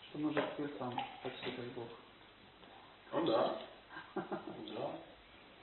что 0.09 0.19
может 0.19 0.43
теперь 0.53 0.69
сам 0.77 0.93
почти 1.23 1.51
как 1.51 1.65
Бог. 1.75 1.87
Ну 3.13 3.25
да. 3.25 3.59
Да. 4.15 4.91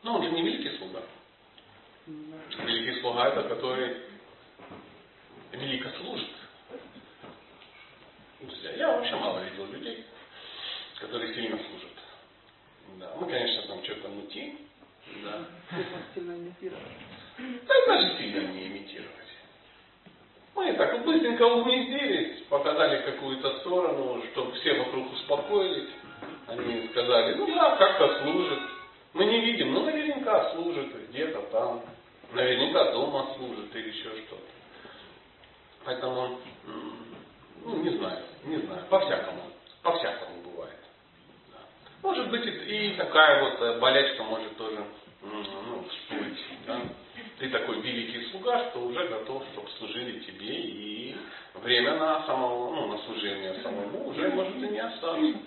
Ну 0.03 0.15
он 0.15 0.23
же 0.25 0.31
не 0.33 0.43
великий 0.43 0.77
слуга. 0.79 1.03
Да. 2.07 2.65
Великий 2.65 3.01
слуга 3.01 3.29
это 3.29 3.49
который 3.49 3.97
велико 5.53 5.91
служит. 5.99 6.31
Я 8.77 8.97
вообще 8.97 9.17
мало 9.17 9.45
видел 9.45 9.67
людей, 9.67 10.05
которые 10.99 11.35
сильно 11.35 11.59
служат. 11.59 11.91
Да. 12.99 13.15
Мы, 13.21 13.27
конечно, 13.29 13.63
там 13.69 13.85
что-то 13.85 14.09
мутим. 14.09 14.70
Да. 15.25 15.45
Сильно 16.15 16.33
имитировать. 16.33 16.83
Да 17.39 17.75
даже 17.87 18.19
сильно 18.19 18.53
не 18.53 18.67
имитировать. 18.67 19.11
Мы 20.55 20.73
так 20.75 21.05
быстренько 21.05 21.43
угнездились, 21.43 22.43
показали 22.49 23.03
какую-то 23.03 23.61
сторону, 23.61 24.23
чтобы 24.33 24.53
все 24.53 24.75
вокруг 24.79 25.13
успокоились. 25.13 25.91
Они 26.49 26.89
сказали, 26.89 27.35
ну 27.35 27.47
да, 27.55 27.77
как-то 27.77 28.23
служит. 28.23 28.61
Мы 29.15 29.25
не 29.25 29.41
видим, 29.41 29.73
но 29.73 29.85
наверняка 29.85 30.53
служит 30.53 31.09
где-то 31.09 31.41
там. 31.53 31.83
Наверняка 32.33 32.93
дома 32.93 33.35
служит 33.37 33.75
или 33.75 33.89
еще 33.89 34.11
что-то. 34.27 34.43
Поэтому, 35.85 36.39
ну, 37.65 37.77
не 37.83 37.91
знаю, 37.97 38.23
не 38.45 38.59
знаю, 38.59 38.85
по-всякому, 38.89 39.43
по-всякому 39.83 40.43
бывает. 40.45 40.79
Да. 41.51 41.59
Может 42.03 42.31
быть 42.31 42.45
и 42.45 42.95
такая 42.99 43.43
вот 43.43 43.63
э, 43.63 43.79
болячка 43.81 44.23
может 44.25 44.57
тоже 44.57 44.85
ну, 45.23 45.85
всплыть. 45.89 46.39
Да? 46.67 46.81
Ты 47.39 47.49
такой 47.51 47.81
великий 47.81 48.31
слуга, 48.31 48.71
что 48.71 48.81
уже 48.81 49.09
готов, 49.09 49.43
чтобы 49.53 49.69
служили 49.79 50.21
тебе, 50.21 50.55
и 50.55 51.17
время 51.55 51.97
на 51.97 52.27
самого, 52.27 52.75
ну, 52.75 52.87
на 52.89 52.99
служение 53.05 53.55
самому 53.63 54.09
уже 54.09 54.29
может 54.29 54.57
и 54.57 54.69
не 54.69 54.79
остаться. 54.79 55.39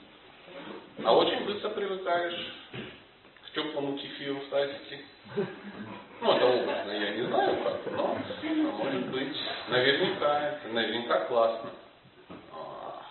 А 1.03 1.15
очень 1.15 1.45
быстро 1.45 1.69
привыкаешь 1.69 2.53
к 3.45 3.51
теплому 3.53 3.97
кефиру 3.97 4.35
в 4.35 4.49
тазике. 4.49 5.01
Ну, 6.21 6.31
это 6.31 6.45
образно, 6.45 6.91
я 6.91 7.09
не 7.11 7.23
знаю 7.27 7.57
как, 7.63 7.91
но 7.91 8.17
может 8.71 9.07
быть, 9.07 9.35
наверняка, 9.67 10.49
это 10.49 10.67
наверняка 10.69 11.25
классно. 11.25 11.69
А, 12.53 13.01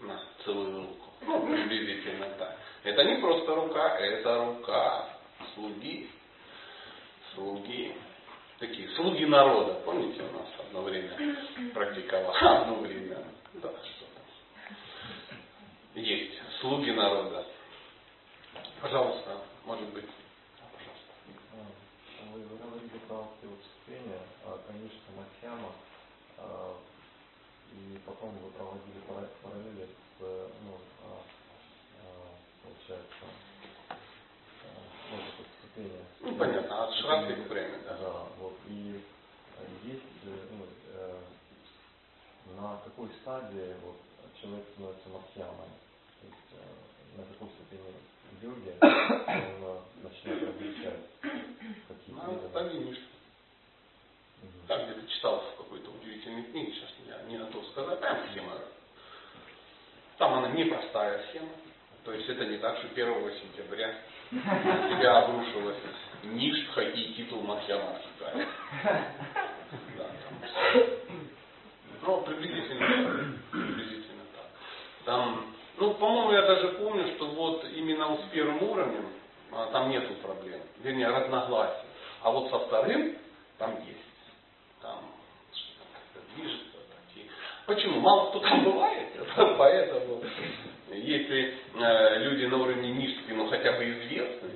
на 0.00 0.20
целую 0.44 0.82
руку. 0.82 1.10
Ну, 1.26 1.46
приблизительно 1.46 2.26
так. 2.38 2.57
Это 2.88 3.04
не 3.04 3.16
просто 3.20 3.54
рука, 3.54 3.98
это 3.98 4.44
рука 4.46 5.10
слуги. 5.54 6.10
Слуги. 7.34 7.94
Такие 8.58 8.88
слуги 8.96 9.26
народа. 9.26 9.74
Помните, 9.84 10.22
у 10.22 10.32
нас 10.32 10.48
одно 10.58 10.82
время 10.82 11.10
практиковал. 11.74 12.34
Одно 12.40 12.76
время. 12.76 13.18
Да, 13.54 13.68
что 13.68 14.06
Есть. 16.00 16.40
Слуги 16.60 16.90
народа. 16.90 17.46
Пожалуйста, 18.80 19.38
может 19.66 19.88
быть. 19.90 20.06
Вы 22.32 22.40
говорили 22.40 22.98
про 23.06 23.28
выступление, 23.42 24.20
конечно, 24.66 25.12
Матьяма, 25.16 25.72
и 27.72 27.98
потом 28.06 28.30
вы 28.38 28.50
проводили 28.52 29.00
параллели 29.42 29.88
с, 30.18 30.20
ну, 30.20 30.78
а, 31.04 31.22
а, 32.00 32.38
получается, 32.62 33.24
ну, 35.10 35.16
это 35.16 35.42
выступление. 35.42 36.04
Ну, 36.20 36.27
понятно, 36.38 36.84
от 36.84 36.94
Шраты 36.94 37.34
к 37.34 37.48
время, 37.48 37.78
да. 37.84 37.96
Да, 37.96 38.12
вот, 38.38 38.56
и 38.68 39.00
есть, 39.84 40.02
ну, 40.24 40.66
э, 40.94 41.18
на 42.56 42.80
какой 42.84 43.08
стадии 43.20 43.74
вот, 43.82 43.96
человек 44.40 44.64
становится 44.72 45.08
Матьямой, 45.08 45.68
то 46.20 46.26
есть 46.26 46.50
э, 46.52 47.18
на 47.18 47.24
какой 47.24 47.48
степени 47.54 47.94
йоги 48.42 48.74
он 48.80 49.82
начинает 50.02 50.42
различать 50.42 51.00
какие-то 51.88 52.26
ну, 52.26 52.48
стадии 52.50 52.78
Ништы. 52.78 53.04
Так 54.68 54.84
где-то 54.84 55.08
читал 55.08 55.40
в 55.40 55.56
какой-то 55.56 55.90
удивительной 55.90 56.44
книге, 56.44 56.72
сейчас 56.72 56.90
я 57.06 57.22
не 57.24 57.38
готов 57.38 57.66
сказать, 57.68 58.00
там 58.00 58.18
схема. 58.30 58.52
Там 60.18 60.34
она 60.34 60.48
непростая 60.50 61.26
схема. 61.28 61.50
То 62.04 62.12
есть 62.12 62.28
это 62.28 62.46
не 62.46 62.58
так, 62.58 62.78
что 62.78 62.88
1 62.88 63.32
сентября 63.40 63.94
тебя 64.30 65.18
обрушилась 65.18 65.78
Ништха 66.22 66.82
и 66.82 67.14
титул 67.14 67.42
Махьяма 67.42 67.98
Да, 68.20 68.34
там 69.96 70.82
Ну, 72.02 72.20
приблизительно, 72.22 73.34
приблизительно 73.50 74.22
так. 74.34 74.46
Там, 75.04 75.54
ну, 75.78 75.94
по-моему, 75.94 76.32
я 76.32 76.42
даже 76.42 76.68
помню, 76.72 77.14
что 77.16 77.26
вот 77.26 77.64
именно 77.74 78.16
с 78.16 78.30
первым 78.30 78.62
уровнем 78.62 79.06
а, 79.52 79.66
там 79.72 79.88
нету 79.88 80.14
проблем. 80.16 80.60
Вернее, 80.82 81.08
разногласий. 81.08 81.88
А 82.22 82.30
вот 82.30 82.50
со 82.50 82.58
вторым 82.58 83.16
там 83.56 83.76
есть 83.86 83.98
там 84.82 85.04
что-то 85.52 85.86
как-то 85.92 86.34
движется. 86.34 86.78
Такие. 87.08 87.30
Почему? 87.66 88.00
Мало 88.00 88.28
кто 88.30 88.40
там 88.40 88.64
бывает, 88.64 89.08
поэтому 89.58 90.22
если 91.00 91.58
э, 91.74 92.18
люди 92.18 92.44
на 92.46 92.58
уровне 92.58 92.92
низкий, 92.92 93.32
но 93.32 93.48
хотя 93.48 93.72
бы 93.72 93.84
известны, 93.84 94.50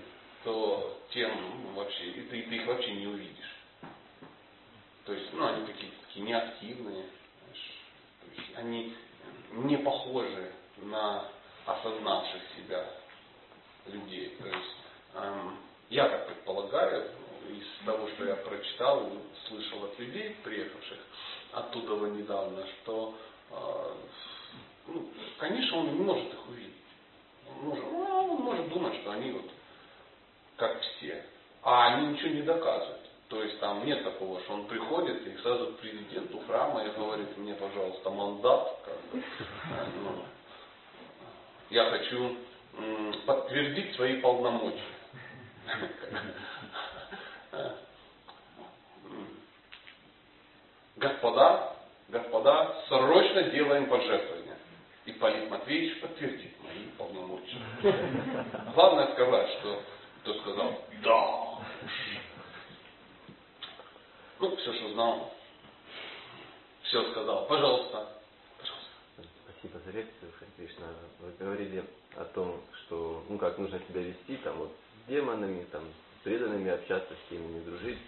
то 0.44 1.00
тем 1.10 1.30
ну, 1.64 1.72
вообще, 1.72 2.04
и 2.04 2.20
ты, 2.22 2.42
ты 2.42 2.56
их 2.56 2.66
вообще 2.66 2.92
не 2.92 3.06
увидишь. 3.06 3.56
То 5.04 5.12
есть, 5.12 5.32
ну, 5.32 5.46
они 5.46 5.66
какие-то 5.66 5.96
такие 6.06 6.24
неактивные, 6.24 7.02
то 7.02 8.40
есть, 8.40 8.56
они 8.56 8.94
не 9.52 9.76
похожи 9.78 10.52
на 10.76 11.28
осознавших 11.66 12.42
себя 12.56 12.86
людей. 13.86 14.36
То 14.40 14.46
есть, 14.46 14.76
эм, 15.14 15.56
я 15.90 16.08
так 16.08 16.26
предполагаю, 16.28 17.10
из 17.50 17.84
того, 17.84 18.08
что 18.10 18.24
я 18.24 18.36
прочитал, 18.36 19.10
слышал 19.48 19.84
от 19.84 19.98
людей, 19.98 20.36
приехавших 20.44 20.98
оттуда 21.52 22.08
недавно, 22.08 22.66
что, 22.66 23.14
э, 23.50 23.94
ну, 24.86 25.08
конечно, 25.38 25.78
он 25.78 25.94
не 25.94 26.04
может 26.04 26.32
их 26.32 26.48
увидеть. 26.48 26.74
Он 27.48 27.68
может, 27.68 27.84
ну, 27.84 28.34
он 28.34 28.40
может 28.42 28.68
думать, 28.68 28.94
что 29.00 29.12
они 29.12 29.32
вот 29.32 29.50
как 30.56 30.80
все. 30.80 31.24
А 31.62 31.86
они 31.88 32.08
ничего 32.08 32.30
не 32.30 32.42
доказывают. 32.42 33.08
То 33.28 33.42
есть 33.42 33.58
там 33.60 33.86
нет 33.86 34.04
такого, 34.04 34.40
что 34.42 34.54
он 34.54 34.66
приходит 34.66 35.26
и 35.26 35.36
сразу 35.38 35.68
к 35.68 35.78
президенту 35.78 36.40
храма 36.40 36.84
и 36.84 36.90
говорит, 36.90 37.36
мне, 37.38 37.54
пожалуйста, 37.54 38.10
мандат. 38.10 38.78
Как 38.84 38.94
бы, 39.10 39.24
ну, 40.02 40.24
я 41.70 41.90
хочу 41.90 42.36
подтвердить 43.24 43.94
свои 43.94 44.20
полномочия. 44.20 44.80
Господа, 50.96 51.76
господа, 52.08 52.84
срочно 52.88 53.44
делаем 53.44 53.88
пожертвования. 53.88 54.41
И 55.04 55.12
Полит 55.12 55.50
Матвеевич 55.50 56.00
подтвердит 56.00 56.54
мои 56.62 56.86
полномочия. 56.96 57.58
Главное 58.74 59.12
сказать, 59.14 59.50
что 59.58 59.82
кто 60.20 60.34
сказал 60.40 60.84
«да». 61.02 61.58
Ну, 64.38 64.56
все, 64.56 64.72
что 64.74 64.92
знал, 64.92 65.34
все 66.82 67.10
сказал. 67.12 67.46
Пожалуйста. 67.46 68.20
Пожалуйста. 68.58 68.90
Спасибо 69.44 69.78
за 69.84 69.90
лекцию, 69.92 70.32
Кришна. 70.56 70.86
Вы 71.20 71.32
говорили 71.38 71.84
о 72.16 72.24
том, 72.24 72.60
что, 72.74 73.24
ну, 73.28 73.38
как 73.38 73.58
нужно 73.58 73.80
себя 73.88 74.02
вести, 74.02 74.36
там, 74.38 74.56
вот, 74.58 74.72
с 75.04 75.08
демонами, 75.08 75.64
там, 75.72 75.84
преданными 76.22 76.70
общаться, 76.70 77.12
с 77.14 77.30
кем 77.30 77.52
не 77.52 77.60
дружить. 77.60 77.98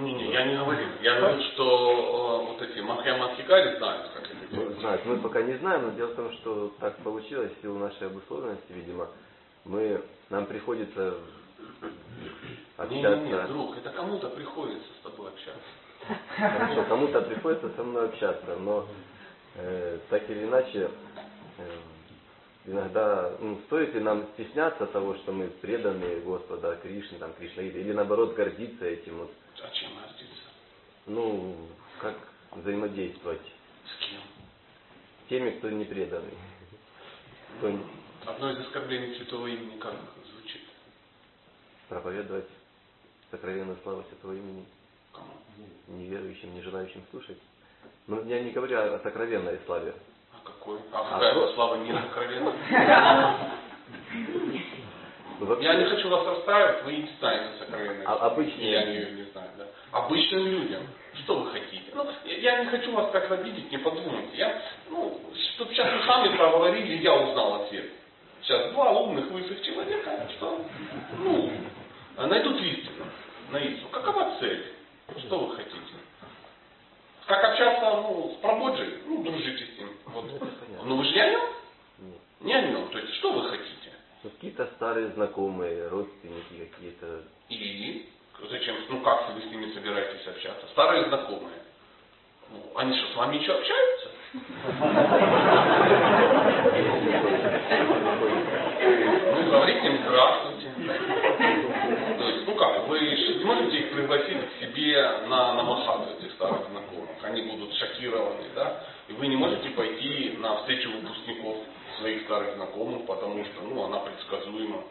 Не, 0.00 0.14
не, 0.14 0.32
я 0.32 0.46
не 0.46 0.56
говорил. 0.56 0.88
Я 1.02 1.20
говорил, 1.20 1.42
что 1.52 2.42
э, 2.42 2.52
вот 2.52 2.62
эти 2.62 2.80
Махьямадхикари 2.80 3.76
знают, 3.78 4.10
как 4.14 4.24
это 4.24 4.46
делать. 4.50 4.74
Ну, 4.74 4.80
знают. 4.80 5.04
Мы 5.06 5.18
пока 5.18 5.42
не 5.42 5.54
знаем, 5.58 5.82
но 5.86 5.90
дело 5.92 6.08
в 6.08 6.16
том, 6.16 6.32
что 6.32 6.74
так 6.80 6.96
получилось 6.98 7.52
в 7.58 7.62
силу 7.62 7.78
нашей 7.78 8.06
обусловленности, 8.08 8.72
видимо. 8.72 9.08
Мы, 9.64 10.02
нам 10.30 10.46
приходится 10.46 11.14
общаться. 12.76 13.16
Не, 13.16 13.24
не, 13.24 13.32
не, 13.32 13.46
друг, 13.48 13.76
это 13.76 13.90
кому-то 13.90 14.28
приходится 14.30 14.88
с 15.00 15.02
тобой 15.02 15.28
общаться. 15.28 15.62
Хорошо, 16.36 16.84
кому-то 16.88 17.22
приходится 17.22 17.70
со 17.76 17.82
мной 17.82 18.06
общаться, 18.06 18.56
но 18.56 18.86
э, 19.56 19.98
так 20.10 20.28
или 20.28 20.44
иначе, 20.44 20.90
э, 21.58 21.78
иногда, 22.64 23.36
ну, 23.40 23.60
стоит 23.66 23.94
ли 23.94 24.00
нам 24.00 24.26
стесняться 24.34 24.86
того, 24.86 25.14
что 25.16 25.32
мы 25.32 25.48
преданы 25.48 26.20
Господа 26.20 26.76
Кришне, 26.82 27.18
там, 27.18 27.32
Кришнаиде, 27.34 27.80
или 27.80 27.92
наоборот 27.92 28.34
гордиться 28.34 28.84
этим 28.84 29.18
вот? 29.18 29.32
А 29.62 29.70
чем 29.70 29.90
гордиться? 29.96 30.42
Ну, 31.06 31.56
как 32.00 32.16
взаимодействовать? 32.52 33.40
С 33.86 34.04
кем? 34.04 34.20
Теми, 35.28 35.50
кто 35.58 35.70
не 35.70 35.84
преданный. 35.84 36.34
кто 37.58 37.78
Одно 38.26 38.52
из 38.52 38.58
оскорблений 38.60 39.16
святого 39.16 39.46
имени 39.46 39.78
как 39.78 39.94
звучит? 40.32 40.62
проповедовать 41.88 42.48
сокровенную 43.30 43.78
славу 43.82 44.04
святого 44.08 44.32
имени 44.32 44.64
Кому? 45.12 45.28
неверующим, 45.88 46.54
не 46.54 46.62
желающим 46.62 47.02
слушать. 47.10 47.38
Ну, 48.06 48.24
я 48.24 48.42
не 48.42 48.50
говорю 48.50 48.78
о 48.78 48.98
сокровенной 49.00 49.58
славе. 49.66 49.94
А 50.64 50.66
какой? 50.66 50.78
А 50.92 51.44
А 51.50 51.54
слава 51.54 51.76
не? 51.76 51.92
Ну, 55.40 55.46
вообще, 55.46 55.64
Я 55.64 55.74
не 55.74 55.84
хочу 55.86 56.08
вас 56.08 56.26
расстраивать, 56.26 56.84
вы 56.84 56.92
не 56.92 57.08
знаете 57.18 57.58
сокровенной 57.58 58.04
А- 58.06 58.26
обычные- 58.26 58.70
Я 58.72 58.84
не 59.10 59.22
знаю, 59.32 59.48
да. 59.58 59.66
Обычным 59.92 60.46
людям. 60.46 60.82
Что 61.24 61.38
вы 61.40 61.50
хотите? 61.50 61.82
Ну, 61.92 62.06
я, 62.24 62.60
не 62.60 62.66
хочу 62.66 62.92
вас 62.92 63.10
так 63.10 63.30
обидеть, 63.30 63.70
не 63.70 63.78
подумайте. 63.78 64.28
Я, 64.34 64.62
ну, 64.90 65.20
чтобы 65.54 65.72
сейчас 65.74 65.92
вы 65.92 66.06
сами 66.06 66.36
проговорили, 66.36 67.02
я 67.02 67.14
узнал 67.14 67.62
ответ. 67.62 67.90
Сейчас 68.42 68.72
два 68.72 68.90
умных 68.92 69.30
лысых 69.30 69.62
человека, 69.62 70.28
что, 70.36 70.64
ну, 71.18 71.50
найдут 72.16 72.60
истину, 72.60 73.04
на 73.50 73.56
истину. 73.58 73.88
Какова 73.90 74.36
цель? 74.38 74.72
Что 75.18 75.38
вы 75.38 75.56
хотите? 75.56 75.78
Как 77.26 77.42
общаться, 77.44 78.02
ну, 78.02 78.34
с 78.36 78.40
прободжей? 78.42 78.98
Ну, 79.06 79.22
дружите 79.22 79.64
с 79.64 79.78
ним. 79.78 79.93
Вот. 80.14 80.84
Но 80.84 80.96
вы 80.96 81.04
же 81.04 81.12
не 81.12 81.20
о 81.20 81.30
нем? 81.30 81.40
нет. 81.98 82.18
Не 82.40 82.54
о 82.54 82.62
нем. 82.62 82.88
То 82.88 82.98
есть, 82.98 83.14
что 83.14 83.32
вы 83.32 83.48
хотите? 83.48 83.92
Ну, 84.22 84.30
какие-то 84.30 84.66
старые 84.76 85.08
знакомые, 85.08 85.88
родственники 85.88 86.70
какие-то. 86.70 87.24
И 87.48 88.08
зачем? 88.50 88.76
Ну 88.88 89.00
как 89.02 89.34
вы 89.34 89.40
с 89.42 89.46
ними 89.46 89.72
собираетесь 89.72 90.26
общаться? 90.26 90.66
Старые 90.72 91.08
знакомые. 91.08 91.58
Ну, 92.50 92.78
они 92.78 92.96
что, 92.96 93.12
с 93.12 93.16
вами 93.16 93.36
еще 93.36 93.52
общаются? 93.52 94.08
Ну, 99.34 99.50
говорите 99.50 99.86
им 99.86 99.98
здравствуйте. 100.06 100.70
То 102.18 102.28
есть, 102.28 102.46
ну 102.46 102.54
как, 102.54 102.88
вы 102.88 103.00
можете 103.44 103.78
их 103.78 103.92
пригласить 103.92 104.38
к 104.38 104.60
себе 104.60 105.02
на, 105.28 105.54
на 105.54 105.62
Махату, 105.62 106.10
этих 106.18 106.32
старых 106.32 106.68
знакомых. 106.70 107.10
Они 107.22 107.42
будут 107.42 107.74
шокированы, 107.74 108.44
да? 108.54 108.84
И 109.08 109.12
вы 109.12 109.26
не 109.26 109.36
можете 109.36 109.70
пойти 109.70 110.36
на 110.38 110.56
встречу 110.58 110.90
выпускников 110.90 111.58
своих 111.98 112.22
старых 112.24 112.54
знакомых, 112.56 113.06
потому 113.06 113.44
что, 113.44 113.62
ну, 113.62 113.84
она 113.84 113.98
предсказуема 113.98 114.84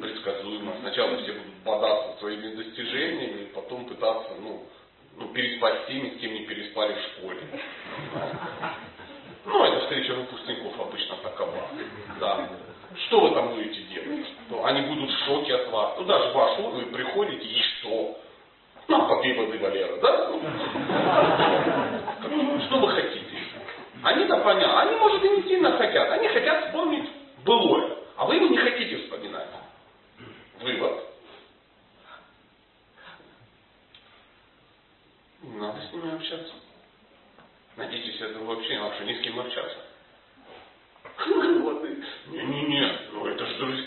предсказуемо. 0.00 0.72
Сначала 0.80 1.16
все 1.18 1.32
будут 1.32 1.54
бодаться 1.64 2.18
своими 2.18 2.54
достижениями, 2.54 3.48
потом 3.54 3.84
пытаться, 3.86 4.32
ну, 4.40 4.62
ну, 5.18 5.28
переспать 5.28 5.84
с 5.84 5.86
теми, 5.86 6.10
с 6.10 6.20
кем 6.20 6.34
не 6.34 6.40
переспали 6.40 6.94
в 6.94 7.00
школе. 7.00 7.40
Ну, 9.46 9.64
это 9.64 9.80
встреча 9.80 10.12
выпускников 10.14 10.78
обычно 10.80 11.16
такова. 11.16 11.68
Да. 12.20 12.48
Что 13.06 13.20
вы 13.20 13.30
там 13.30 13.54
будете 13.54 13.80
делать? 13.82 14.26
Они 14.64 14.80
будут 14.82 15.10
в 15.10 15.24
шоке 15.24 15.54
от 15.54 15.68
вас. 15.70 15.94
Ну, 15.98 16.04
даже 16.04 16.32
ваш 16.32 16.58
вы 16.58 16.82
приходите, 16.86 17.46
и 17.46 17.60
что? 17.62 18.18
Ну, 18.88 19.02
а 19.02 19.08
попей 19.08 19.34
воды, 19.34 19.58
Валера, 19.58 19.96
да? 19.98 20.30
Ну, 22.28 22.60
Что 22.66 22.78
вы 22.78 22.88
хотите? 22.88 23.26
Они-то 24.06 24.36
понятно. 24.38 24.82
Они, 24.82 24.96
может, 25.00 25.24
и 25.24 25.28
не 25.30 25.42
сильно 25.48 25.76
хотят. 25.76 26.12
Они 26.12 26.28
хотят 26.28 26.66
вспомнить 26.66 27.10
былое. 27.44 27.96
А 28.16 28.24
вы 28.24 28.36
его 28.36 28.46
не 28.46 28.56
хотите 28.58 28.98
вспоминать. 28.98 29.48
Вывод. 30.60 31.02
Не 35.42 35.56
надо 35.60 35.78
с 35.88 35.92
ними 35.92 36.14
общаться. 36.14 36.52
Надейтесь, 37.76 38.20
это 38.20 38.38
вообще 38.40 38.70
не 38.74 38.78
надо, 38.78 38.94
что 38.94 39.04
ни 39.04 39.14
с 39.14 39.20
кем 39.22 39.40
общаться. 39.40 39.76
Вот 41.60 41.84
и- 41.84 42.04
Не-не-не, 42.30 42.92
ну 43.12 43.26
это 43.26 43.44
же 43.44 43.54
друзья. 43.58 43.84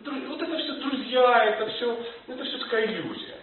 Дру- 0.00 0.26
Вот 0.28 0.40
это 0.42 0.58
все 0.58 0.72
друзья, 0.74 1.44
это 1.44 1.68
все, 1.70 1.98
это 2.28 2.44
все 2.44 2.58
такая 2.58 2.86
иллюзия. 2.86 3.36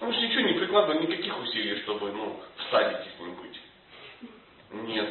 Потому 0.00 0.12
что 0.12 0.22
ничего 0.26 0.40
не 0.42 0.54
прикладывали, 0.54 1.06
никаких 1.06 1.38
усилий, 1.40 1.80
чтобы, 1.82 2.10
ну, 2.12 2.40
в 2.56 2.70
садике 2.70 3.08
с 3.16 3.20
ним 3.20 3.34
быть. 3.36 3.60
Нет. 4.88 5.08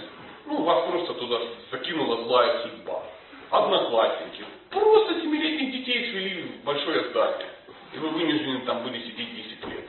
Ну, 0.48 0.64
вас 0.64 0.90
просто 0.90 1.14
туда 1.16 1.40
закинула 1.72 2.24
злая 2.24 2.64
судьба. 2.64 3.04
Одноклассники. 3.52 4.44
Просто 4.70 5.22
семилетних 5.22 5.72
детей 5.74 6.10
свели 6.12 6.42
в 6.44 6.64
большое 6.64 7.10
здание. 7.10 7.48
И 7.94 7.98
вы 7.98 8.10
вынуждены 8.10 8.62
там 8.62 8.84
были 8.84 9.02
сидеть 9.04 9.36
10 9.36 9.66
лет. 9.68 9.86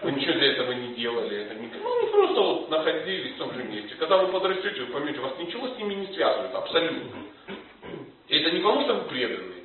Вы 0.00 0.12
ничего 0.12 0.32
для 0.34 0.52
этого 0.52 0.72
не 0.72 0.94
делали. 0.94 1.36
Это 1.42 1.54
не... 1.56 1.68
Ну, 1.68 1.98
они 1.98 2.08
просто 2.10 2.40
вот 2.40 2.70
находились 2.70 3.34
в 3.34 3.38
том 3.38 3.52
же 3.54 3.62
месте. 3.64 3.94
Когда 3.96 4.16
вы 4.18 4.32
подрастете, 4.32 4.80
вы 4.84 4.92
поймете, 4.92 5.20
вас 5.20 5.38
ничего 5.38 5.68
с 5.68 5.76
ними 5.76 5.94
не 5.94 6.06
связывает. 6.14 6.54
Абсолютно. 6.54 7.10
И 8.28 8.36
это 8.38 8.50
не 8.52 8.60
потому, 8.62 8.82
что 8.84 8.94
вы 8.94 9.08
преданные. 9.08 9.64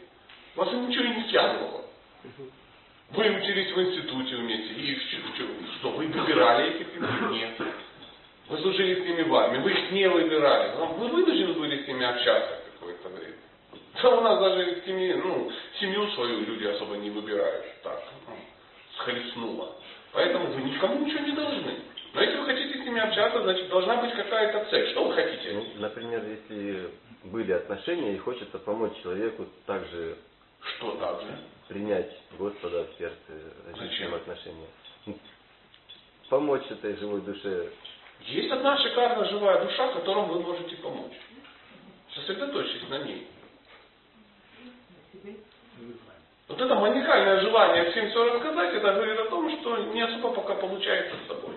Вас 0.55 0.72
ничего 0.74 1.03
и 1.05 1.10
не 1.16 1.30
связывало. 1.30 1.86
Вы 3.12 3.30
учились 3.30 3.72
в 3.72 3.82
институте 3.82 4.36
вместе. 4.36 4.74
И 4.74 4.95
в 4.95 5.10
чё- 5.10 5.18
в 5.22 5.38
чё- 5.38 5.74
что, 5.80 5.89
вы 5.91 6.08
выбирали 6.08 6.72
этих 6.76 6.93
людей? 6.95 7.39
Нет. 7.39 7.62
Вы 8.49 8.58
служили 8.60 8.95
с 9.01 9.05
ними 9.05 9.24
в 9.24 9.36
армии, 9.36 9.60
вы 9.60 9.72
их 9.72 9.91
не 9.91 10.10
выбирали. 10.10 10.76
Но 10.78 10.86
Вы 10.88 11.08
вынуждены 11.10 11.53
были 11.53 11.84
с 11.84 11.88
ними 11.88 12.05
общаться 12.05 12.62
какое-то 12.74 13.10
время. 13.10 13.36
Да 14.01 14.10
у 14.10 14.22
нас 14.22 14.39
даже 14.39 14.82
семьи, 14.86 15.14
ну, 15.14 15.51
семью 15.80 16.08
свою 16.12 16.41
люди 16.45 16.66
особо 16.66 16.95
не 16.95 17.10
выбирают. 17.10 17.66
Так, 17.84 18.01
ну, 18.28 18.36
схлестнуло. 18.97 19.76
Поэтому 20.14 20.47
вы 20.47 20.62
никому 20.62 21.05
ничего 21.05 21.20
не 21.26 21.32
должны. 21.34 21.76
Но 22.14 22.22
если 22.22 22.38
вы 22.38 22.45
хотите 22.45 22.74
с 22.82 22.86
ними 22.86 22.99
общаться, 23.01 23.41
значит 23.43 23.68
должна 23.70 23.97
быть 23.97 24.14
какая-то 24.14 24.66
цель. 24.72 24.89
Что 24.91 25.03
вы 25.05 25.14
хотите? 25.14 25.51
Ну, 25.53 25.66
например, 25.82 26.24
если 26.26 26.89
были 27.26 27.51
отношения 27.51 28.14
и 28.16 28.18
хочется 28.18 28.58
помочь 28.60 28.93
человеку 29.03 29.45
также 29.66 30.18
Что 30.78 30.91
так 30.91 31.22
же? 31.22 31.28
принять 31.68 32.16
Господа 32.38 32.86
в 32.86 32.97
сердце, 32.97 33.18
развить 33.68 33.89
с 33.91 33.91
Зачем? 33.91 34.08
ним 34.08 34.16
отношения. 34.16 34.68
Ну, 35.08 35.18
Помочь 36.30 36.64
этой 36.70 36.95
живой 36.95 37.22
душе. 37.22 37.70
Есть 38.22 38.51
одна 38.51 38.78
шикарная 38.80 39.30
живая 39.30 39.64
душа, 39.64 39.89
которым 39.93 40.28
вы 40.30 40.39
можете 40.41 40.76
помочь. 40.78 41.14
Сосредоточьтесь 42.16 42.89
на 42.89 42.97
ней. 42.99 43.28
Вот 46.47 46.62
это 46.62 46.76
маникальное 46.76 47.41
желание 47.41 47.91
рассказать, 48.58 48.74
это 48.74 48.93
говорит 48.93 49.20
о 49.20 49.26
том, 49.26 49.49
что 49.60 49.78
не 49.93 50.01
особо 50.01 50.32
пока 50.32 50.55
получается 50.55 51.16
с 51.24 51.28
собой. 51.28 51.55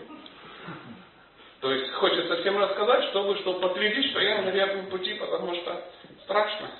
То 1.60 1.72
есть 1.72 1.92
хочется 1.92 2.36
всем 2.38 2.58
рассказать, 2.58 3.04
чтобы 3.10 3.36
что 3.38 3.54
подтвердить, 3.54 4.10
что 4.10 4.20
я 4.20 4.42
на 4.42 4.50
верном 4.50 4.86
пути, 4.86 5.14
потому 5.14 5.54
что 5.54 5.84
страшно. 6.24 6.70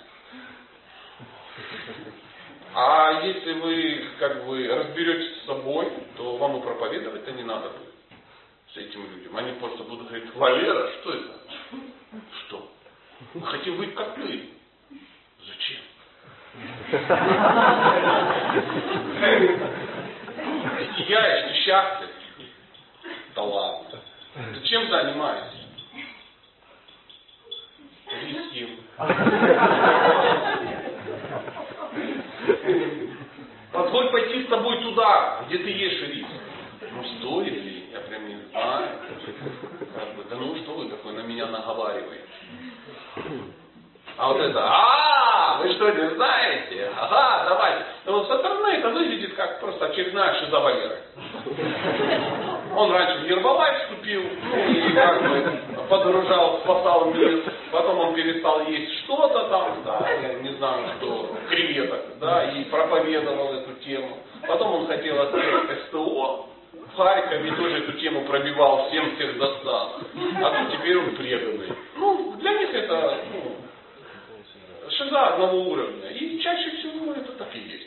А 2.73 3.21
если 3.25 3.53
вы 3.55 4.05
как 4.19 4.47
бы 4.47 4.69
разберетесь 4.69 5.43
с 5.43 5.47
собой, 5.47 5.93
то 6.17 6.37
вам 6.37 6.59
и 6.59 6.63
проповедовать-то 6.63 7.33
не 7.33 7.43
надо 7.43 7.69
будет 7.71 7.95
с 8.73 8.77
этим 8.77 9.11
людям. 9.11 9.37
Они 9.37 9.53
просто 9.59 9.83
будут 9.83 10.07
говорить, 10.09 10.35
Валера, 10.35 10.91
что 11.01 11.13
это? 11.13 11.41
Что? 12.47 12.71
Мы 13.35 13.47
хотим 13.47 13.77
быть 13.77 13.95
как 13.95 14.15
ты. 14.15 14.51
Зачем? 15.47 15.81
Сияешь, 20.97 21.49
ты 21.49 21.55
счастлив. 21.63 22.11
Да 23.35 23.43
ладно. 23.43 24.01
Ты 24.55 24.69
чем 24.69 24.89
занимаешься? 24.89 25.57
Рисьем. 28.23 28.81
Позволь 33.73 34.11
пойти 34.11 34.45
с 34.45 34.49
тобой 34.49 34.83
туда, 34.83 35.45
где 35.47 35.59
ты 35.59 35.71
ешь 35.71 36.09
рис. 36.09 36.27
Ну 36.93 37.05
стоит 37.19 37.53
ли? 37.53 37.91
Я 37.93 38.01
прям 38.01 38.29
не 38.29 38.37
знаю. 38.51 38.89
Как 39.95 40.17
бы, 40.17 40.25
да 40.25 40.37
ну 40.37 40.57
что 40.57 40.75
вы 40.75 40.89
такой 40.89 41.13
на 41.13 41.21
меня 41.21 41.47
наговариваете? 41.47 42.25
А 44.21 44.29
вот 44.29 44.39
это, 44.39 44.61
а, 44.63 45.61
вы 45.63 45.73
что, 45.73 45.91
не 45.93 46.11
знаете? 46.11 46.91
Ага, 46.95 47.47
давайте. 47.49 47.87
Ну, 48.05 48.19
вот 48.19 48.29
со 48.29 48.37
стороны 48.37 48.67
это 48.67 48.91
выглядит 48.91 49.35
как 49.35 49.61
просто 49.61 49.87
очередная 49.87 50.47
Валеры. 50.51 50.99
Он 52.77 52.93
раньше 52.93 53.21
в 53.21 53.31
Ербалайф 53.31 53.79
вступил, 53.79 54.23
ну, 54.43 54.73
и 54.75 54.93
как 54.93 55.23
бы 55.23 55.59
подорожал, 55.89 56.61
спасал 56.65 57.07
мир. 57.13 57.45
Потом 57.73 57.99
он 57.99 58.15
перестал 58.15 58.61
есть 58.67 58.93
что-то 59.05 59.49
там, 59.49 59.79
да, 59.87 60.07
я 60.11 60.35
не 60.35 60.51
знаю 60.57 60.85
что, 60.99 61.35
креветок, 61.49 62.19
да, 62.21 62.45
и 62.45 62.65
проповедовал 62.65 63.55
эту 63.55 63.73
тему. 63.83 64.19
Потом 64.47 64.75
он 64.75 64.87
хотел 64.87 65.19
открыть 65.19 65.81
СТО 65.89 66.47
в 66.93 66.97
Харькове, 66.99 67.53
тоже 67.53 67.79
эту 67.85 67.93
тему 67.93 68.27
пробивал, 68.27 68.87
всем 68.91 69.17
всех 69.17 69.39
достал. 69.39 69.95
А 70.45 70.67
теперь 70.71 70.99
он 70.99 71.17
преданный. 71.17 71.73
Ну, 71.97 72.35
для 72.39 72.53
них 72.59 72.75
это, 72.75 73.15
ну, 73.33 73.57
шиза 75.01 75.27
одного 75.29 75.59
уровня. 75.63 76.11
И 76.11 76.39
чаще 76.41 76.71
всего 76.77 77.13
это 77.13 77.33
так 77.33 77.55
и 77.55 77.59
есть. 77.59 77.87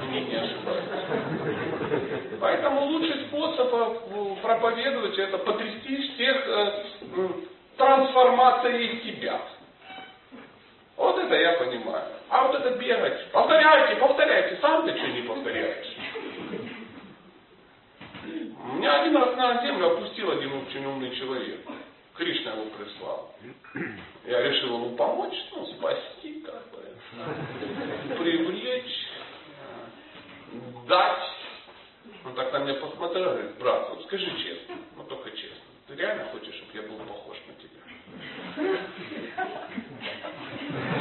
Они 0.00 0.20
не 0.20 0.34
ошибаются. 0.34 0.92
Поэтому 2.40 2.86
лучший 2.86 3.26
способ 3.26 3.72
э, 3.72 4.36
проповедовать 4.42 5.18
это 5.18 5.38
потрясти 5.38 5.96
всех 6.14 6.36
э, 6.46 6.86
трансформацией 7.76 9.02
себя. 9.02 9.40
Вот 10.96 11.18
это 11.18 11.34
я 11.34 11.52
понимаю. 11.54 12.04
А 12.28 12.46
вот 12.46 12.60
это 12.60 12.70
бегать, 12.78 13.30
повторяйте, 13.32 14.00
повторяйте, 14.00 14.58
сам 14.60 14.84
ты 14.86 14.96
что 14.96 15.08
не 15.08 15.22
повторяешь? 15.22 15.96
Меня 18.74 19.02
один 19.02 19.16
раз 19.16 19.36
на 19.36 19.62
землю 19.66 19.92
опустил 19.92 20.30
один 20.30 20.52
очень 20.52 20.84
умный 20.84 21.14
человек. 21.16 21.60
Кришна 22.14 22.52
его 22.52 22.64
прислал. 22.76 23.34
Я 24.26 24.42
решил 24.42 24.74
ему 24.76 24.96
помочь, 24.96 25.34
ну, 25.52 25.66
спасти, 25.66 26.40
как 26.40 26.70
бы, 26.70 26.78
привлечь, 28.16 29.06
дать. 30.88 31.30
Он 32.24 32.34
так 32.34 32.52
на 32.52 32.58
меня 32.60 32.74
посмотрел, 32.74 33.32
говорит, 33.32 33.58
брат, 33.58 33.90
вот 33.90 34.02
скажи 34.04 34.30
честно, 34.42 34.76
ну 34.96 35.04
только 35.04 35.30
честно, 35.30 35.64
ты 35.86 35.94
реально 35.94 36.24
хочешь, 36.26 36.54
чтобы 36.54 36.72
я 36.74 36.82
был 36.88 36.96
похож 37.06 37.36
на 37.46 37.54
тебя? 37.54 37.80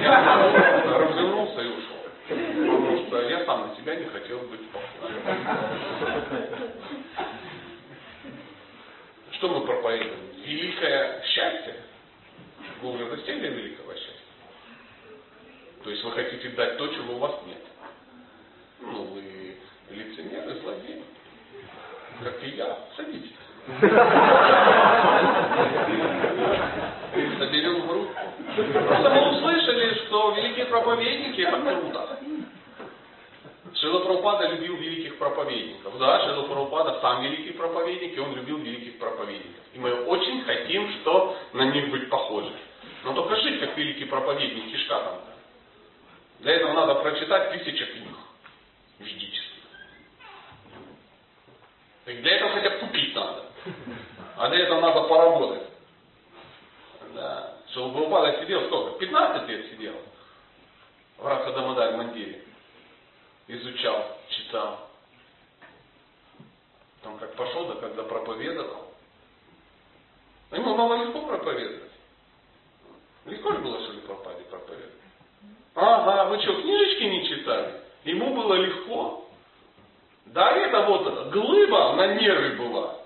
Я 0.02 0.98
развернулся 0.98 1.62
и 1.62 1.68
ушел. 1.68 2.04
Потому 2.28 3.08
что 3.08 3.22
я 3.30 3.46
сам 3.46 3.70
на 3.70 3.76
себя 3.76 3.96
не 3.96 4.06
хотел 4.06 4.40
быть 4.40 4.70
похож. 4.70 5.12
Что 9.32 9.50
мы 9.50 9.66
проповедуем? 9.66 10.20
Великое 10.46 11.22
счастье? 11.24 11.76
Вы 12.82 12.94
уже 12.94 13.06
достигли 13.10 13.48
великого 13.48 13.94
счастья? 13.94 14.14
То 15.84 15.90
есть 16.54 16.58
вы 16.58 16.58
хотите 16.58 16.58
дать 16.58 16.78
то, 16.78 16.88
чего 16.88 17.16
у 17.16 17.20
вас 17.20 17.34
нет. 17.48 17.58
Ну, 18.82 19.04
вы 19.06 19.58
лицемеры, 19.90 20.60
злодеи. 20.62 21.04
Как 22.24 22.44
и 22.44 22.50
я. 22.50 22.78
Садитесь. 22.96 23.32
Соберем 27.38 27.88
группу. 27.88 28.14
Просто 28.56 29.10
мы 29.10 29.38
услышали, 29.38 30.06
что 30.06 30.32
великие 30.36 30.66
проповедники 30.66 31.42
это 31.42 31.60
круто. 31.62 32.20
Шила 33.76 34.00
Прабхупада 34.00 34.48
любил 34.48 34.76
великих 34.78 35.18
проповедников. 35.18 35.98
Да, 35.98 36.22
Шила 36.22 36.44
Прабхупада 36.44 37.02
сам 37.02 37.24
великий 37.24 37.52
проповедник, 37.52 38.16
и 38.16 38.20
он 38.20 38.36
любил 38.36 38.58
великих 38.58 39.00
проповедников. 39.00 39.64
И 39.74 39.80
мы 39.80 39.94
очень 40.06 40.44
хотим, 40.44 40.90
что 41.02 41.38
на 41.54 41.66
них 41.72 41.90
быть 41.90 42.10
похожи. 42.10 42.54
Но 43.04 43.14
только 43.14 43.36
жить 43.42 43.60
как 43.60 43.76
великий 43.78 44.06
проповедник, 44.06 44.72
кишка 44.72 45.00
там. 45.00 45.20
Для 46.40 46.54
этого 46.56 46.74
надо 46.74 46.96
прочитать 46.96 47.52
тысячи 47.52 47.86
книг 47.86 48.16
ведических. 49.00 49.54
И 52.06 52.14
для 52.14 52.36
этого 52.36 52.52
хотя 52.52 52.70
бы 52.70 52.78
купить 52.80 53.16
надо. 53.16 53.46
А 54.38 54.50
для 54.50 54.60
этого 54.60 54.82
надо 54.82 55.08
поработать. 55.08 55.70
Да. 57.14 57.54
Что 57.72 57.90
Прабхупада 57.92 58.42
сидел 58.42 58.68
сколько? 58.68 59.00
15 59.00 59.50
лет 59.50 59.72
сидел. 59.72 59.96
В 61.18 61.26
Радхадамадарь 61.26 61.96
Мандире 61.96 62.44
изучал, 63.48 64.18
читал. 64.30 64.90
Там 67.04 67.18
как 67.20 67.36
пошел, 67.36 67.68
да 67.68 67.76
когда 67.76 68.04
проповедовал. 68.04 68.94
Ему 70.52 70.76
было 70.76 71.04
легко 71.04 71.22
проповедовать. 71.22 71.92
Легко 73.26 73.54
же 73.54 73.60
было, 73.60 73.82
что 73.82 73.94
ли, 73.94 74.00
пропаде 74.02 74.44
проповедовать? 74.44 74.94
Ага, 75.76 76.26
вы 76.26 76.42
что, 76.42 76.62
книжечки 76.62 77.04
не 77.04 77.28
читали? 77.28 77.82
Ему 78.04 78.36
было 78.36 78.54
легко. 78.56 79.28
Да 80.28 80.52
это 80.52 80.82
вот 80.86 81.32
глыба 81.32 81.94
на 81.96 82.16
нервы 82.16 82.56
была. 82.58 83.00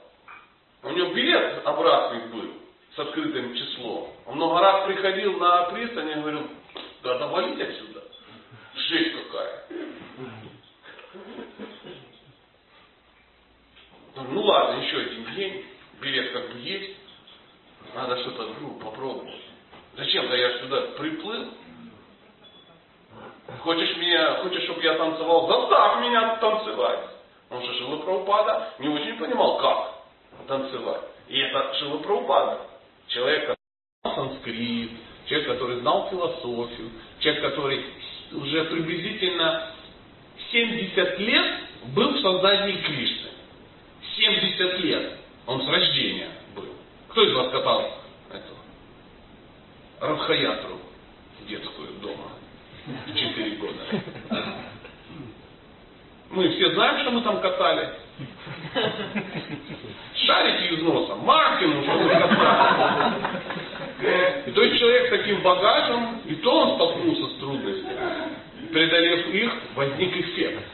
У 0.84 0.90
него 0.90 1.14
билет 1.14 1.66
обратный 1.66 2.28
был 2.28 2.54
с 2.96 3.00
открытым 3.00 3.56
числом. 3.56 4.12
Он 4.26 4.36
много 4.36 4.60
раз 4.60 4.86
приходил 4.86 5.38
на 5.38 5.64
пристань 5.66 6.10
и 6.10 6.16
говорил, 6.16 6.48
да 7.04 7.20
навалить 7.20 7.60
отсюда. 7.60 8.04
Жесть 8.76 9.16
какая. 9.24 9.66
Ну 14.16 14.42
ладно, 14.42 14.82
еще 14.82 14.98
один 14.98 15.36
день, 15.36 15.66
билет 16.02 16.34
как 16.34 16.52
бы 16.52 16.60
есть, 16.60 16.98
надо 17.98 18.22
что-то 18.22 18.50
ну, 18.62 18.80
попробовать. 18.80 19.34
Зачем-то 19.96 20.36
я 20.36 20.60
сюда 20.60 20.82
приплыл. 20.98 21.48
Хочешь 23.62 23.98
меня, 23.98 24.36
хочешь, 24.44 24.64
чтобы 24.64 24.84
я 24.84 24.94
танцевал, 24.96 25.48
заставь 25.48 26.02
меня 26.02 26.36
танцевать. 26.36 27.00
Потому 27.50 27.66
что 27.66 27.78
Шила 27.80 27.98
Прабхупада 27.98 28.74
не 28.80 28.90
очень 28.90 29.18
понимал, 29.18 29.58
как 29.58 30.48
танцевать. 30.48 31.02
И 31.28 31.40
это 31.40 31.74
Шила 31.76 31.98
Прабхупада. 31.98 32.60
Человек, 33.08 33.42
который 33.42 33.58
знал 34.04 34.16
санскрит, 34.16 34.92
человек, 35.26 35.48
который 35.48 35.80
знал 35.80 36.10
философию, 36.10 36.92
человек, 37.20 37.42
который 37.42 37.86
уже 38.32 38.66
приблизительно 38.66 39.72
70 40.52 41.20
лет 41.20 41.56
был 41.96 42.14
в 42.14 42.22
создании 42.22 42.78
Кришны. 42.82 43.30
70 44.18 44.80
лет. 44.82 45.14
Он 45.48 45.66
с 45.66 45.68
рождения. 45.68 46.37
Кто 47.18 47.26
из 47.26 47.34
вас 47.34 47.50
катал 47.50 47.82
эту 48.30 48.54
Радхаятру 50.00 50.78
детскую 51.48 51.94
дома? 51.94 52.30
В 52.86 53.16
4 53.16 53.56
года. 53.56 54.04
Мы 56.30 56.48
все 56.50 56.76
знаем, 56.76 57.00
что 57.00 57.10
мы 57.10 57.22
там 57.22 57.42
катали. 57.42 57.90
Шарики 60.14 60.76
из 60.76 60.84
носа, 60.84 61.16
максимум, 61.16 61.82
что 61.86 61.94
мы 61.94 62.08
катали. 62.08 63.14
И 64.46 64.52
то 64.52 64.62
есть 64.62 64.78
человек 64.78 65.08
с 65.08 65.10
таким 65.10 65.42
багажем, 65.42 66.22
и 66.24 66.36
то 66.36 66.52
он 66.52 66.76
столкнулся 66.76 67.34
с 67.34 67.40
трудностями. 67.40 67.98
Преодолев 68.72 69.28
их, 69.34 69.54
возник 69.74 70.18
эффект. 70.18 70.66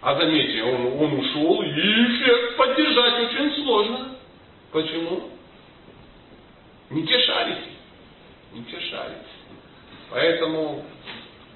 А 0.00 0.14
заметьте, 0.14 0.62
он, 0.62 0.86
он 1.02 1.18
ушел, 1.18 1.60
и 1.60 1.68
эффект 1.68 2.56
поддержать 2.56 3.30
очень 3.30 3.62
сложно. 3.62 4.08
Почему? 4.72 5.33
Не 6.90 7.06
те 7.06 7.18
шарики. 7.20 7.70
Не 8.52 8.64
те 8.64 8.80
шарики. 8.80 9.26
Поэтому 10.10 10.84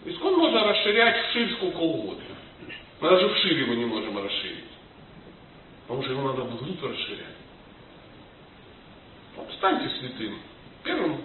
искон 0.04 0.38
можно 0.38 0.64
расширять 0.64 1.26
вширь 1.28 1.52
сколько 1.54 1.76
угодно. 1.78 2.24
Мы 3.00 3.10
даже 3.10 3.28
вширь 3.34 3.58
его 3.60 3.74
не 3.74 3.84
можем 3.84 4.18
расширить. 4.18 4.64
Потому 5.82 6.02
что 6.02 6.12
его 6.12 6.22
надо 6.22 6.42
вглубь 6.42 6.82
расширять. 6.82 7.36
Вот 9.36 9.52
станьте 9.52 9.88
святым. 9.98 10.38
Первым 10.82 11.22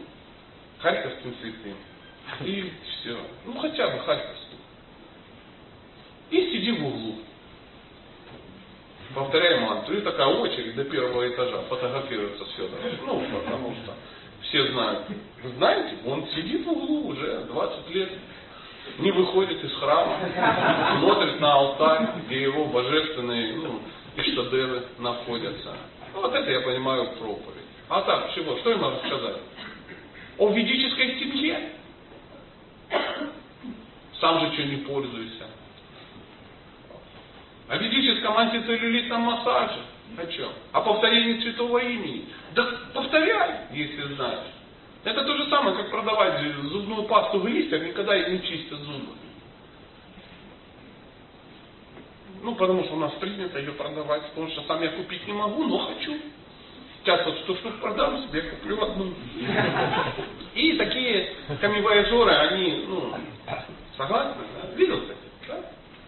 харьковским 0.80 1.36
святым. 1.42 1.78
И 2.46 2.72
все. 2.84 3.18
Ну 3.46 3.58
хотя 3.60 3.90
бы 3.90 4.00
харьковским. 4.00 4.58
И 6.30 6.38
сиди 6.52 6.72
в 6.72 6.86
углу. 6.86 7.20
Повторяй 9.14 9.60
мантру. 9.60 9.96
И 9.96 10.02
такая 10.02 10.28
очередь 10.28 10.76
до 10.76 10.86
первого 10.86 11.28
этажа 11.28 11.62
фотографируется 11.70 12.46
с 12.46 12.52
Федором. 12.54 12.84
Ну, 13.06 13.40
потому 13.40 13.76
что 13.76 13.94
все 14.42 14.72
знают. 14.72 15.08
Вы 15.44 15.50
знаете, 15.52 15.98
он 16.06 16.28
сидит 16.30 16.66
в 16.66 16.72
углу 16.72 17.08
уже 17.10 17.46
20 17.46 17.90
лет. 17.96 18.10
Не 19.00 19.12
выходит 19.12 19.64
из 19.64 19.74
храма, 19.76 20.20
смотрит 21.00 21.40
на 21.40 21.54
алтарь, 21.54 22.08
где 22.26 22.42
его 22.42 22.66
божественные 22.66 23.56
ну, 23.56 23.80
иштадевы 24.18 24.84
находятся. 25.00 25.74
Вот 26.14 26.34
это 26.34 26.52
я 26.52 26.60
понимаю 26.62 27.12
проповедь. 27.18 27.64
А 27.88 28.02
так, 28.02 28.34
чего? 28.36 28.58
Что 28.58 28.72
им 28.72 28.82
надо 28.82 28.98
сказать? 29.08 29.38
О 30.38 30.50
ведической 30.50 31.20
семье. 31.20 31.70
Сам 34.20 34.42
же 34.42 34.54
что 34.54 34.64
не 34.64 34.78
пользуйся. 34.78 35.46
Ведическом 38.24 38.38
антицеллюлитном 38.38 39.22
массаже. 39.22 39.82
О 40.18 40.26
чем? 40.28 40.50
О 40.72 40.82
повторении 40.82 41.42
святого 41.42 41.80
имени. 41.80 42.26
Да 42.54 42.66
повторяй, 42.94 43.68
если 43.72 44.14
знаешь. 44.14 44.48
Это 45.04 45.24
то 45.24 45.36
же 45.36 45.50
самое, 45.50 45.76
как 45.76 45.90
продавать 45.90 46.42
зубную 46.64 47.04
пасту 47.04 47.42
глистер, 47.42 47.84
никогда 47.84 48.16
и 48.16 48.32
не 48.32 48.42
чистят 48.42 48.80
зубы. 48.80 49.14
Ну, 52.42 52.56
потому 52.56 52.84
что 52.84 52.94
у 52.94 53.00
нас 53.00 53.12
принято 53.14 53.60
ее 53.60 53.72
продавать, 53.72 54.30
потому 54.30 54.50
что 54.50 54.64
сам 54.64 54.82
я 54.82 54.90
купить 54.90 55.26
не 55.28 55.34
могу, 55.34 55.64
но 55.66 55.80
хочу. 55.80 56.18
Сейчас 57.02 57.26
вот 57.26 57.38
100 57.40 57.56
штук 57.56 57.82
продам, 57.82 58.22
себе 58.28 58.44
куплю 58.44 58.82
одну. 58.82 59.14
И 60.56 60.74
такие 60.78 61.34
камевояжеры, 61.60 62.32
они, 62.32 62.86
ну, 62.88 63.14
согласны? 63.98 64.44
Да? 64.62 64.76
Видел, 64.76 65.02
кстати? 65.02 65.20
Да? 65.48 65.60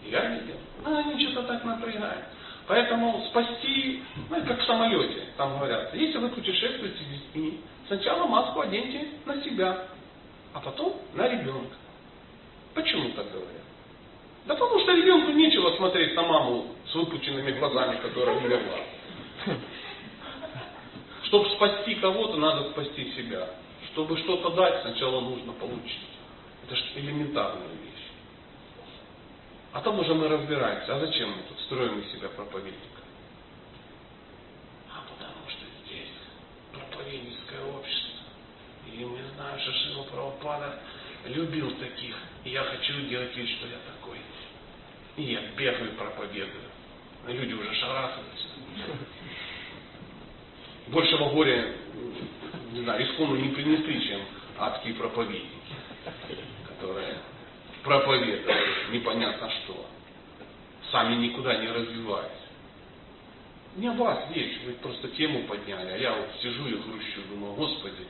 Я 0.06 0.30
видел. 0.36 0.56
А 0.86 1.00
они 1.00 1.20
что-то 1.28 1.48
так 1.48 1.64
напрягают. 1.64 2.26
Поэтому 2.68 3.26
спасти, 3.30 4.02
ну, 4.30 4.44
как 4.46 4.60
в 4.60 4.66
самолете, 4.66 5.26
там 5.38 5.58
говорят, 5.58 5.94
если 5.94 6.18
вы 6.18 6.30
путешествуете 6.30 6.98
с 6.98 7.08
детьми, 7.08 7.60
сначала 7.88 8.26
маску 8.28 8.62
оденьте 8.62 9.08
на 9.26 9.42
себя, 9.44 9.88
а 10.54 10.60
потом 10.60 10.96
на 11.14 11.28
ребенка. 11.28 11.76
Почему 12.74 13.10
так 13.12 13.32
говорят? 13.32 13.64
Да 14.46 14.54
потому 14.56 14.80
что 14.80 14.94
ребенку 14.94 15.32
нечего 15.32 15.76
смотреть 15.78 16.16
на 16.16 16.22
маму 16.24 16.68
с 16.92 16.96
выпученными 16.96 17.52
глазами, 17.52 17.98
которая 18.02 18.38
умерла. 18.38 18.78
Чтобы 21.24 21.50
спасти 21.52 21.96
кого-то, 21.96 22.38
надо 22.38 22.70
спасти 22.70 23.12
себя. 23.14 23.50
Чтобы 23.92 24.18
что-то 24.18 24.52
дать, 24.52 24.82
сначала 24.82 25.22
нужно 25.22 25.54
получить. 25.54 26.10
Это 26.66 26.76
же 26.76 26.84
элементарная 26.96 27.70
вещь. 27.70 28.05
А 29.76 29.82
там 29.82 30.00
уже 30.00 30.14
мы 30.14 30.30
разбираемся, 30.30 30.96
а 30.96 31.00
зачем 31.02 31.32
мы 31.32 31.44
тут 31.50 31.60
строим 31.66 32.00
из 32.00 32.10
себя 32.14 32.30
проповедника? 32.30 33.02
А 34.90 35.04
потому 35.04 35.50
что 35.50 35.66
здесь 35.84 36.16
проповедническое 36.72 37.62
общество. 37.62 38.24
И 38.88 39.04
мы 39.04 39.18
знаем, 39.36 39.60
что 39.60 39.74
Шила 39.74 40.04
Прабхупада 40.04 40.80
любил 41.26 41.76
таких. 41.76 42.16
И 42.46 42.52
я 42.52 42.64
хочу 42.64 43.02
делать 43.10 43.36
вид, 43.36 43.50
что 43.50 43.68
я 43.68 43.76
такой. 43.86 44.18
И 45.18 45.24
я 45.24 45.42
бегаю 45.58 45.92
проповедую. 45.98 46.70
Люди 47.28 47.52
уже 47.52 47.76
шарахаются. 47.76 48.48
Большего 50.88 51.32
горя, 51.32 51.76
не 52.72 52.82
знаю, 52.82 53.04
искону 53.04 53.36
не 53.36 53.50
принесли, 53.50 54.08
чем 54.08 54.22
адские 54.58 54.94
проповедники, 54.94 55.50
которые 56.66 57.18
проповедуют 57.86 58.92
непонятно 58.92 59.50
что, 59.50 59.86
сами 60.92 61.16
никуда 61.16 61.56
не 61.58 61.68
развиваясь. 61.68 62.32
Не 63.76 63.90
о 63.90 63.94
вас 63.94 64.26
речь, 64.34 64.60
вы 64.66 64.74
просто 64.74 65.10
тему 65.10 65.44
подняли, 65.44 65.92
а 65.92 65.98
я 65.98 66.14
вот 66.14 66.30
сижу 66.42 66.68
и 66.68 66.76
грущу, 66.78 67.22
думаю, 67.30 67.54
Господи, 67.54 68.08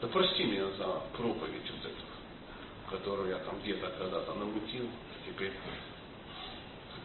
да 0.00 0.08
прости 0.08 0.44
меня 0.44 0.66
за 0.78 0.86
проповедь 1.16 1.70
вот 1.70 1.84
эту, 1.84 2.96
которую 2.96 3.28
я 3.28 3.38
там 3.38 3.60
где-то 3.62 3.88
когда-то 3.98 4.34
намутил, 4.34 4.88
теперь 5.26 5.52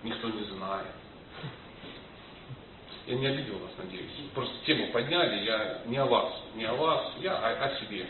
никто 0.04 0.30
не 0.30 0.44
знает. 0.46 0.88
Я 3.08 3.16
не 3.16 3.26
обидел 3.26 3.58
вас, 3.58 3.72
надеюсь. 3.78 4.12
Просто 4.36 4.54
тему 4.66 4.92
подняли, 4.92 5.44
я 5.44 5.82
не 5.88 5.98
о 5.98 6.06
вас, 6.06 6.32
не 6.54 6.64
о 6.64 6.76
вас, 6.76 7.14
я 7.20 7.36
о, 7.38 7.66
о 7.66 7.80
себе. 7.80 8.08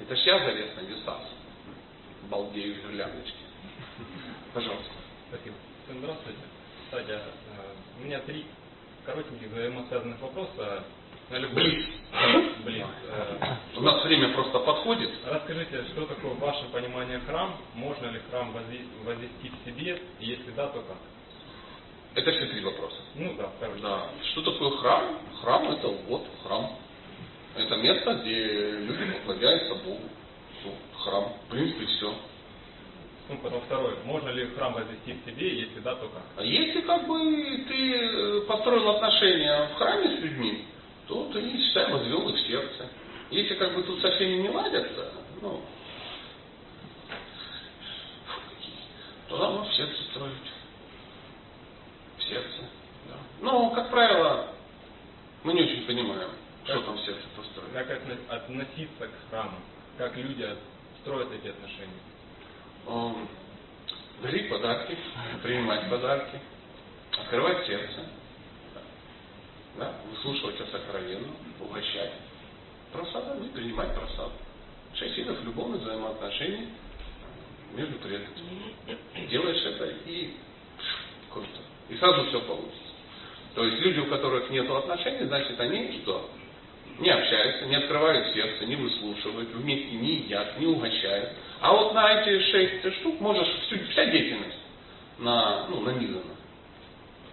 Это 0.00 0.16
ж 0.16 0.20
я 0.20 0.38
залез 0.38 0.76
на 0.76 0.82
дистанцию. 0.84 1.33
Балдею 2.30 2.74
в 2.74 2.90
гирляндочке. 2.90 3.36
Пожалуйста. 4.52 4.92
Спасибо. 5.28 5.56
Всем 5.84 5.98
здравствуйте. 5.98 6.38
Кстати, 6.86 7.10
э, 7.10 7.20
у 8.00 8.04
меня 8.04 8.20
три 8.20 8.44
коротеньких 9.04 9.50
взаимосвязанных 9.50 10.20
вопроса. 10.20 10.84
Блиц. 11.30 11.86
Блиц. 12.64 12.86
Э, 13.08 13.56
У 13.76 13.80
нас 13.80 14.04
время 14.04 14.32
просто 14.34 14.58
подходит. 14.60 15.10
Расскажите, 15.26 15.84
что 15.92 16.06
такое 16.06 16.34
ваше 16.34 16.64
понимание 16.66 17.20
храм? 17.20 17.56
Можно 17.74 18.06
ли 18.06 18.20
храм 18.30 18.52
возвести 18.52 19.50
в 19.50 19.64
себе? 19.68 20.00
Если 20.20 20.50
да, 20.52 20.68
то 20.68 20.80
как? 20.82 20.98
Это 22.14 22.30
все 22.30 22.46
три 22.46 22.60
вопроса. 22.62 22.96
Ну 23.16 23.34
да, 23.36 23.50
короче. 23.58 23.80
Да. 23.82 24.08
Что 24.32 24.42
такое 24.42 24.70
храм? 24.78 25.18
Храм 25.40 25.70
это 25.72 25.88
вот 25.88 26.26
храм. 26.44 26.78
Это 27.56 27.76
место, 27.76 28.14
где 28.14 28.70
люди 28.80 29.12
поклоняются 29.12 29.74
Богу. 29.76 30.02
Храм. 30.98 31.32
В 31.46 31.50
принципе, 31.50 31.86
все. 31.86 32.14
Ну, 33.28 33.38
потом 33.38 33.60
второе. 33.62 33.96
Можно 34.04 34.30
ли 34.30 34.46
храм 34.54 34.74
возвести 34.74 35.12
в 35.14 35.24
себе? 35.30 35.60
Если 35.60 35.80
да, 35.80 35.94
то 35.94 36.08
как? 36.08 36.22
А 36.36 36.42
если 36.44 36.82
как 36.82 37.06
бы 37.06 37.64
ты 37.68 37.94
э, 37.96 38.40
построил 38.42 38.88
отношения 38.90 39.68
в 39.68 39.74
храме 39.76 40.16
с 40.16 40.20
людьми, 40.20 40.66
то 41.08 41.30
ты, 41.32 41.40
считай, 41.58 41.90
возвел 41.90 42.28
их 42.28 42.46
сердце. 42.46 42.88
Если 43.30 43.54
как 43.54 43.74
бы 43.74 43.82
тут 43.82 44.00
со 44.00 44.10
всеми 44.12 44.42
не 44.42 44.48
ладятся, 44.50 45.12
ну, 45.40 45.62
то 49.28 49.38
надо 49.38 49.68
в 49.68 49.74
сердце 49.74 50.02
строить. 50.10 50.32
В 52.18 52.22
сердце, 52.22 52.60
да. 53.08 53.16
Но, 53.40 53.70
как 53.70 53.90
правило, 53.90 54.48
мы 55.42 55.54
не 55.54 55.62
очень 55.62 55.86
понимаем, 55.86 56.28
что 56.64 56.80
там 56.82 56.96
в 56.96 57.00
сердце 57.04 57.22
построено. 57.36 57.72
Как 57.72 57.90
отно- 57.90 58.28
относиться 58.28 59.08
к 59.08 59.30
храму? 59.30 59.56
Как 59.96 60.16
люди 60.16 60.48
строят 61.02 61.28
эти 61.32 61.48
отношения? 61.48 63.28
Дарить 64.22 64.48
подарки, 64.48 64.96
принимать 65.42 65.88
подарки, 65.88 66.40
открывать 67.16 67.66
сердце, 67.66 68.06
да, 69.76 69.94
выслушивать 70.10 70.60
о 70.60 70.66
сокровенном, 70.66 71.36
угощать 71.60 72.12
просадами, 72.92 73.48
принимать 73.48 73.94
просаду. 73.94 74.32
Шесть 74.94 75.16
видов 75.16 75.42
любовных 75.44 75.82
взаимоотношений 75.82 76.68
между 77.74 77.98
преданными. 77.98 78.74
Делаешь 79.28 79.64
это 79.64 79.86
и 80.06 80.34
круто. 81.32 81.48
И 81.88 81.96
сразу 81.96 82.26
все 82.28 82.40
получится. 82.40 82.80
То 83.54 83.64
есть 83.64 83.78
люди, 83.80 84.00
у 84.00 84.06
которых 84.06 84.50
нет 84.50 84.68
отношений, 84.68 85.26
значит 85.26 85.58
они 85.60 86.00
что? 86.02 86.30
Не 86.98 87.10
общаются, 87.10 87.66
не 87.66 87.74
открывают 87.74 88.32
сердце, 88.34 88.66
не 88.66 88.76
выслушивают, 88.76 89.48
вместе 89.50 89.96
не 89.96 90.16
едят, 90.16 90.58
не 90.60 90.66
угощают. 90.66 91.30
А 91.60 91.72
вот 91.72 91.92
на 91.92 92.20
эти 92.20 92.40
шесть 92.50 93.00
штук 93.00 93.20
можешь 93.20 93.48
всю, 93.66 93.78
вся 93.90 94.06
деятельность 94.06 94.58
на, 95.18 95.66
ну, 95.68 95.80
нанизана. 95.80 96.34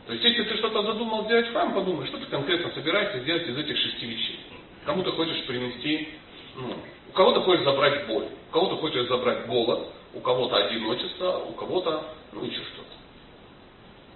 То 0.07 0.13
есть, 0.13 0.25
если 0.25 0.43
ты 0.43 0.57
что-то 0.57 0.81
задумал 0.81 1.25
сделать 1.25 1.47
в 1.47 1.51
храм, 1.51 1.73
подумай, 1.73 2.07
что 2.07 2.17
ты 2.17 2.25
конкретно 2.25 2.71
собираешься 2.71 3.19
сделать 3.19 3.47
из 3.47 3.57
этих 3.57 3.77
шести 3.77 4.05
вещей. 4.07 4.39
Кому 4.83 5.03
ты 5.03 5.11
хочешь 5.11 5.45
принести, 5.45 6.09
ну, 6.55 6.75
у 7.09 7.11
кого-то 7.11 7.41
хочешь 7.41 7.63
забрать 7.63 8.07
боль, 8.07 8.25
у 8.49 8.53
кого-то 8.53 8.77
хочешь 8.77 9.07
забрать 9.07 9.45
голод, 9.45 9.89
у 10.15 10.19
кого-то 10.21 10.55
одиночество, 10.55 11.37
у 11.47 11.53
кого-то, 11.53 12.03
ну, 12.31 12.43
еще 12.43 12.61
что-то. 12.63 12.89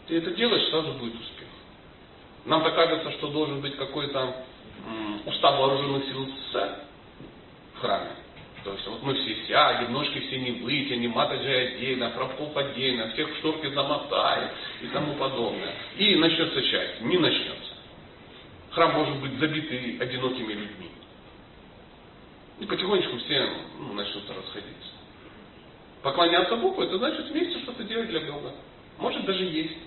Ты 0.07 0.17
это 0.17 0.31
делаешь, 0.31 0.69
сразу 0.69 0.91
будет 0.93 1.15
успех. 1.15 1.47
Нам-то 2.45 2.71
кажется, 2.71 3.11
что 3.11 3.27
должен 3.27 3.61
быть 3.61 3.75
какой-то 3.75 4.43
устав 5.25 5.59
вооруженных 5.59 6.05
сил 6.05 6.27
СССР 6.27 6.75
в 7.75 7.79
храме. 7.81 8.11
То 8.63 8.73
есть 8.73 8.87
вот 8.87 9.03
мы 9.03 9.13
все 9.13 9.35
сядем, 9.47 9.93
ножки 9.93 10.19
все 10.19 10.39
не 10.39 10.51
вытянем, 10.51 11.11
матаджи 11.11 11.53
отдельно, 11.53 12.09
Прабхуп 12.09 12.57
отдельно, 12.57 13.11
всех 13.11 13.29
в 13.29 13.37
шторки 13.37 13.71
замотаем 13.71 14.49
и 14.81 14.87
тому 14.87 15.13
подобное. 15.13 15.75
И 15.97 16.15
начнется 16.15 16.61
счастье. 16.63 17.05
Не 17.05 17.17
начнется. 17.17 17.73
Храм 18.71 18.93
может 18.93 19.21
быть 19.21 19.39
забитый 19.39 19.97
одинокими 19.99 20.53
людьми. 20.53 20.89
И 22.59 22.65
потихонечку 22.65 23.17
все 23.19 23.49
ну, 23.79 23.93
начнут 23.93 24.23
расходиться. 24.29 24.91
Поклоняться 26.01 26.55
Богу, 26.55 26.81
это 26.81 26.97
значит 26.97 27.27
вместе 27.29 27.59
что-то 27.59 27.83
делать 27.83 28.09
для 28.09 28.21
Бога. 28.21 28.51
Может 28.97 29.25
даже 29.25 29.43
есть. 29.43 29.77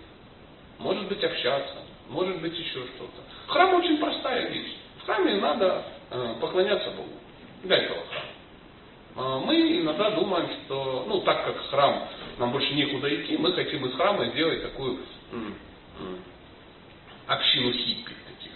Может 0.78 1.08
быть 1.08 1.22
общаться. 1.24 1.78
Может 2.08 2.40
быть 2.40 2.56
еще 2.56 2.86
что-то. 2.94 3.52
Храм 3.52 3.74
очень 3.74 3.98
простая 3.98 4.50
вещь. 4.50 4.74
Храме 5.08 5.36
надо 5.36 5.84
э, 6.10 6.34
поклоняться 6.38 6.90
Богу. 6.90 7.08
Для 7.62 7.78
этого 7.78 8.00
храм. 8.10 9.46
Мы 9.46 9.80
иногда 9.80 10.10
думаем, 10.10 10.48
что, 10.50 11.06
ну, 11.08 11.22
так 11.22 11.46
как 11.46 11.56
храм, 11.70 12.08
нам 12.36 12.52
больше 12.52 12.74
некуда 12.74 13.12
идти, 13.16 13.38
мы 13.38 13.54
хотим 13.54 13.86
из 13.86 13.94
храма 13.94 14.26
сделать 14.26 14.62
такую 14.62 14.98
общину 17.26 17.72
хиппи 17.72 18.12
таких. 18.28 18.52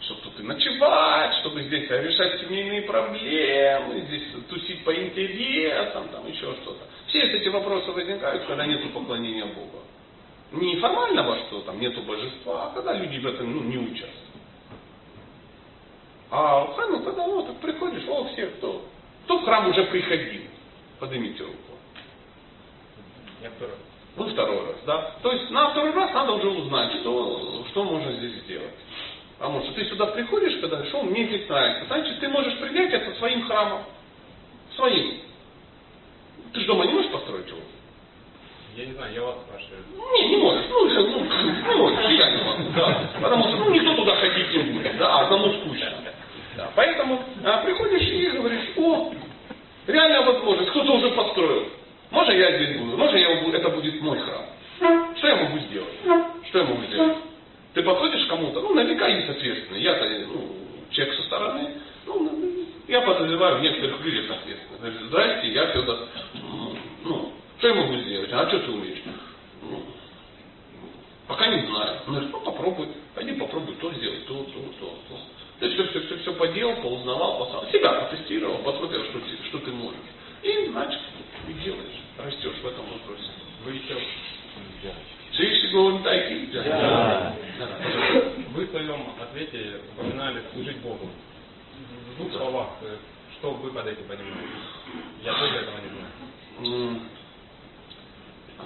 Чтобы 0.00 0.22
тут 0.22 0.40
и 0.40 0.42
ночевать, 0.42 1.34
чтобы 1.40 1.62
здесь 1.64 1.88
решать 1.90 2.40
семейные 2.40 2.82
проблемы, 2.82 4.00
здесь 4.08 4.22
тусить 4.48 4.82
по 4.84 4.94
интересам, 4.94 6.08
там 6.08 6.26
еще 6.26 6.54
что-то. 6.62 6.84
Все 7.08 7.20
эти 7.20 7.48
вопросы 7.48 7.92
возникают, 7.92 8.46
когда 8.46 8.64
нет 8.64 8.90
поклонения 8.94 9.44
Богу. 9.44 9.82
Не 10.52 10.76
формального, 10.80 11.36
что 11.46 11.60
там 11.60 11.78
нету 11.78 12.00
божества, 12.02 12.68
а 12.68 12.74
когда 12.74 12.94
люди 12.94 13.18
в 13.18 13.26
этом 13.26 13.54
ну, 13.54 13.62
не 13.62 13.76
участвуют. 13.76 14.27
А 16.30 16.64
в 16.64 16.74
храме, 16.74 16.98
когда 17.04 17.26
ну, 17.26 17.42
так 17.42 17.56
приходишь, 17.56 18.06
о, 18.08 18.24
все, 18.24 18.46
кто, 18.46 18.84
кто 19.24 19.38
в 19.38 19.44
храм 19.44 19.68
уже 19.68 19.84
приходил, 19.84 20.42
поднимите 21.00 21.42
руку. 21.42 21.56
Я 23.42 23.50
второй. 23.50 23.76
Вы 24.16 24.30
второй 24.32 24.66
раз, 24.66 24.76
да? 24.84 25.14
То 25.22 25.32
есть 25.32 25.50
на 25.50 25.70
второй 25.70 25.92
раз 25.92 26.12
надо 26.12 26.32
уже 26.32 26.48
узнать, 26.48 26.92
что, 27.00 27.64
что 27.70 27.84
можно 27.84 28.12
здесь 28.12 28.42
сделать. 28.42 28.74
Потому 29.38 29.62
что 29.62 29.72
ты 29.72 29.84
сюда 29.84 30.06
приходишь, 30.06 30.60
когда 30.60 30.84
что 30.86 31.02
мне 31.02 31.26
здесь 31.26 31.48
нравится, 31.48 31.86
значит 31.86 32.18
ты 32.18 32.28
можешь 32.28 32.58
принять 32.58 32.92
это 32.92 33.14
своим 33.18 33.46
храмом. 33.46 33.84
Своим. 34.74 35.20
Ты 36.52 36.60
же 36.60 36.66
дома 36.66 36.86
не 36.86 36.92
можешь 36.92 37.10
построить 37.12 37.46
его? 37.46 37.60
Я 38.76 38.86
не 38.86 38.92
знаю, 38.92 39.14
я 39.14 39.22
вас 39.22 39.36
спрашиваю. 39.46 39.82
Не, 40.12 40.28
не 40.28 40.36
можешь. 40.36 40.66
Ну, 40.68 40.84
ну, 40.84 41.02
ну, 41.02 41.68
не 41.68 41.74
можешь, 41.74 42.10
я 42.10 42.30
не 42.30 42.42
могу. 42.42 42.62
Да. 42.76 43.10
Потому 43.20 43.44
что 43.44 43.56
ну, 43.56 43.70
никто 43.70 43.94
туда 43.94 44.16
ходить 44.16 44.50
не 44.52 44.58
будет, 44.72 44.96
да, 44.98 45.20
одному 45.20 45.52
скучно. 45.52 45.94
Да. 46.58 46.72
Поэтому 46.74 47.22
а, 47.44 47.58
приходишь 47.58 48.02
и 48.02 48.30
говоришь, 48.30 48.70
о, 48.78 49.12
реальная 49.86 50.22
возможность, 50.22 50.70
кто-то 50.70 50.92
уже 50.92 51.10
построил. 51.12 51.68
Можно 52.10 52.32
я 52.32 52.56
здесь 52.56 52.78
буду? 52.78 52.96
Можно 52.96 53.16
я 53.16 53.42
буду, 53.42 53.56
это 53.56 53.68
будет 53.68 54.00
мой 54.02 54.18
храм? 54.18 54.44
Что 55.16 55.28
я 55.28 55.36
могу 55.36 55.58
сделать? 55.60 55.94
Что 56.48 56.58
я 56.58 56.64
могу 56.64 56.82
сделать? 56.86 57.18
Ты 57.74 57.82
подходишь 57.84 58.26
кому-то, 58.26 58.60
ну, 58.60 58.74
наверняка 58.74 59.06
есть 59.06 59.28
ответственный. 59.28 59.80
Я-то, 59.82 60.04
ну, 60.32 60.50
человек 60.90 61.14
со 61.14 61.22
стороны, 61.22 61.74
ну, 62.06 62.66
я 62.88 63.02
подозреваю 63.02 63.58
в 63.58 63.62
некоторых 63.62 64.00
людях 64.00 64.28
ответственных. 64.28 64.80
Говорит, 64.80 65.00
здрасте, 65.02 65.48
я 65.52 65.66
Федор. 65.68 66.08
Ну, 67.04 67.32
что 67.58 67.68
я 67.68 67.74
могу 67.74 67.98
сделать? 67.98 68.32
А 68.32 68.48
что 68.48 68.58
ты 68.58 68.70
умеешь? 68.72 69.02
Ну, 69.62 69.80
пока 71.28 71.46
не 71.46 71.66
знаю. 71.66 71.98
Он 72.08 72.14
говорит, 72.14 72.32
ну 72.32 72.40
попробуй, 72.40 72.88
пойди 73.14 73.32
попробуй 73.34 73.76
то 73.76 73.92
сделать, 73.92 74.26
то, 74.26 74.34
то, 74.34 74.60
то, 74.80 74.98
поделал, 76.38 76.76
поузнавал, 76.76 77.38
посмотрел, 77.38 77.72
себя 77.72 77.92
потестировал, 78.00 78.58
посмотрел, 78.58 79.04
что 79.04 79.18
ты, 79.20 79.48
что 79.48 79.58
ты 79.58 79.72
можешь. 79.72 79.98
значит, 80.70 81.00
и 81.48 81.52
делаешь, 81.64 82.00
растешь 82.18 82.56
в 82.62 82.66
этом 82.66 82.84
вопросе. 82.90 83.30
Вы 83.64 83.72
еще 83.72 83.98
Шиши 85.32 85.68
говорим 85.68 86.02
такие? 86.02 86.46
Да. 86.64 87.34
Вы 88.54 88.64
в 88.64 88.70
своем 88.70 89.06
ответе 89.20 89.80
упоминали 89.94 90.42
служить 90.52 90.78
Богу. 90.78 91.08
В 92.14 92.16
двух 92.16 92.32
словах, 92.32 92.68
э, 92.82 92.96
что 93.38 93.50
вы 93.52 93.70
под 93.70 93.86
этим 93.86 94.04
понимаете? 94.04 94.48
Я 95.22 95.32
тоже 95.34 95.54
этого 95.56 95.76
не 95.78 95.90
знаю. 95.90 96.90
М, 96.90 97.08
а, 98.58 98.64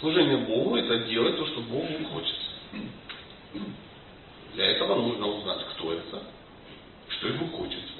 Служение 0.00 0.38
Богу– 0.38 0.76
это 0.78 0.98
делать 1.06 1.36
то, 1.36 1.46
что 1.46 1.60
Богу 1.60 1.86
хочется. 2.12 2.50
Для 4.54 4.66
этого 4.72 4.94
нужно 4.96 5.26
узнать, 5.26 5.64
кто 5.74 5.92
это, 5.92 6.22
что 7.08 7.28
ему 7.28 7.48
хочется. 7.48 7.94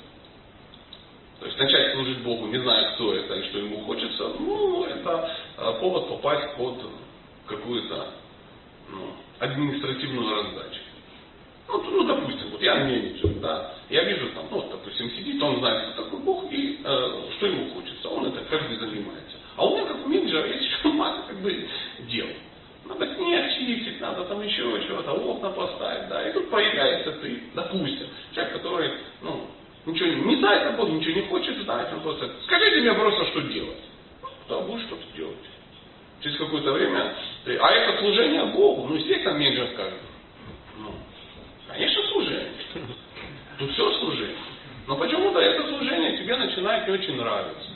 То 1.41 1.47
есть 1.47 1.59
начать 1.59 1.93
служить 1.95 2.19
Богу, 2.23 2.47
не 2.47 2.59
зная, 2.59 2.95
кто 2.95 3.15
это 3.15 3.35
и 3.35 3.49
что 3.49 3.59
ему 3.59 3.81
хочется, 3.85 4.29
ну, 4.41 4.85
это 4.85 5.31
а, 5.57 5.73
повод 5.75 6.09
попасть 6.09 6.57
под 6.57 6.81
какую-то 7.47 8.09
ну, 8.91 9.15
административную 9.39 10.35
раздачу. 10.35 10.81
Ну, 11.69 11.83
ну, 11.83 12.05
допустим, 12.05 12.51
вот 12.51 12.63
я 12.63 12.77
менеджер, 12.77 13.31
да, 13.41 13.75
я 13.91 14.05
вижу 14.05 14.31
там, 14.31 14.47
ну, 14.51 14.57
вот, 14.57 14.71
допустим, 14.71 15.11
сидит, 15.11 15.43
он 15.43 15.59
знает, 15.59 15.93
кто 15.93 16.05
такой 16.05 16.21
Бог 16.21 16.51
и 16.51 16.81
э, 16.83 17.23
что 17.37 17.47
ему 17.47 17.71
хочется, 17.75 18.09
он 18.09 18.27
это 18.27 18.41
каждый 18.49 18.77
занимается. 18.79 19.37
А 19.57 19.67
у 19.67 19.77
меня, 19.77 19.87
как 19.87 20.07
у 20.07 20.09
менеджера, 20.09 20.47
есть 20.47 20.65
еще 20.65 20.89
масса 20.89 21.23
как 21.29 21.41
бы 21.41 21.69
дел. 22.09 22.27
Надо 22.87 23.15
снег 23.17 23.53
чистить, 23.59 24.01
надо 24.01 24.25
там 24.25 24.41
еще 24.43 24.63
чего-то, 24.87 25.13
окна 25.13 25.51
поставить, 25.51 26.09
да, 26.09 26.27
и 26.29 26.33
тут 26.33 26.49
появляется 26.49 27.13
ты, 27.21 27.43
допустим, 27.55 28.07
человек, 28.35 28.55
который, 28.55 28.91
ну, 29.21 29.47
ничего 29.85 30.07
не, 30.09 30.15
не 30.23 30.37
знает 30.37 30.69
о 30.69 30.77
Боге, 30.77 30.93
ничего 30.93 31.21
не 31.21 31.27
хочет 31.29 31.59
знать, 31.65 31.93
он 31.93 32.01
просто, 32.01 32.31
скажите 32.45 32.81
мне 32.81 32.95
просто, 32.95 33.27
что 33.27 33.41
делать. 33.43 33.77
Ну, 34.23 34.29
да, 34.49 34.61
будешь 34.61 34.87
что-то 34.87 35.03
делать. 35.15 35.37
Через 36.21 36.39
какое-то 36.39 36.73
время, 36.73 37.15
ты, 37.45 37.57
а 37.59 37.71
это 37.71 38.01
служение 38.01 38.45
Богу, 38.47 38.89
ну, 38.89 38.95
естественно, 38.97 39.35
менеджер 39.39 39.69
скажет, 39.75 39.99
ну, 40.79 40.93
конечно, 41.69 42.03
служение. 42.13 42.53
Тут 43.59 43.71
все 43.73 43.93
служение. 43.99 44.37
Но 44.87 44.97
почему-то 44.97 45.41
это 45.41 45.69
служение 45.69 46.17
тебе 46.17 46.37
начинает 46.37 46.89
не 46.89 46.95
очень 46.95 47.17
нравиться. 47.17 47.71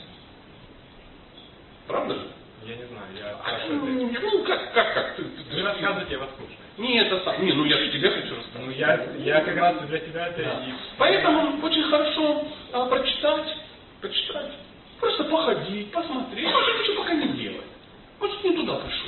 Правда 1.87 2.15
же? 2.15 2.27
Я 2.65 2.75
не 2.77 2.85
знаю, 2.85 3.07
я 3.17 3.31
А, 3.31 3.57
спрашиваю. 3.59 3.81
ну, 3.83 4.11
ну, 4.21 4.43
как, 4.45 4.73
как, 4.73 4.93
как? 4.93 5.15
Ты, 5.17 5.23
ты- 5.23 5.55
Вы 5.55 5.61
рассказываете, 5.63 6.13
я 6.13 6.19
вас 6.19 6.29
слушаю. 6.37 6.57
Не, 6.77 6.97
это 7.01 7.19
сам. 7.25 7.45
Не, 7.45 7.51
ну 7.51 7.65
я 7.65 7.77
же 7.77 7.91
тебе 7.91 8.09
хочу 8.09 8.35
рассказать. 8.35 8.65
Ну, 8.65 8.71
я, 8.71 9.05
я 9.19 9.41
как 9.41 9.57
раз 9.57 9.87
для 9.87 9.99
тебя 9.99 10.27
это 10.27 10.43
Да. 10.43 10.63
и... 10.65 10.71
Поэтому 10.97 11.61
очень 11.65 11.83
хорошо 11.83 12.47
а, 12.71 12.85
прочитать, 12.85 13.57
почитать, 14.01 14.51
просто 14.99 15.25
походить, 15.25 15.91
посмотреть, 15.91 16.49
может 16.49 16.79
ничего 16.81 17.03
пока 17.03 17.13
не 17.15 17.27
делать. 17.33 17.65
Может 18.19 18.43
не 18.45 18.55
туда 18.55 18.75
пришел. 18.77 19.07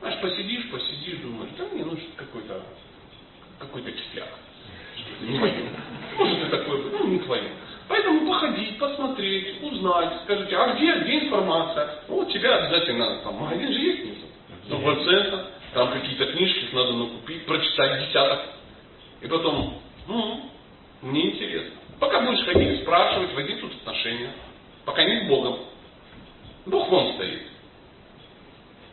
Знаешь, 0.00 0.20
посидишь, 0.20 0.68
посидишь, 0.70 1.18
думаешь, 1.20 1.50
да 1.56 1.64
не, 1.72 1.84
ну 1.84 1.96
что 1.96 2.06
какой-то 2.16 2.60
какой-то 3.60 3.92
кисляк. 3.92 4.28
Не 5.20 5.38
мое. 5.38 5.54
Может 6.16 6.48
и 6.48 6.50
такое 6.50 6.82
быть, 6.82 6.92
ну 6.92 7.06
не 7.06 7.18
твое. 7.20 7.50
Поэтому 7.86 8.26
походить, 8.28 8.78
посмотреть, 9.28 9.62
узнать, 9.62 10.20
скажите, 10.24 10.56
а 10.56 10.74
где, 10.74 10.92
где 11.00 11.18
информация? 11.26 12.02
Ну, 12.08 12.16
вот 12.16 12.32
тебя 12.32 12.56
обязательно, 12.56 13.20
там, 13.22 13.34
магазин 13.34 13.72
же 13.72 13.78
есть 13.78 14.00
внизу. 14.02 14.26
Сто 14.66 14.78
процентов. 14.78 15.40
Там 15.74 15.92
какие-то 15.92 16.26
книжки 16.32 16.68
надо 16.72 16.94
накупить, 16.94 17.44
прочитать 17.44 18.06
десяток. 18.06 18.40
И 19.20 19.26
потом, 19.26 19.82
ну, 20.06 20.50
мне 21.02 21.32
интересно. 21.32 21.76
Пока 22.00 22.20
будешь 22.20 22.44
ходить, 22.44 22.82
спрашивать, 22.82 23.34
войди 23.34 23.56
тут 23.56 23.72
отношения. 23.74 24.30
Пока 24.84 25.04
не 25.04 25.24
с 25.24 25.28
Богом. 25.28 25.58
Бог 26.66 26.88
вон 26.88 27.14
стоит. 27.14 27.42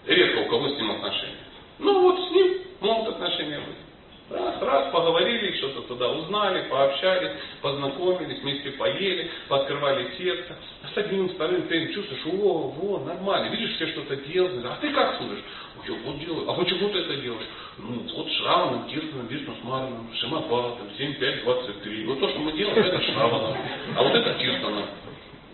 Редко 0.05 0.39
у 0.39 0.49
кого 0.49 0.69
с 0.69 0.77
ним 0.77 0.91
отношения. 0.91 1.38
Ну 1.79 2.01
вот 2.01 2.27
с 2.27 2.31
ним 2.31 2.57
могут 2.81 3.15
отношения 3.15 3.59
быть. 3.59 3.84
Раз, 4.28 4.59
раз, 4.59 4.91
поговорили, 4.91 5.55
что-то 5.57 5.82
туда 5.82 6.09
узнали, 6.09 6.67
пообщались, 6.67 7.34
познакомились, 7.61 8.39
вместе 8.41 8.71
поели, 8.71 9.30
пооткрывали 9.47 10.09
сердце. 10.17 10.55
А 10.84 10.88
с 10.88 10.97
одним, 10.97 11.30
вторым, 11.30 11.67
третьим 11.67 11.93
чувствуешь, 11.93 12.26
о, 12.26 12.69
во, 12.69 12.99
нормально, 13.05 13.51
видишь, 13.51 13.76
все 13.76 13.86
что-то 13.88 14.15
делают. 14.15 14.65
А 14.65 14.78
ты 14.82 14.89
как 14.93 15.17
служишь? 15.17 15.43
Я 15.88 15.93
вот 16.03 16.19
делаю. 16.19 16.49
А 16.49 16.53
почему 16.55 16.89
ты 16.89 16.99
это 16.99 17.17
делаешь? 17.17 17.45
Ну, 17.78 18.01
вот 18.15 18.32
Шраваном, 18.32 18.88
Киртаном, 18.88 19.28
Вишну 19.28 19.53
Смараном, 19.61 20.09
Шимапатом, 20.15 20.89
7, 20.97 21.13
5, 21.13 21.43
23. 21.43 22.05
Вот 22.05 22.19
то, 22.19 22.30
что 22.30 22.39
мы 22.39 22.51
делаем, 22.53 22.78
это 22.78 23.01
Шраваном. 23.03 23.57
А 23.95 24.03
вот 24.03 24.15
это 24.15 24.34
Киртаном. 24.39 24.86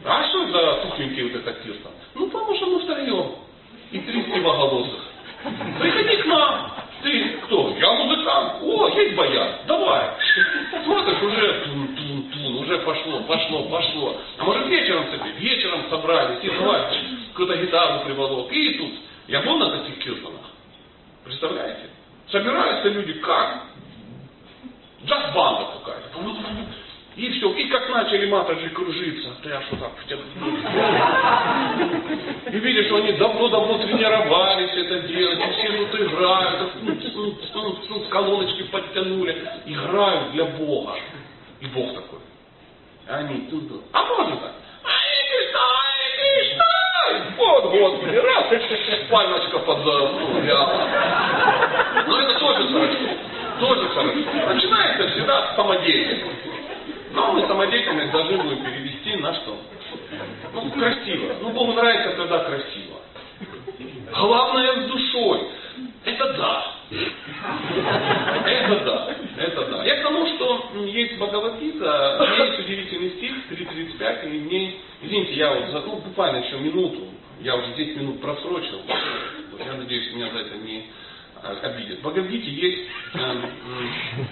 А 0.06 0.30
что 0.30 0.48
за 0.48 0.82
тухленький 0.84 1.24
вот 1.24 1.42
этот 1.42 1.62
Киртан? 1.62 1.92
Ну, 2.16 2.30
потому 2.30 2.56
что 2.56 2.68
мы 2.68 2.80
втроем. 2.80 3.36
И 3.92 4.00
три 4.00 4.24
сивоголосых. 4.34 5.02
Приходи 5.78 6.22
к 6.22 6.26
нам. 6.28 6.81
Ты 7.04 7.30
кто? 7.44 7.76
Я 7.78 7.94
музыкант. 7.94 8.62
О, 8.62 8.88
есть 8.90 9.16
баян. 9.16 9.56
Давай. 9.68 10.10
Смотришь, 10.84 11.22
уже 11.22 11.62
тун-тун-тун, 11.66 12.56
уже 12.58 12.78
пошло, 12.80 13.22
пошло, 13.22 13.64
пошло. 13.64 14.18
А 14.38 14.44
может 14.44 14.68
вечером 14.68 15.06
себе? 15.12 15.32
Вечером 15.38 15.90
собрались, 15.90 16.44
и 16.44 16.50
давай, 16.50 16.82
кто-то 17.34 17.58
гитару 17.58 18.06
приволок. 18.06 18.52
И 18.52 18.74
тут. 18.78 18.92
Я 19.28 19.42
был 19.42 19.58
на 19.58 19.70
таких 19.78 20.00
киртанах. 20.00 20.42
Представляете? 21.24 21.90
Собираются 22.30 22.90
люди 22.90 23.14
как? 23.14 23.64
Джаз-банда 25.06 25.68
какая-то. 25.80 26.10
И 27.16 27.30
все. 27.30 27.54
И 27.54 27.68
как 27.68 27.90
начали 27.90 28.26
матаджи 28.30 28.70
кружиться, 28.70 29.32
то 29.44 29.50
я 29.50 29.62
что 29.64 29.76
так 29.76 29.92
втянул. 30.00 30.24
И 32.52 32.60
видишь, 32.60 32.86
что 32.86 32.98
они 32.98 33.12
давно-давно 33.14 33.80
тренировались 33.80 34.72
это 34.74 35.00
делать, 35.02 35.40
и 35.40 35.52
все 35.52 35.72
тут 35.78 36.00
играют, 36.00 36.74
ну, 36.82 36.98
ну, 37.14 37.38
ну, 37.54 37.78
ну, 37.90 38.00
колоночки 38.10 38.64
подтянули, 38.64 39.46
играют 39.66 40.32
для 40.32 40.46
Бога. 40.46 40.96
И 41.60 41.66
Бог 41.68 41.94
такой. 41.94 42.20
А 43.10 43.18
они 43.18 43.48
тут, 43.50 43.84
а 43.92 44.04
можно 44.06 44.38
так? 44.38 44.54
Ай, 44.86 45.28
Кришна, 45.28 45.60
ай, 45.60 46.46
Кришна! 46.46 47.36
Вот, 47.38 47.64
Господи, 47.72 48.16
раз, 48.16 48.46
пальмочка 49.10 49.60
под 49.60 49.86
ну, 49.86 50.42
ляпом. 50.44 50.90
Но 52.08 52.22
это 52.22 52.40
тоже 52.40 52.68
хорошо. 52.70 52.98
Тоже 53.60 53.90
хорошо. 53.90 54.54
Начинается 54.54 55.10
всегда 55.10 55.52
с 55.52 55.56
самодеятельности. 55.56 56.61
Но 57.14 57.34
мы 57.34 57.48
самодеятельность 57.48 58.12
должны 58.12 58.38
будем 58.38 58.64
перевести 58.64 59.16
на 59.18 59.34
что? 59.36 59.58
Ну, 60.54 60.70
красиво. 60.72 61.36
Ну, 61.42 61.50
Богу 61.52 61.74
нравится, 61.74 62.16
когда 62.16 62.40
красиво. 62.40 63.00
Главное 64.14 64.82
с 64.82 64.86
душой. 64.88 65.42
Это 66.06 66.34
да. 66.34 66.74
Это 68.46 68.76
да. 68.86 69.16
Это 69.38 69.66
да. 69.68 69.84
Я 69.86 69.96
к 69.98 70.04
тому, 70.04 70.26
что 70.28 70.72
есть 70.86 71.18
Бхагавадгита, 71.18 72.28
меня 72.36 72.46
есть 72.46 72.60
удивительный 72.60 73.10
стих, 73.12 73.34
3.35, 73.52 74.26
и 74.26 74.40
мне, 74.40 74.76
извините, 75.02 75.34
я 75.34 75.54
вот, 75.54 75.70
за- 75.70 75.82
ну, 75.82 75.98
буквально 75.98 76.38
еще 76.44 76.58
минуту, 76.60 77.02
я 77.42 77.56
уже 77.56 77.74
10 77.76 77.98
минут 77.98 78.22
просрочил, 78.22 78.82
я 79.66 79.74
надеюсь, 79.74 80.14
меня 80.14 80.30
за 80.32 80.40
это 80.40 80.56
не 80.58 80.78
а, 80.80 80.84
обидят. 81.44 82.00
В 82.02 82.04
есть 82.52 82.90
э, 83.14 83.18
м, 83.20 83.46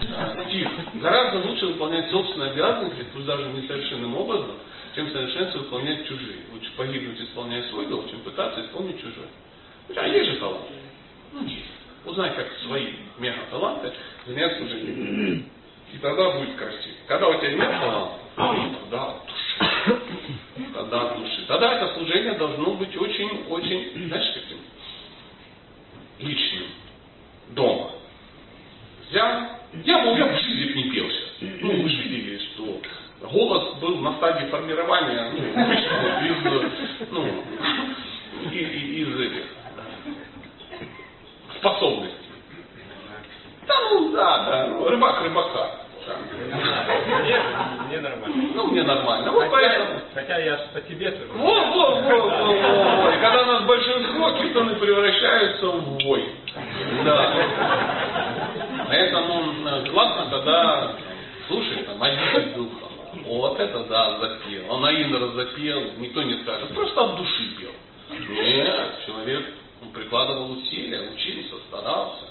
э, 0.01 0.45
стих. 0.45 0.67
Гораздо 0.95 1.47
лучше 1.47 1.67
выполнять 1.67 2.09
собственные 2.11 2.51
обязанности, 2.51 3.05
пусть 3.13 3.25
даже 3.25 3.45
несовершенным 3.45 4.15
образом, 4.15 4.51
чем 4.95 5.11
совершенство 5.11 5.59
выполнять 5.59 6.07
чужие. 6.07 6.37
Лучше 6.53 6.71
погибнуть, 6.77 7.19
исполняя 7.21 7.63
свой 7.69 7.87
долг, 7.87 8.09
чем 8.09 8.19
пытаться 8.21 8.61
исполнить 8.61 8.97
чужой. 8.99 9.27
А 9.95 10.07
есть 10.07 10.29
же 10.31 10.35
талант? 10.37 10.65
Ну, 11.33 11.43
есть. 11.45 11.65
Узнай, 12.05 12.33
как 12.35 12.47
свои 12.63 12.87
мега-таланты 13.17 13.91
заняться 14.25 14.59
служением. 14.59 15.45
И 15.93 15.97
тогда 15.97 16.31
будет 16.31 16.55
красиво. 16.55 16.95
Когда 17.07 17.27
у 17.29 17.39
тебя 17.39 17.51
нет 17.53 17.71
таланта, 17.71 18.19
тогда 18.35 19.07
от 19.07 19.25
души. 19.25 20.73
Тогда 20.73 21.13
души. 21.17 21.45
Тогда 21.47 21.73
это 21.73 21.93
служение 21.95 22.33
должно 22.33 22.73
быть 22.75 22.95
очень-очень, 22.95 24.07
знаешь, 24.07 24.33
каким? 24.33 24.57
Личным. 26.19 26.67
Дома. 27.49 27.91
Я, 29.11 29.59
я, 29.85 30.03
был, 30.03 30.15
я 30.15 30.25
в 30.25 30.33
жизни 30.39 30.83
не 30.83 30.91
пел 30.91 31.09
сейчас. 31.09 31.61
Ну, 31.61 31.83
вы 31.83 31.89
же 31.89 32.01
видели, 32.03 32.39
что 32.39 32.81
голос 33.27 33.75
был 33.79 33.97
на 33.97 34.13
стадии 34.17 34.47
формирования, 34.47 35.31
ну, 35.33 35.65
вышел 35.65 36.61
из, 36.61 37.09
ну, 37.11 37.25
из 38.51 39.19
этих 39.19 39.45
способностей. 41.57 42.15
Да, 43.67 43.75
ну, 43.91 44.11
да, 44.11 44.45
да, 44.45 44.67
ну, 44.67 44.87
рыбак 44.87 45.21
рыбака. 45.23 45.79
Мне, 47.21 47.39
мне 47.87 47.99
нормально. 47.99 48.43
Ну, 48.55 48.67
мне 48.67 48.83
нормально. 48.83 49.31
Вот 49.31 49.49
Хотя, 49.49 49.51
поэтому... 49.51 49.99
хотя 50.13 50.37
я 50.37 50.57
по 50.73 50.81
тебе. 50.81 51.15
Вот, 51.33 51.67
вот, 51.67 52.01
вот, 52.01 52.21
вот, 52.21 52.33
вот. 52.33 53.13
И 53.13 53.19
когда 53.19 53.45
нас 53.45 53.63
большинство, 53.63 54.31
китоны 54.31 54.75
превращаются 54.75 55.67
в 55.67 56.03
вой. 56.03 56.29
Да. 57.03 57.35
Поэтому 58.87 59.67
э, 59.67 59.89
классно, 59.89 60.29
когда 60.29 60.95
слушай, 61.47 61.83
там, 61.83 62.01
один 62.01 62.53
духа. 62.53 62.85
Вот. 63.25 63.59
это 63.59 63.83
да, 63.85 64.19
запел. 64.19 64.71
Он 64.71 64.85
Аинра 64.85 65.27
запел, 65.29 65.81
никто 65.97 66.23
не 66.23 66.41
скажет, 66.43 66.73
просто 66.73 67.01
от 67.01 67.17
души 67.17 67.55
пел. 67.59 67.71
Нет, 68.29 69.03
человек 69.05 69.45
прикладывал 69.93 70.51
усилия, 70.51 71.11
учился, 71.11 71.55
старался. 71.67 72.25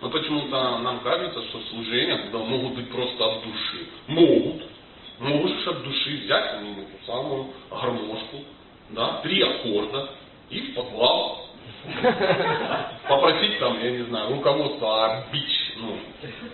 Но 0.00 0.10
почему-то 0.10 0.78
нам 0.78 1.00
кажется, 1.00 1.42
что 1.44 1.60
служения 1.70 2.16
туда 2.26 2.44
могут 2.44 2.74
быть 2.74 2.90
просто 2.90 3.24
от 3.24 3.42
души. 3.44 3.86
Могут. 4.08 4.62
Можешь 5.18 5.66
от 5.66 5.82
души 5.82 6.20
взять 6.24 6.60
эту 6.60 7.06
самую 7.06 7.46
гармошку, 7.70 8.44
да, 8.90 9.20
три 9.22 9.42
аккорда 9.42 10.10
и 10.50 10.60
в 10.60 10.74
подвал. 10.74 11.46
Попросить 13.08 13.58
там, 13.60 13.78
я 13.82 13.90
не 13.90 14.04
знаю, 14.04 14.30
руководство 14.34 15.18
обить 15.18 15.72
ну, 15.76 15.96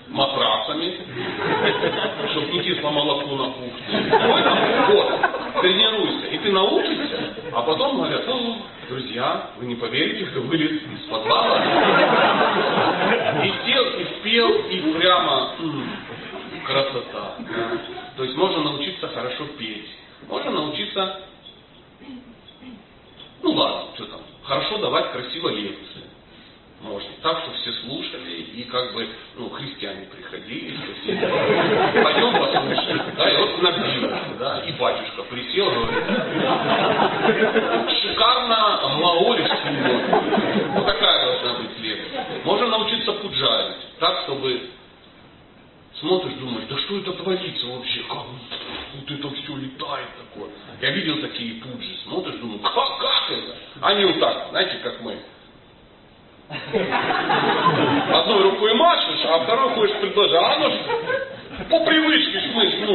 матрасами, 0.09 0.95
чтобы 2.33 2.53
не 2.53 2.61
кисло 2.61 2.91
молоко 2.91 3.35
на 3.37 3.45
кухне. 3.53 3.73
Ой, 3.91 4.43
там, 4.43 4.59
вот, 4.93 5.61
тренируйся. 5.62 6.27
И 6.27 6.39
ты 6.39 6.53
научишься, 6.53 7.35
а 7.53 7.62
потом 7.62 7.97
говорят, 7.97 8.29
«О, 8.29 8.57
друзья, 8.89 9.51
вы 9.59 9.66
не 9.66 9.75
поверите, 9.77 10.27
кто 10.27 10.41
вылез 10.43 10.83
из 10.83 11.09
подвала. 11.09 11.62
И 13.45 13.53
пел, 13.66 13.85
и 13.85 14.05
спел, 14.18 14.51
и 14.68 14.93
прямо 14.99 15.55
м, 15.61 15.97
красота. 16.66 17.37
То 18.16 18.25
есть 18.25 18.37
можно 18.37 18.62
научиться 18.62 19.09
хорошо 19.09 19.47
петь. 19.59 19.89
Можно 20.29 20.51
научиться, 20.51 21.20
ну 23.43 23.53
ладно, 23.53 23.91
что 23.95 24.07
там, 24.07 24.20
хорошо 24.53 24.78
давать 24.78 25.12
красиво 25.12 25.48
лекции. 25.48 26.03
Можно. 26.82 27.09
Так, 27.22 27.38
что 27.38 27.53
все 27.53 27.72
слушали, 27.84 28.32
и 28.55 28.64
как 28.64 28.92
бы, 28.92 29.09
ну, 29.36 29.48
христиане 29.50 30.07
приходили, 30.07 30.76
пойдем 32.03 32.32
послушаем. 32.32 33.03
Да, 33.16 33.30
и 33.30 33.36
вот 33.36 33.62
набилось, 33.62 34.20
да, 34.40 34.64
и 34.66 34.72
батюшка 34.72 35.22
присел, 35.30 35.70
говорит, 35.70 36.05
шикарно 38.03 38.80
сегодня. 38.98 39.48
Вот 40.74 40.86
такая 40.86 41.24
должна 41.24 41.61
быть 41.61 41.78
лекция. 41.78 42.26
Можно 42.44 42.66
научиться 42.66 43.12
пуджарить, 43.12 43.76
так, 44.00 44.22
чтобы 44.24 44.61
смотришь, 46.03 46.34
думаешь, 46.34 46.66
да 46.68 46.76
что 46.78 46.98
это 46.98 47.12
творится 47.12 47.66
вообще, 47.68 48.00
как 48.09 48.24
вот 48.26 49.11
это 49.11 49.30
все 49.30 49.57
летает 49.57 50.09
такое. 50.18 50.50
Я 50.80 50.90
видел 50.90 51.20
такие 51.20 51.62
пуджи, 51.62 51.96
смотришь, 52.03 52.34
думаю, 52.40 52.59
как, 52.59 52.74
как 52.74 53.30
это? 53.30 53.57
Они 53.80 54.05
вот 54.05 54.18
так, 54.18 54.48
знаете, 54.50 54.78
как 54.82 55.00
мы. 55.00 55.16
Одной 58.12 58.42
рукой 58.42 58.74
машешь, 58.74 59.24
а 59.26 59.44
второй 59.44 59.70
хочешь 59.70 59.96
предложить. 60.00 60.34
А 60.36 60.55
оно 60.57 60.70
ж 60.70 60.74
по 61.68 61.80
привычке 61.84 62.40
мы 62.54 62.66
ж, 62.68 62.72
ну, 62.80 62.94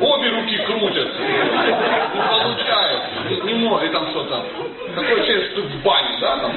обе 0.00 0.28
руки 0.30 0.56
крутятся. 0.58 1.20
Ну, 1.20 2.42
получается. 2.42 3.44
Не, 3.44 3.54
может, 3.54 3.92
там 3.92 4.10
что-то. 4.10 4.46
Такое 4.94 5.20
ощущение, 5.20 5.50
что 5.50 5.62
в 5.62 5.82
бане, 5.82 6.18
да, 6.20 6.38
там. 6.38 6.52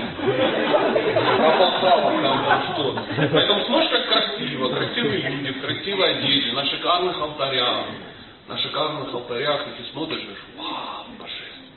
Опасалок 1.39 2.21
там, 2.21 2.73
что-то. 2.73 3.03
Поэтому 3.31 3.61
смотришь, 3.65 3.89
как 3.89 4.07
красиво. 4.07 4.69
Красивые 4.69 5.29
люди, 5.29 5.51
в 5.51 5.61
красивой 5.61 6.51
на 6.53 6.65
шикарных 6.65 7.21
алтарях. 7.21 7.85
На 8.47 8.57
шикарных 8.57 9.13
алтарях, 9.13 9.67
и 9.67 9.81
ты 9.81 9.89
смотришь, 9.91 10.23
вау, 10.57 11.05
божественно. 11.19 11.67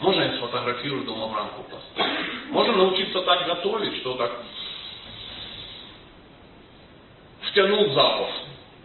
Можно 0.00 0.22
я 0.22 0.32
сфотографирую 0.36 1.04
дома 1.04 1.26
в 1.26 1.36
рамку 1.36 1.62
поставить? 1.64 2.50
Можно 2.50 2.76
научиться 2.76 3.22
так 3.22 3.46
готовить, 3.46 3.96
что 4.00 4.14
так 4.14 4.32
втянул 7.42 7.90
запах 7.92 8.28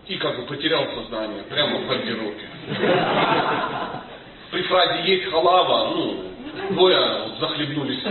и 0.07 0.17
как 0.17 0.37
бы 0.37 0.43
потерял 0.43 0.85
сознание 0.93 1.43
прямо 1.43 1.79
в 1.79 1.87
гардеробе. 1.87 2.47
При 4.51 4.61
фразе 4.63 5.11
есть 5.11 5.29
халава, 5.31 5.89
ну, 5.95 6.23
двое 6.71 7.23
вот 7.23 7.39
захлебнулись. 7.39 8.03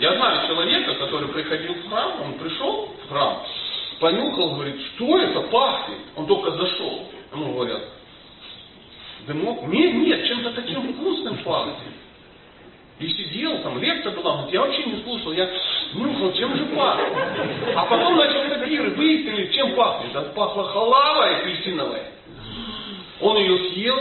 Я 0.00 0.14
знаю 0.16 0.46
человека, 0.48 0.94
который 0.94 1.28
приходил 1.28 1.74
в 1.74 1.88
храм, 1.88 2.20
он 2.22 2.34
пришел 2.34 2.90
в 3.04 3.08
храм, 3.08 3.42
понюхал, 4.00 4.54
говорит, 4.56 4.80
что 4.94 5.18
это 5.18 5.40
пахнет? 5.42 5.98
Он 6.16 6.26
только 6.26 6.50
зашел. 6.50 7.06
Ему 7.32 7.54
говорят, 7.54 7.82
дымок? 9.26 9.62
Нет, 9.68 9.94
нет, 9.94 10.26
чем-то 10.26 10.50
таким 10.52 10.92
вкусным 10.92 11.38
пахнет. 11.38 11.76
И 12.98 13.08
сидел, 13.08 13.58
там 13.58 13.78
лекция 13.78 14.12
была, 14.12 14.32
говорит, 14.36 14.54
я 14.54 14.60
вообще 14.62 14.84
не 14.84 15.02
слушал, 15.02 15.32
я 15.32 15.50
нюхал, 15.92 16.32
чем 16.32 16.56
же 16.56 16.64
пахнет. 16.66 17.12
А 17.74 17.84
потом 17.84 18.16
начал 18.16 18.48
копировать, 18.48 18.96
выяснили, 18.96 19.52
чем 19.52 19.74
пахнет. 19.74 20.14
Это 20.14 20.30
пахло 20.30 20.64
халавой 20.64 21.36
апельсиновой. 21.36 22.00
Он 23.20 23.36
ее 23.36 23.70
съел, 23.70 23.98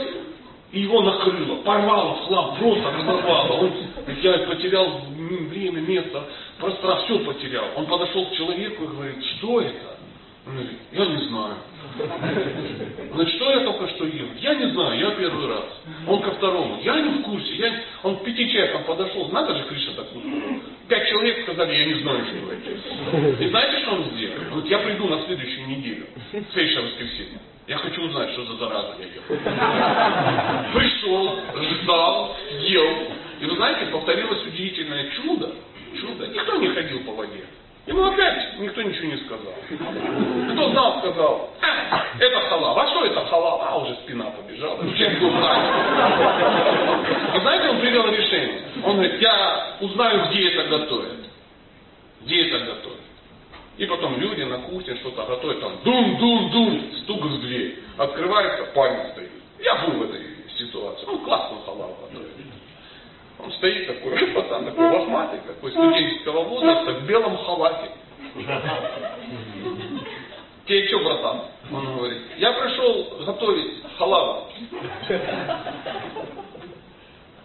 и 0.72 0.80
его 0.80 1.02
накрыло, 1.02 1.56
порвало 1.58 2.16
в 2.16 2.28
хлам, 2.28 2.56
просто 2.58 2.92
разорвало. 2.92 3.54
Он, 3.60 3.74
я 4.22 4.34
потерял 4.40 5.02
время, 5.50 5.82
место, 5.82 6.24
пространство, 6.58 7.06
все 7.06 7.20
потерял. 7.26 7.66
Он 7.76 7.86
подошел 7.88 8.26
к 8.26 8.32
человеку 8.34 8.84
и 8.84 8.88
говорит, 8.88 9.24
что 9.26 9.62
это? 9.62 9.95
Я 10.92 11.06
не 11.06 11.28
знаю. 11.28 11.56
Значит, 13.14 13.36
что 13.36 13.52
я 13.52 13.60
только 13.62 13.88
что 13.90 14.06
ел? 14.06 14.28
Я 14.40 14.56
не 14.56 14.72
знаю, 14.72 15.00
я 15.00 15.12
первый 15.12 15.48
раз. 15.48 15.66
Он 16.08 16.22
ко 16.22 16.32
второму. 16.32 16.80
Я 16.84 17.00
не 17.00 17.20
в 17.20 17.24
курсе. 17.24 17.56
Я... 17.56 17.74
Он 18.04 18.18
к 18.18 18.24
пяти 18.24 18.50
человекам 18.52 18.84
подошел. 18.84 19.30
Надо 19.30 19.56
же 19.56 19.64
Кришна 19.64 19.94
так. 19.94 20.08
Пять 20.88 21.10
человек 21.10 21.44
сказали, 21.44 21.74
я 21.74 21.86
не 21.86 22.02
знаю, 22.02 22.26
что 22.26 22.52
это. 22.52 23.44
И 23.44 23.48
знаете, 23.48 23.80
что 23.82 23.92
он 23.94 24.04
сделал? 24.12 24.38
Он 24.42 24.50
говорит, 24.50 24.72
я 24.72 24.80
приду 24.80 25.08
на 25.08 25.26
следующую 25.26 25.68
неделю. 25.68 26.06
В 26.32 26.54
следующее 26.54 26.82
воскресенье. 26.84 27.40
Я 27.68 27.78
хочу 27.78 28.04
узнать, 28.04 28.32
что 28.34 28.46
за 28.46 28.58
зараза 28.58 28.96
я 29.00 29.06
ел. 29.06 29.24
Пришел, 30.76 31.40
ждал, 31.82 32.38
ел. 32.60 33.08
И 33.42 33.46
вы 33.46 33.56
знаете, 33.56 33.92
повторилось 33.92 34.46
удивительное 34.46 35.10
чудо. 35.12 35.56
Чудо. 36.00 36.28
Никто 36.28 36.58
не 36.58 36.68
ходил 36.68 37.00
по 37.00 37.14
воде. 37.14 37.46
Ему 37.88 38.04
опять 38.04 38.60
никто 38.60 38.82
ничего 38.82 39.08
не 39.08 39.18
сказал. 39.18 39.54
Кто 40.54 40.70
знал, 40.72 41.00
сказал, 41.00 41.50
«А, 41.62 42.04
это 42.20 42.40
халал. 42.50 42.80
А 42.80 42.88
что 42.88 43.06
это 43.06 43.26
халал? 43.26 43.62
А 43.62 43.78
уже 43.78 43.94
спина 43.98 44.26
побежала. 44.32 44.80
Чем 44.98 45.16
кто 45.18 45.30
знает? 45.30 45.76
И 47.36 47.40
знаете, 47.42 47.70
он 47.70 47.80
привел 47.80 48.08
решение. 48.08 48.64
Он 48.84 48.94
говорит, 48.94 49.22
я 49.22 49.78
узнаю, 49.82 50.30
где 50.30 50.50
это 50.50 50.70
готовят. 50.70 51.30
Где 52.22 52.48
это 52.48 52.66
готовят. 52.66 53.02
И 53.78 53.86
потом 53.86 54.20
люди 54.20 54.42
на 54.44 54.60
кухне 54.60 54.96
что-то 54.96 55.26
готовят, 55.26 55.60
там 55.60 55.74
дум-дум-дум, 55.84 56.92
стук 57.04 57.22
в 57.24 57.42
дверь. 57.42 57.80
Открывается, 57.98 58.64
парень 58.74 59.12
стоит. 59.12 59.32
Я 59.60 59.76
был 59.76 60.00
в 60.00 60.04
этой 60.04 60.22
ситуации. 60.58 61.06
Он 61.06 61.20
классно 61.20 61.58
халал 61.66 61.96
готовит. 62.02 62.32
Он 63.40 63.52
стоит 63.54 63.88
такой, 63.88 64.18
пацан 64.34 64.66
такой 64.66 64.90
лохматый, 64.90 65.40
такой 65.46 65.72
студенческого 65.72 66.44
возраста, 66.44 66.92
в 66.94 67.06
белом 67.06 67.38
халате. 67.38 67.92
Тебе 70.66 70.88
что, 70.88 71.00
братан? 71.00 71.42
Он 71.72 71.98
говорит, 71.98 72.22
я 72.38 72.52
пришел 72.54 73.08
готовить 73.26 73.84
халаву. 73.98 74.48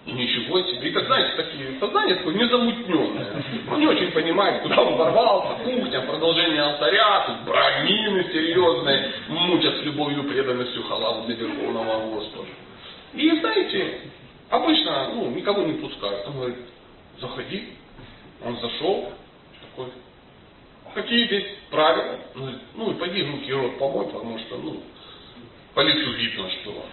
Ничего 0.07 0.63
себе. 0.63 0.89
И 0.89 0.93
так, 0.93 1.05
знаете, 1.05 1.37
такие 1.37 1.79
сознание 1.79 2.17
такое 2.17 2.35
незамутненное. 2.35 3.45
Он 3.71 3.81
не 3.81 3.87
очень 3.87 4.11
понимает, 4.13 4.63
куда 4.63 4.81
он 4.81 4.97
ворвался, 4.97 5.63
кухня, 5.63 6.01
продолжение 6.01 6.63
алтаря, 6.63 7.25
тут 7.27 7.41
брамины 7.45 8.25
серьезные, 8.33 9.13
мутят 9.29 9.77
с 9.77 9.83
любовью 9.83 10.25
и 10.25 10.29
преданностью 10.29 10.83
халаву 10.85 11.27
для 11.27 11.37
Верховного 11.37 12.15
Господа. 12.15 12.49
И 13.13 13.31
знаете, 13.41 14.01
обычно 14.51 15.15
ну, 15.15 15.31
никого 15.31 15.63
не 15.63 15.75
пускают. 15.75 16.27
Он 16.27 16.35
говорит, 16.35 16.59
заходи. 17.21 17.71
Он 18.45 18.57
зашел, 18.59 19.13
такой, 19.61 19.93
какие 20.95 21.27
здесь 21.27 21.47
правила? 21.71 22.19
Он 22.35 22.41
говорит, 22.41 22.61
ну 22.75 22.91
и 22.91 22.95
пойди 22.95 23.23
руки 23.23 23.49
и 23.49 23.53
рот 23.53 23.79
помой, 23.79 24.07
потому 24.07 24.39
что, 24.39 24.57
ну, 24.57 24.83
по 25.75 25.81
лицу 25.81 26.13
видно, 26.13 26.51
что 26.51 26.85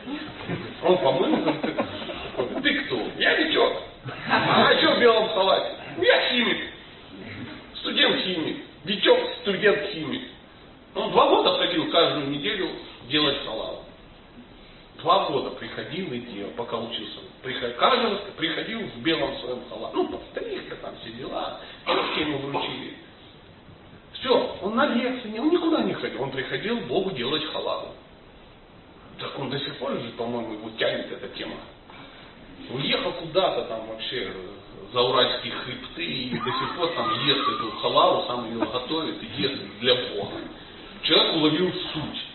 он 0.84 0.97
помыл, 0.97 1.38
говорит, 1.38 2.64
ты, 2.64 2.82
кто? 2.82 3.01
Я 3.18 3.38
ничего. 3.43 3.82
А 4.30 4.78
что 4.78 4.95
в 4.95 4.99
белом 4.99 5.30
халате? 5.30 5.76
Я 6.01 6.30
химик. 6.30 6.58
Студент-химик. 7.76 8.58
Витек 8.86 9.36
студент-химик. 9.41 10.22
Он 10.95 11.12
два 11.12 11.28
года 11.30 11.58
ходил 11.58 11.89
каждую 11.91 12.30
неделю 12.30 12.70
делать 13.10 13.38
халал. 13.45 13.76
Два 15.00 15.26
года 15.30 15.52
приходил 15.52 16.12
и 16.12 16.20
делал, 16.20 16.52
пока 16.58 16.78
учился. 16.78 17.20
Приход, 17.43 17.76
каждый 17.76 18.18
приходил 18.36 18.80
в 18.80 18.98
белом 19.04 19.38
своем 19.39 19.62
халате. 19.70 19.95
Ну, 19.95 20.08
подстрижка, 20.08 20.76
там 20.78 20.95
все 21.02 21.12
дела. 21.12 21.60
Девушки 21.86 22.20
ему 22.20 22.38
вручили. 22.39 22.98
Все, 24.14 24.58
он 24.62 24.76
на 24.76 24.88
лекции, 24.88 25.38
он 25.38 25.52
никуда 25.52 25.84
не 25.84 25.93
ходил. 25.93 26.24
Он 26.24 26.32
приходил 26.32 26.80
Богу 26.82 27.12
делать 27.12 27.45
халаву. 27.45 27.89
Так 29.20 29.38
он 29.38 29.50
до 29.50 29.60
сих 29.60 29.78
пор 29.78 29.93
же, 29.93 30.10
по-моему, 30.18 30.54
его 30.54 30.70
тянет 30.78 31.12
эта 31.12 31.28
тема. 31.30 31.58
Уехал 32.72 33.12
куда-то 33.14 33.66
там 33.66 33.88
вообще 33.88 34.34
за 34.91 35.02
уральские 35.02 35.54
хребты 35.54 36.06
и 36.06 36.39
до 36.39 36.52
сих 36.52 36.76
пор 36.76 36.88
там 36.95 37.26
ест 37.26 37.48
эту 37.48 37.72
халаву, 37.78 38.26
сам 38.26 38.45
ее 38.45 38.60
готовит 38.60 39.22
и 39.22 39.41
ест 39.41 39.62
для 39.80 39.95
Бога. 40.16 40.38
Человек 41.04 41.36
уловил 41.36 41.74
суть. 41.93 42.26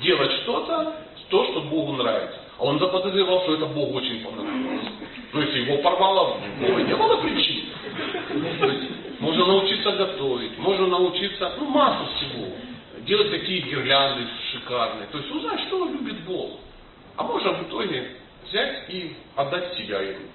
делать 0.00 0.32
что-то, 0.42 0.96
то, 1.30 1.44
что 1.46 1.60
Богу 1.62 1.92
нравится. 1.92 2.38
А 2.58 2.64
он 2.64 2.78
заподозревал, 2.78 3.42
что 3.42 3.54
это 3.54 3.66
Богу 3.66 3.96
очень 3.98 4.22
понравилось. 4.22 4.86
Ну, 5.32 5.40
если 5.40 5.60
его 5.60 5.78
порвало, 5.78 6.36
Бога 6.60 6.82
не 6.82 6.94
было 6.94 7.16
причин. 7.22 7.64
Можно 9.20 9.46
научиться 9.46 9.92
готовить, 9.92 10.58
можно 10.58 10.86
научиться, 10.86 11.52
ну, 11.58 11.66
массу 11.66 12.04
всего. 12.16 12.48
Делать 13.06 13.30
такие 13.30 13.62
гирлянды 13.62 14.26
шикарные. 14.52 15.06
То 15.06 15.18
есть 15.18 15.30
узнать, 15.30 15.60
что 15.60 15.86
любит 15.86 16.20
Бог. 16.24 16.58
А 17.16 17.22
можно 17.22 17.52
в 17.54 17.62
итоге 17.62 18.16
взять 18.46 18.90
и 18.90 19.14
отдать 19.36 19.74
себя 19.74 20.00
ему. 20.00 20.26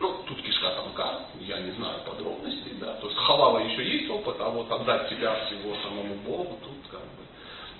Ну, 0.00 0.14
тут 0.28 0.40
кишка 0.42 0.70
тонка, 0.76 1.22
я 1.40 1.58
не 1.58 1.72
знаю 1.72 2.00
подробностей, 2.06 2.72
да. 2.80 2.94
То 2.94 3.08
есть 3.08 3.18
халава 3.18 3.58
еще 3.58 3.84
есть 3.84 4.08
опыт, 4.10 4.36
а 4.38 4.48
вот 4.50 4.70
отдать 4.70 5.10
себя 5.10 5.34
всего 5.46 5.74
самому 5.82 6.14
Богу, 6.26 6.58
тут 6.62 6.90
как 6.90 7.00
бы. 7.00 7.24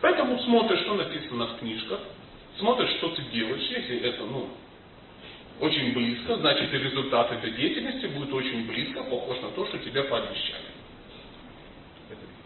Поэтому 0.00 0.38
смотришь, 0.40 0.80
что 0.80 0.94
написано 0.94 1.46
в 1.46 1.58
книжках, 1.58 2.00
смотришь, 2.58 2.90
что 2.98 3.08
ты 3.10 3.22
делаешь, 3.32 3.68
если 3.70 4.00
это, 4.00 4.24
ну, 4.24 4.48
очень 5.60 5.92
близко, 5.92 6.36
значит 6.36 6.72
и 6.72 6.78
результат 6.78 7.32
этой 7.32 7.50
деятельности 7.52 8.06
будет 8.06 8.32
очень 8.32 8.66
близко, 8.66 9.02
похож 9.02 9.40
на 9.40 9.50
то, 9.50 9.66
что 9.66 9.78
тебя 9.78 10.04
пообещали. 10.04 10.66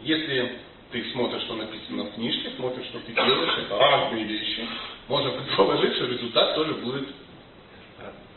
Если 0.01 0.59
ты 0.91 1.11
смотришь, 1.13 1.43
что 1.43 1.57
написано 1.57 2.05
в 2.05 2.15
книжке, 2.15 2.51
смотришь, 2.57 2.87
что 2.87 3.01
ты 3.01 3.13
делаешь, 3.13 3.59
это 3.59 3.79
разные 3.79 4.25
вещи, 4.25 4.67
можно 5.09 5.31
предположить, 5.31 5.95
что 5.95 6.07
результат 6.07 6.55
тоже 6.55 6.75
будет 6.75 7.09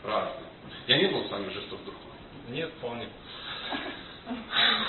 разный. 0.04 0.46
Я 0.86 0.98
не 0.98 1.06
был 1.06 1.24
с 1.26 1.30
вами 1.30 1.52
жесток 1.52 1.82
друг 1.84 1.96
мой. 2.04 2.56
Нет, 2.56 2.70
вполне. 2.78 3.06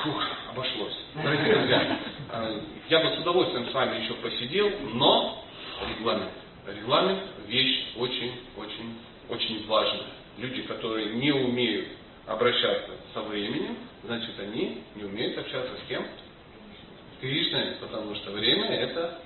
Фух, 0.03 0.23
обошлось. 0.49 0.97
Дорогие 1.15 1.55
друзья, 1.55 1.99
э, 2.33 2.61
я 2.89 2.99
бы 2.99 3.15
с 3.15 3.19
удовольствием 3.19 3.69
с 3.69 3.73
вами 3.73 4.03
еще 4.03 4.13
посидел, 4.15 4.71
но 4.93 5.45
регламент. 5.89 6.31
Регламент 6.67 7.23
вещь 7.47 7.93
очень-очень 7.95 8.97
очень 9.29 9.67
важная. 9.67 10.07
Люди, 10.37 10.61
которые 10.63 11.13
не 11.15 11.31
умеют 11.31 11.87
обращаться 12.25 12.91
со 13.13 13.21
временем, 13.21 13.77
значит 14.03 14.39
они 14.39 14.83
не 14.95 15.03
умеют 15.03 15.37
общаться 15.37 15.73
с 15.83 15.87
кем? 15.87 16.03
С 16.03 17.21
Кришной, 17.21 17.75
потому 17.81 18.15
что 18.15 18.31
время 18.31 18.67
это 18.67 19.19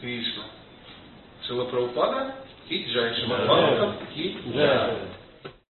Кришна. 0.00 0.44
Шила 1.46 1.64
Прабхупада 1.64 2.34
и 2.68 2.84
Джай 2.84 3.14
Шимапада 3.14 3.96
и 4.14 4.36
Джай. 4.52 4.96